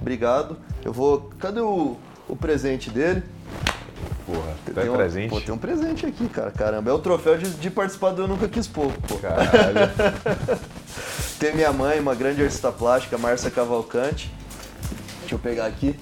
Obrigado. 0.00 0.56
Eu 0.84 0.92
vou. 0.92 1.30
Cadê 1.38 1.60
o, 1.60 1.96
o 2.28 2.36
presente 2.36 2.88
dele? 2.90 3.22
Porra, 4.24 4.54
tu 4.64 4.72
Tem 4.74 4.86
é 4.86 4.90
um- 4.90 4.96
presente? 4.96 5.30
Pô, 5.30 5.40
tem 5.40 5.54
um 5.54 5.58
presente 5.58 6.06
aqui, 6.06 6.28
cara. 6.28 6.50
Caramba, 6.50 6.90
é 6.90 6.92
o 6.94 6.98
troféu 6.98 7.36
de, 7.36 7.50
de 7.50 7.70
participar 7.70 8.10
do 8.12 8.22
Eu 8.22 8.28
Nunca 8.28 8.48
Quis 8.48 8.66
Pouco, 8.66 9.00
pô. 9.02 9.18
Caralho. 9.18 9.90
Tem 11.38 11.54
minha 11.54 11.70
mãe, 11.70 12.00
uma 12.00 12.14
grande 12.14 12.42
artista 12.42 12.72
plástica, 12.72 13.18
Márcia 13.18 13.50
Cavalcante. 13.50 14.32
Deixa 15.20 15.34
eu 15.34 15.38
pegar 15.38 15.66
aqui. 15.66 15.98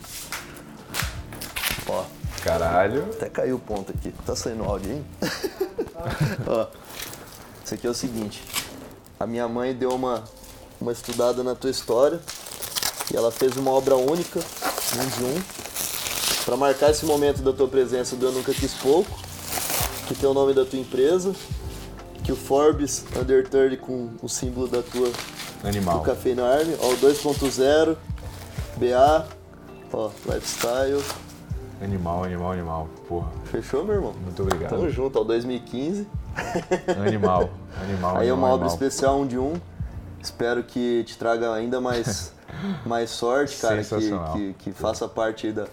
Ó, 1.88 2.04
caralho. 2.42 3.04
Até 3.12 3.28
caiu 3.28 3.56
o 3.56 3.58
ponto 3.58 3.90
aqui. 3.90 4.14
Tá 4.24 4.36
saindo 4.36 4.62
áudio 4.62 4.92
aí? 4.92 5.04
Ó, 6.46 6.66
isso 7.64 7.74
aqui 7.74 7.84
é 7.84 7.90
o 7.90 7.94
seguinte. 7.94 8.44
A 9.18 9.26
minha 9.26 9.48
mãe 9.48 9.74
deu 9.74 9.90
uma, 9.90 10.22
uma 10.80 10.92
estudada 10.92 11.42
na 11.42 11.56
tua 11.56 11.70
história 11.70 12.20
e 13.12 13.16
ela 13.16 13.32
fez 13.32 13.56
uma 13.56 13.72
obra 13.72 13.96
única, 13.96 14.38
um 14.38 15.18
de 15.18 15.24
um, 15.24 15.42
para 16.44 16.56
marcar 16.56 16.90
esse 16.90 17.04
momento 17.04 17.42
da 17.42 17.52
tua 17.52 17.66
presença 17.66 18.14
do 18.14 18.26
Eu 18.26 18.32
Nunca 18.32 18.54
Quis 18.54 18.74
Pouco, 18.74 19.10
que 20.06 20.14
tem 20.14 20.28
o 20.28 20.34
nome 20.34 20.54
da 20.54 20.64
tua 20.64 20.78
empresa, 20.78 21.34
que 22.24 22.32
o 22.32 22.36
Forbes 22.36 23.04
Under 23.14 23.46
30 23.46 23.76
com 23.76 24.10
o 24.22 24.28
símbolo 24.28 24.66
da 24.66 24.82
tua 24.82 25.12
Animal. 25.62 25.98
do 25.98 26.04
Café 26.04 26.34
na 26.34 26.46
Army, 26.46 26.74
ó, 26.80 26.88
o 26.88 26.96
2.0, 26.96 27.96
BA, 28.76 29.28
ó, 29.92 30.10
lifestyle. 30.26 31.02
Animal, 31.82 32.24
animal, 32.24 32.52
animal. 32.52 32.88
Porra, 33.06 33.28
Fechou, 33.44 33.84
meu 33.84 33.94
irmão? 33.96 34.14
muito 34.14 34.42
obrigado. 34.42 34.70
Tamo 34.70 34.88
junto, 34.88 35.20
ó, 35.20 35.24
2015. 35.24 36.08
Animal, 37.06 37.50
animal, 37.82 38.16
Aí 38.16 38.28
é 38.28 38.32
uma 38.32 38.46
obra 38.48 38.66
animal. 38.66 38.68
especial, 38.68 39.20
um 39.20 39.26
de 39.26 39.38
um. 39.38 39.54
Espero 40.22 40.64
que 40.64 41.04
te 41.04 41.18
traga 41.18 41.52
ainda 41.52 41.80
mais, 41.80 42.32
mais 42.86 43.10
sorte, 43.10 43.58
cara. 43.58 43.84
Que, 43.84 43.98
que, 44.32 44.54
que 44.58 44.72
faça 44.72 45.06
parte 45.06 45.52
da, 45.52 45.66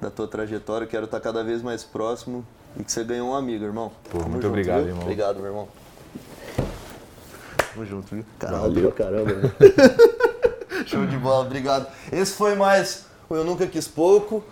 da 0.00 0.10
tua 0.10 0.26
trajetória. 0.26 0.86
Quero 0.86 1.04
estar 1.04 1.20
cada 1.20 1.44
vez 1.44 1.60
mais 1.60 1.84
próximo 1.84 2.44
e 2.76 2.84
que 2.84 2.90
você 2.92 3.04
ganhe 3.04 3.20
um 3.20 3.34
amigo, 3.34 3.64
irmão. 3.64 3.92
Pô, 4.10 4.18
Tamo 4.18 4.30
muito 4.30 4.42
junto, 4.42 4.48
obrigado, 4.48 4.80
viu? 4.80 4.88
irmão. 4.88 5.02
Obrigado, 5.02 5.36
meu 5.36 5.46
irmão. 5.46 5.68
Tamo 7.72 7.86
junto, 7.86 8.14
viu? 8.14 8.24
Caralho, 8.38 8.92
caramba. 8.92 9.54
Show 10.86 11.06
de 11.06 11.16
bola, 11.16 11.46
obrigado. 11.46 11.86
Esse 12.12 12.32
foi 12.32 12.54
mais 12.54 13.06
o 13.28 13.34
Eu 13.34 13.44
Nunca 13.44 13.66
Quis 13.66 13.88
Pouco. 13.88 14.44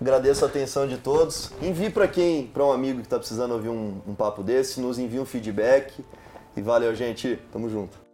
Agradeço 0.00 0.44
a 0.44 0.48
atenção 0.48 0.86
de 0.86 0.96
todos. 0.96 1.50
Envie 1.60 1.90
para 1.90 2.06
quem, 2.06 2.46
para 2.46 2.64
um 2.64 2.72
amigo 2.72 3.00
que 3.00 3.06
está 3.06 3.18
precisando 3.18 3.52
ouvir 3.52 3.68
um, 3.68 4.00
um 4.06 4.14
papo 4.14 4.42
desse, 4.42 4.80
nos 4.80 4.98
envie 4.98 5.18
um 5.18 5.26
feedback. 5.26 6.04
E 6.56 6.62
valeu, 6.62 6.94
gente. 6.94 7.38
Tamo 7.52 7.68
junto. 7.68 8.07